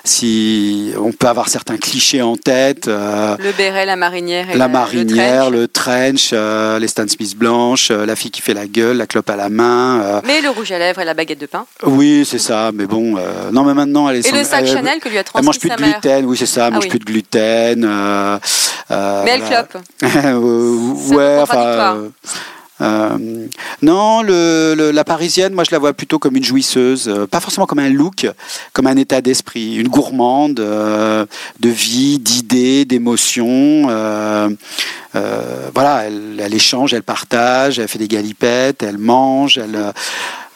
Si 0.03 0.91
on 0.99 1.11
peut 1.13 1.27
avoir 1.27 1.47
certains 1.47 1.77
clichés 1.77 2.21
en 2.21 2.35
tête, 2.35 2.87
euh, 2.89 3.37
le 3.39 3.51
béret, 3.53 3.85
la 3.85 3.95
marinière, 3.95 4.47
la, 4.49 4.55
la, 4.55 4.67
marinière, 4.67 5.49
le 5.49 5.67
trench, 5.69 6.31
le 6.31 6.31
trench 6.31 6.31
euh, 6.33 6.79
les 6.79 6.87
Stan 6.89 7.07
Smith 7.07 7.37
blanches, 7.37 7.91
euh, 7.91 8.05
la 8.05 8.17
fille 8.17 8.31
qui 8.31 8.41
fait 8.41 8.53
la 8.53 8.65
gueule, 8.67 8.97
la 8.97 9.07
clope 9.07 9.29
à 9.29 9.37
la 9.37 9.47
main. 9.49 10.21
Mais 10.25 10.41
le 10.41 10.49
rouge 10.49 10.71
à 10.73 10.79
lèvres 10.79 10.99
et 10.99 11.05
la 11.05 11.13
baguette 11.13 11.39
de 11.39 11.45
pain. 11.45 11.65
Oui, 11.83 12.27
c'est 12.29 12.39
ça. 12.39 12.71
Mais 12.73 12.85
bon, 12.85 13.17
non, 13.53 13.63
mais 13.63 13.73
maintenant 13.73 14.09
elle 14.09 14.17
est. 14.17 14.27
Et 14.27 14.29
sans, 14.29 14.35
le 14.37 14.43
sac 14.43 14.65
elle, 14.65 14.67
Chanel 14.73 14.99
que 14.99 15.07
lui 15.07 15.17
a 15.17 15.19
elle 15.21 15.25
transmis 15.25 15.45
mange 15.45 15.59
plus 15.59 15.69
sa 15.69 15.75
de 15.77 15.81
mère. 15.81 16.01
gluten. 16.01 16.25
Oui, 16.25 16.37
c'est 16.37 16.45
ça. 16.45 16.67
Elle 16.67 16.73
Ah 16.73 16.75
mange 16.75 16.83
oui. 16.83 16.89
plus 16.89 16.99
de 16.99 17.05
gluten. 17.05 17.79
Mais 17.79 19.31
elle 19.31 19.41
voilà. 19.41 19.63
clope. 19.63 19.77
Ouais, 21.13 21.37
enfin. 21.41 21.97
Euh, 22.83 23.47
non, 23.81 24.21
la 24.21 25.03
parisienne, 25.03 25.53
moi 25.53 25.63
je 25.63 25.71
la 25.71 25.79
vois 25.79 25.93
plutôt 25.93 26.19
comme 26.19 26.35
une 26.35 26.43
jouisseuse, 26.43 27.07
euh, 27.07 27.25
pas 27.27 27.39
forcément 27.39 27.65
comme 27.65 27.79
un 27.79 27.89
look, 27.89 28.27
comme 28.73 28.87
un 28.87 28.97
état 28.97 29.21
d'esprit, 29.21 29.75
une 29.75 29.87
gourmande 29.87 30.59
euh, 30.59 31.25
de 31.59 31.69
vie, 31.69 32.19
d'idées, 32.19 32.85
d'émotions. 32.85 33.83
voilà, 35.73 36.03
elle, 36.05 36.53
échange, 36.53 36.93
elle 36.93 37.03
partage, 37.03 37.79
elle 37.79 37.87
fait 37.87 37.99
des 37.99 38.07
galipettes, 38.07 38.83
elle 38.83 38.97
mange, 38.97 39.57
elle 39.57 39.93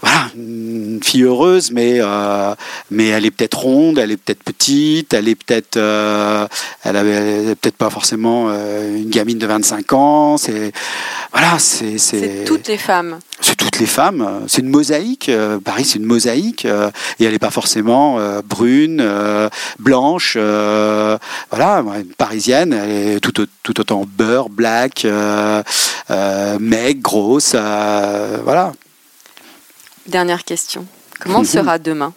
voilà, 0.02 0.28
une 0.36 1.00
fille 1.04 1.24
heureuse, 1.24 1.72
mais 1.72 1.98
euh, 2.00 2.54
mais 2.92 3.08
elle 3.08 3.26
est 3.26 3.32
peut-être 3.32 3.58
ronde, 3.58 3.98
elle 3.98 4.12
est 4.12 4.18
peut-être 4.18 4.44
petite, 4.44 5.14
elle 5.14 5.28
est 5.28 5.36
peut-être 5.36 5.78
euh, 5.78 6.48
elle 6.84 6.98
avait 6.98 7.56
peut-être 7.56 7.78
pas 7.78 7.90
forcément 7.90 8.48
euh, 8.50 8.96
une 8.96 9.10
gamine 9.10 9.40
de 9.40 9.48
25 9.48 9.94
ans. 9.94 10.38
C'est 10.38 10.72
voilà, 11.32 11.58
c'est 11.58 11.98
c'est 11.98 12.44
toutes 12.46 12.68
les 12.68 12.78
femmes. 12.78 13.18
C'est 13.42 13.56
toutes 13.56 13.80
les 13.80 13.88
femmes. 13.88 14.46
C'est 14.48 14.62
une 14.62 14.70
mosaïque. 14.70 15.32
Paris, 15.64 15.86
c'est 15.86 15.98
une 15.98 16.06
mosaïque, 16.06 16.66
et 16.66 17.26
elle 17.26 17.32
n'est 17.32 17.40
pas 17.40 17.52
forcément 17.52 18.20
brune, 18.44 19.04
blanche. 19.80 20.38
voilà, 20.38 21.84
une 22.00 22.14
parisienne, 22.18 22.74
elle 22.74 23.16
est 23.16 23.20
tout, 23.20 23.46
tout 23.64 23.80
autant 23.80 24.06
beurre, 24.08 24.50
black, 24.50 25.06
maigre, 26.60 27.02
grosse. 27.02 27.56
voilà. 28.44 28.74
Dernière 30.08 30.44
question. 30.44 30.86
Comment 31.20 31.40
mhm. 31.40 31.46
sera 31.46 31.80
demain 31.80 32.14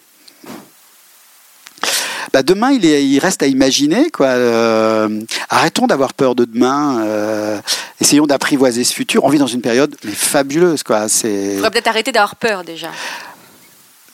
bah 2.33 2.43
demain, 2.43 2.71
il, 2.71 2.85
est, 2.85 3.05
il 3.05 3.19
reste 3.19 3.43
à 3.43 3.47
imaginer. 3.47 4.09
Quoi. 4.09 4.27
Euh, 4.27 5.21
arrêtons 5.49 5.85
d'avoir 5.85 6.13
peur 6.13 6.33
de 6.33 6.45
demain. 6.45 7.01
Euh, 7.01 7.59
essayons 7.99 8.25
d'apprivoiser 8.25 8.85
ce 8.85 8.93
futur. 8.93 9.25
On 9.25 9.29
vit 9.29 9.37
dans 9.37 9.47
une 9.47 9.61
période 9.61 9.95
mais 10.05 10.13
fabuleuse. 10.13 10.81
Quoi. 10.83 11.07
Il 11.25 11.55
faudrait 11.55 11.71
peut-être 11.71 11.87
arrêter 11.87 12.13
d'avoir 12.13 12.37
peur 12.37 12.63
déjà. 12.63 12.89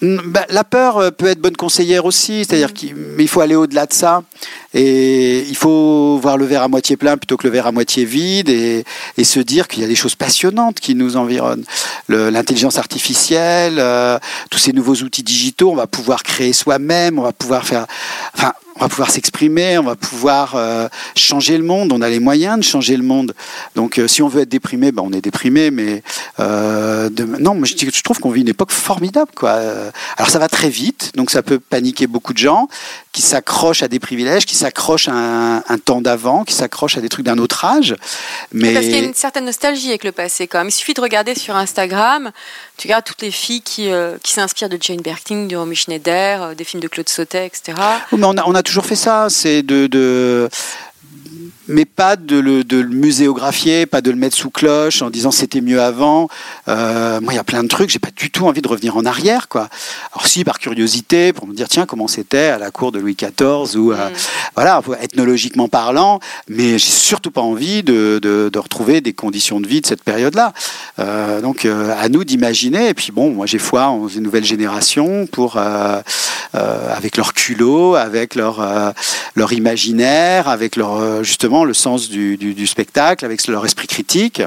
Bah, 0.01 0.45
la 0.49 0.63
peur 0.63 0.97
euh, 0.97 1.09
peut 1.09 1.25
être 1.25 1.39
bonne 1.39 1.55
conseillère 1.55 2.05
aussi, 2.05 2.45
c'est-à-dire 2.45 2.73
qu'il 2.73 3.27
faut 3.27 3.41
aller 3.41 3.55
au-delà 3.55 3.87
de 3.87 3.93
ça. 3.93 4.21
Et 4.75 5.39
il 5.47 5.55
faut 5.55 6.19
voir 6.21 6.37
le 6.37 6.45
verre 6.45 6.61
à 6.61 6.67
moitié 6.67 6.97
plein 6.97 7.17
plutôt 7.17 7.35
que 7.35 7.47
le 7.47 7.53
verre 7.53 7.65
à 7.65 7.71
moitié 7.71 8.05
vide 8.05 8.49
et, 8.49 8.83
se 9.23 9.39
dire 9.39 9.67
qu'il 9.67 9.81
y 9.81 9.85
a 9.85 9.87
des 9.87 9.95
choses 9.95 10.15
passionnantes 10.15 10.79
qui 10.79 10.93
nous 10.93 11.17
environnent. 11.17 11.65
L'intelligence 12.09 12.77
artificielle, 12.77 13.77
euh, 13.79 14.19
tous 14.51 14.59
ces 14.59 14.71
nouveaux 14.71 14.95
outils 14.95 15.23
digitaux, 15.23 15.71
on 15.71 15.75
va 15.75 15.87
pouvoir 15.87 16.23
créer 16.23 16.53
soi-même, 16.53 17.17
on 17.17 17.23
va 17.23 17.33
pouvoir 17.33 17.65
faire... 17.65 17.87
Enfin, 18.35 18.53
on 18.77 18.83
va 18.83 18.89
pouvoir 18.89 19.09
s'exprimer, 19.09 19.77
on 19.77 19.83
va 19.83 19.95
pouvoir 19.95 20.55
euh, 20.55 20.87
changer 21.15 21.57
le 21.57 21.63
monde, 21.63 21.91
on 21.91 22.01
a 22.01 22.09
les 22.09 22.19
moyens 22.19 22.57
de 22.57 22.63
changer 22.63 22.95
le 22.95 23.03
monde. 23.03 23.33
Donc 23.75 23.97
euh, 23.97 24.07
si 24.07 24.21
on 24.21 24.27
veut 24.27 24.41
être 24.41 24.49
déprimé, 24.49 24.91
ben, 24.91 25.03
on 25.05 25.11
est 25.11 25.21
déprimé, 25.21 25.71
mais 25.71 26.03
euh, 26.39 27.09
non, 27.39 27.55
moi, 27.55 27.67
je, 27.67 27.73
je 27.75 28.03
trouve 28.03 28.19
qu'on 28.19 28.29
vit 28.29 28.41
une 28.41 28.49
époque 28.49 28.71
formidable. 28.71 29.31
Quoi. 29.35 29.59
Alors 30.17 30.29
ça 30.29 30.39
va 30.39 30.47
très 30.47 30.69
vite, 30.69 31.11
donc 31.15 31.31
ça 31.31 31.41
peut 31.41 31.59
paniquer 31.59 32.07
beaucoup 32.07 32.33
de 32.33 32.37
gens 32.37 32.67
qui 33.17 33.23
s'accrochent 33.23 33.81
à 33.81 33.87
des 33.87 33.99
privilèges, 33.99 34.45
qui 34.45 34.55
s'accrochent 34.55 35.07
à 35.07 35.63
un, 35.67 35.77
temps 35.79 36.01
d'avant, 36.01 36.43
qui 36.43 36.53
s'accrochent 36.53 36.99
à 36.99 37.01
des 37.01 37.09
trucs 37.09 37.25
d'un 37.25 37.39
autre 37.39 37.65
âge. 37.65 37.95
Mais... 38.53 38.73
Parce 38.73 38.85
qu'il 38.85 38.95
y 38.95 38.99
a 38.99 39.03
une 39.03 39.15
certaine 39.15 39.45
nostalgie 39.45 39.89
avec 39.89 40.03
le 40.03 40.11
passé 40.11 40.45
quand 40.45 40.59
même. 40.59 40.67
Il 40.67 40.71
suffit 40.71 40.93
de 40.93 41.01
regarder 41.01 41.33
sur 41.33 41.55
Instagram, 41.55 42.31
tu 42.77 42.87
regardes 42.87 43.05
toutes 43.05 43.21
les 43.21 43.31
filles 43.31 43.61
qui, 43.61 43.89
qui 44.23 44.33
s'inspirent 44.33 44.69
de 44.69 44.77
Jane 44.79 45.01
Birkin, 45.01 45.45
de 45.45 45.55
Romy 45.55 45.75
Schneider, 45.75 46.55
des 46.55 46.63
films 46.63 46.81
de 46.81 46.87
Claude 46.87 47.09
Sautet, 47.09 47.47
etc. 47.47 47.77
mais 48.11 48.25
on 48.25 48.37
a, 48.37 48.43
on 48.45 48.55
a 48.55 48.63
toujours 48.63 48.85
fait 48.85 48.95
ça, 48.95 49.27
c'est 49.29 49.63
de, 49.63 49.87
de 49.87 50.49
mais 51.67 51.85
pas 51.85 52.15
de 52.15 52.37
le, 52.37 52.63
de 52.63 52.77
le, 52.77 52.89
muséographier, 52.89 53.85
pas 53.85 54.01
de 54.01 54.11
le 54.11 54.17
mettre 54.17 54.35
sous 54.35 54.49
cloche 54.49 55.01
en 55.01 55.09
disant 55.09 55.31
c'était 55.31 55.61
mieux 55.61 55.81
avant. 55.81 56.29
Euh, 56.67 57.19
moi, 57.21 57.33
il 57.33 57.35
y 57.35 57.39
a 57.39 57.43
plein 57.43 57.63
de 57.63 57.67
trucs, 57.67 57.89
j'ai 57.89 57.99
pas 57.99 58.09
du 58.15 58.31
tout 58.31 58.45
envie 58.47 58.61
de 58.61 58.67
revenir 58.67 58.95
en 58.97 59.05
arrière, 59.05 59.47
quoi. 59.47 59.67
Alors 60.13 60.27
si, 60.27 60.43
par 60.43 60.59
curiosité, 60.59 61.33
pour 61.33 61.47
me 61.47 61.53
dire 61.53 61.67
tiens 61.67 61.85
comment 61.85 62.07
c'était 62.07 62.47
à 62.47 62.57
la 62.57 62.71
cour 62.71 62.91
de 62.91 62.99
Louis 62.99 63.15
XIV 63.15 63.77
ou 63.77 63.91
euh, 63.91 64.09
mm. 64.09 64.13
voilà, 64.55 64.81
ethnologiquement 65.01 65.67
parlant, 65.67 66.19
mais 66.47 66.77
j'ai 66.77 66.91
surtout 66.91 67.31
pas 67.31 67.41
envie 67.41 67.83
de, 67.83 68.19
de, 68.21 68.49
de, 68.51 68.59
retrouver 68.59 69.01
des 69.01 69.13
conditions 69.13 69.59
de 69.59 69.67
vie 69.67 69.81
de 69.81 69.85
cette 69.85 70.03
période-là. 70.03 70.53
Euh, 70.99 71.41
donc 71.41 71.65
à 71.65 72.09
nous 72.09 72.23
d'imaginer. 72.23 72.89
Et 72.89 72.93
puis 72.93 73.11
bon, 73.11 73.31
moi 73.31 73.45
j'ai 73.45 73.59
foi 73.59 73.87
en 73.87 74.07
une 74.07 74.23
nouvelle 74.23 74.45
génération 74.45 75.27
pour 75.27 75.57
avec 76.53 77.17
leur 77.17 77.33
culot, 77.33 77.95
avec 77.95 78.35
leur 78.35 78.93
leur 79.35 79.53
imaginaire, 79.53 80.47
avec 80.47 80.75
leur 80.75 81.23
justement 81.23 81.56
le 81.65 81.73
sens 81.73 82.09
du, 82.09 82.67
spectacle, 82.67 83.25
avec 83.25 83.45
leur 83.47 83.65
esprit 83.65 83.87
critique, 83.87 84.41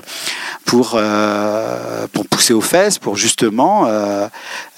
pour, 0.65 0.93
euh, 0.95 2.07
pour 2.13 2.27
pousser 2.27 2.53
aux 2.53 2.61
fesses, 2.61 2.99
pour 2.99 3.17
justement 3.17 3.87
euh, 3.87 4.27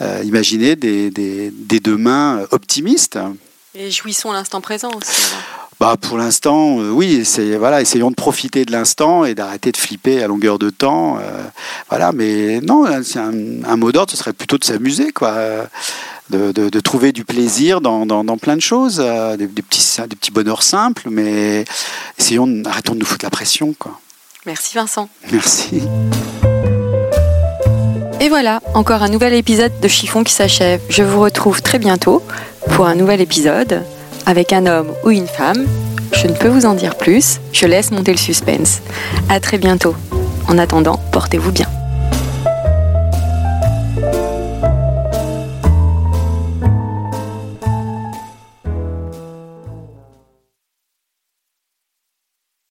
euh, 0.01 0.23
imaginer 0.25 0.77
des, 0.77 1.11
des, 1.11 1.81
demain 1.81 2.41
optimistes. 2.51 3.19
Et 3.75 3.91
jouissons 3.91 4.33
l'instant 4.33 4.61
présent 4.61 4.91
aussi. 4.91 5.33
Bah 5.81 5.97
pour 6.01 6.17
l'instant, 6.17 6.77
oui, 6.77 7.27
voilà, 7.59 7.81
essayons 7.81 8.11
de 8.11 8.15
profiter 8.15 8.65
de 8.65 8.71
l'instant 8.71 9.25
et 9.25 9.35
d'arrêter 9.35 9.73
de 9.73 9.77
flipper 9.77 10.23
à 10.23 10.29
longueur 10.29 10.61
de 10.61 10.71
temps. 10.71 11.19
voilà, 11.89 12.13
mais 12.13 12.61
non, 12.61 12.85
un, 12.87 13.03
un, 13.65 13.77
mot 13.77 13.91
d'ordre, 13.91 14.13
ce 14.13 14.17
serait 14.17 14.33
plutôt 14.33 14.59
de 14.59 14.65
s'amuser, 14.65 15.11
quoi 15.11 15.35
de, 16.33 16.81
trouver 16.81 17.13
du 17.13 17.25
plaisir 17.25 17.81
dans, 17.81 18.39
plein 18.39 18.57
de 18.57 18.63
choses, 18.63 19.01
euh, 19.05 19.37
des, 19.37 19.47
petits, 19.47 20.01
des 20.09 20.17
petits 20.17 20.31
bonheurs 20.31 20.63
simples, 20.63 21.09
mais 21.11 21.65
essayons, 22.19 22.63
arrêtons 22.65 22.95
de 22.95 23.01
nous 23.01 23.07
foutre 23.07 23.25
la 23.25 23.31
pression. 23.31 23.75
Quoi. 23.79 23.99
Merci 24.47 24.75
Vincent. 24.75 25.09
Merci. 25.31 25.83
Et 28.21 28.29
voilà, 28.29 28.61
encore 28.75 29.03
un 29.03 29.09
nouvel 29.09 29.33
épisode 29.35 29.73
de 29.81 29.89
Chiffon 29.89 30.23
qui 30.23 30.33
s'achève. 30.33 30.81
Je 30.89 31.03
vous 31.03 31.21
retrouve 31.21 31.61
très 31.61 31.79
bientôt 31.79 32.23
pour 32.71 32.87
un 32.87 32.95
nouvel 32.95 33.21
épisode 33.21 33.83
avec 34.27 34.53
un 34.53 34.67
homme 34.67 34.93
ou 35.05 35.11
une 35.11 35.27
femme. 35.27 35.67
Je 36.13 36.29
ne 36.29 36.33
peux 36.33 36.49
vous 36.49 36.67
en 36.67 36.75
dire 36.75 36.97
plus, 36.97 37.41
je 37.53 37.67
laisse 37.67 37.91
monter 37.91 38.13
le 38.13 38.19
suspense. 38.19 38.81
À 39.29 39.41
très 39.41 39.59
bientôt. 39.59 39.95
En 40.49 40.59
attendant, 40.59 41.01
portez-vous 41.11 41.53
bien. 41.53 41.69